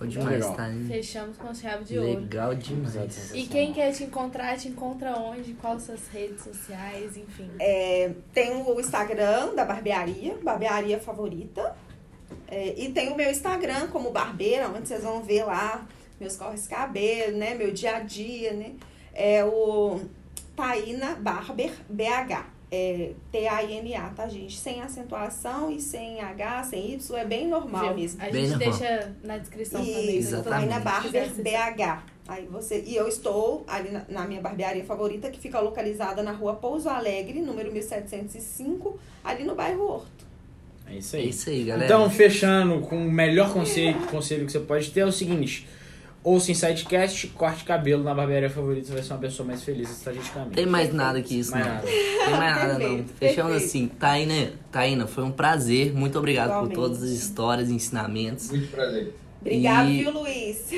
Legal 0.00 0.08
demais, 0.08 0.40
Legal. 0.40 0.54
tá? 0.54 0.70
hein? 0.70 0.84
Fechamos 0.86 1.36
com 1.38 1.54
chave 1.54 1.84
de 1.84 1.98
ouro. 1.98 2.20
Legal 2.20 2.54
demais. 2.54 3.34
E 3.34 3.46
quem 3.46 3.72
quer 3.72 3.92
te 3.92 4.04
encontrar, 4.04 4.56
te 4.58 4.68
encontra 4.68 5.16
onde? 5.18 5.54
Quais 5.54 5.84
suas 5.84 6.06
redes 6.08 6.42
sociais, 6.42 7.16
enfim. 7.16 7.50
É, 7.58 8.12
tem 8.34 8.62
o 8.62 8.78
Instagram 8.78 9.54
da 9.54 9.64
barbearia, 9.64 10.36
barbearia 10.42 11.00
favorita. 11.00 11.74
É, 12.48 12.74
e 12.76 12.92
tem 12.92 13.10
o 13.10 13.16
meu 13.16 13.30
Instagram 13.30 13.88
como 13.88 14.10
barbeira, 14.10 14.68
onde 14.68 14.86
vocês 14.86 15.02
vão 15.02 15.22
ver 15.22 15.44
lá 15.44 15.86
meus 16.20 16.36
corres 16.36 16.64
de 16.64 16.68
cabelo, 16.68 17.36
né? 17.36 17.54
Meu 17.54 17.72
dia 17.72 17.96
a 17.96 18.00
dia, 18.00 18.52
né? 18.52 18.74
É 19.14 19.44
o 19.44 20.00
Taina 20.54 21.14
Barber 21.14 21.72
BH. 21.88 22.55
É 22.70 23.12
T-A-I-N-A, 23.30 24.08
tá, 24.10 24.28
gente? 24.28 24.56
Sem 24.58 24.80
acentuação 24.82 25.70
e 25.70 25.80
sem 25.80 26.20
H, 26.20 26.64
sem 26.64 26.94
Y, 26.94 27.16
é 27.16 27.24
bem 27.24 27.46
normal 27.46 27.84
Viu? 27.88 27.94
mesmo. 27.94 28.20
A 28.20 28.24
Bem 28.28 28.46
gente 28.46 28.58
normal. 28.58 28.78
deixa 28.78 29.12
na 29.22 29.38
descrição 29.38 29.80
também. 29.80 30.18
Isso, 30.18 30.30
pra 30.42 30.62
Exatamente. 30.62 30.68
Todo 30.68 30.84
mundo 30.84 31.02
que 31.02 31.44
Barber. 31.44 31.96
BH. 31.96 32.02
Aí 32.28 32.46
você, 32.50 32.82
e 32.84 32.96
eu 32.96 33.06
estou 33.06 33.64
ali 33.68 33.90
na, 33.90 34.04
na 34.08 34.26
minha 34.26 34.40
barbearia 34.40 34.84
favorita, 34.84 35.30
que 35.30 35.38
fica 35.38 35.60
localizada 35.60 36.24
na 36.24 36.32
rua 36.32 36.54
Pouso 36.54 36.88
Alegre, 36.88 37.40
número 37.40 37.70
1705, 37.72 38.98
ali 39.22 39.44
no 39.44 39.54
bairro 39.54 39.86
Horto. 39.86 40.26
É 40.88 40.94
isso 40.96 41.14
É 41.16 41.20
aí. 41.20 41.28
isso 41.28 41.48
aí, 41.50 41.62
galera. 41.64 41.84
Então, 41.84 42.10
fechando 42.10 42.80
com 42.80 42.96
o 43.06 43.10
melhor 43.10 43.52
conselho, 43.52 43.96
conselho 44.08 44.44
que 44.44 44.50
você 44.52 44.58
pode 44.60 44.90
ter 44.90 45.00
é 45.00 45.06
o 45.06 45.12
seguinte: 45.12 45.68
ouça 46.28 46.50
Insidecast, 46.50 47.28
corte 47.28 47.64
cabelo 47.64 48.02
na 48.02 48.12
barbearia 48.12 48.50
favorita, 48.50 48.88
você 48.88 48.94
vai 48.94 49.02
ser 49.04 49.12
uma 49.12 49.18
pessoa 49.20 49.46
mais 49.46 49.62
feliz 49.62 49.88
estatisticamente. 49.88 50.56
Tem 50.56 50.66
mais 50.66 50.92
nada 50.92 51.22
que 51.22 51.38
isso, 51.38 51.52
Mais 51.52 51.64
não. 51.64 51.74
nada. 51.74 51.86
Tem 51.86 52.30
mais 52.30 52.56
nada, 52.56 52.72
não. 52.72 52.78
Perfeito, 52.80 53.12
Fechando 53.16 53.48
perfeito. 53.50 53.64
assim, 53.68 53.88
Taina, 53.88 54.52
Taina, 54.72 55.06
foi 55.06 55.22
um 55.22 55.30
prazer. 55.30 55.94
Muito 55.94 56.18
obrigado 56.18 56.48
Igualmente. 56.48 56.74
por 56.74 56.80
todas 56.82 57.02
as 57.04 57.10
histórias 57.10 57.70
e 57.70 57.74
ensinamentos. 57.74 58.50
Muito 58.50 58.68
prazer. 58.72 59.14
Obrigada, 59.40 59.88
E- 59.88 59.98
viu, 60.02 60.10
Luiz? 60.10 60.64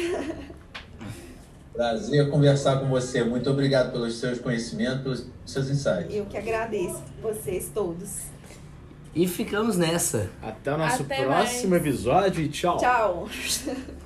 Prazer 1.73 2.29
conversar 2.29 2.81
com 2.81 2.87
você. 2.89 3.23
Muito 3.25 3.49
obrigado 3.49 3.93
pelos 3.93 4.19
seus 4.19 4.39
conhecimentos, 4.41 5.27
seus 5.47 5.71
insights. 5.71 6.13
Eu 6.15 6.27
que 6.27 6.37
agradeço 6.37 7.01
vocês 7.23 7.71
todos. 7.73 8.11
E 9.15 9.27
ficamos 9.29 9.77
nessa. 9.79 10.29
Até 10.43 10.75
o 10.75 10.77
nosso 10.77 11.03
Até 11.03 11.25
próximo 11.25 11.75
episódio 11.77 12.43
e 12.45 12.49
tchau. 12.49 12.77
Tchau. 12.79 13.29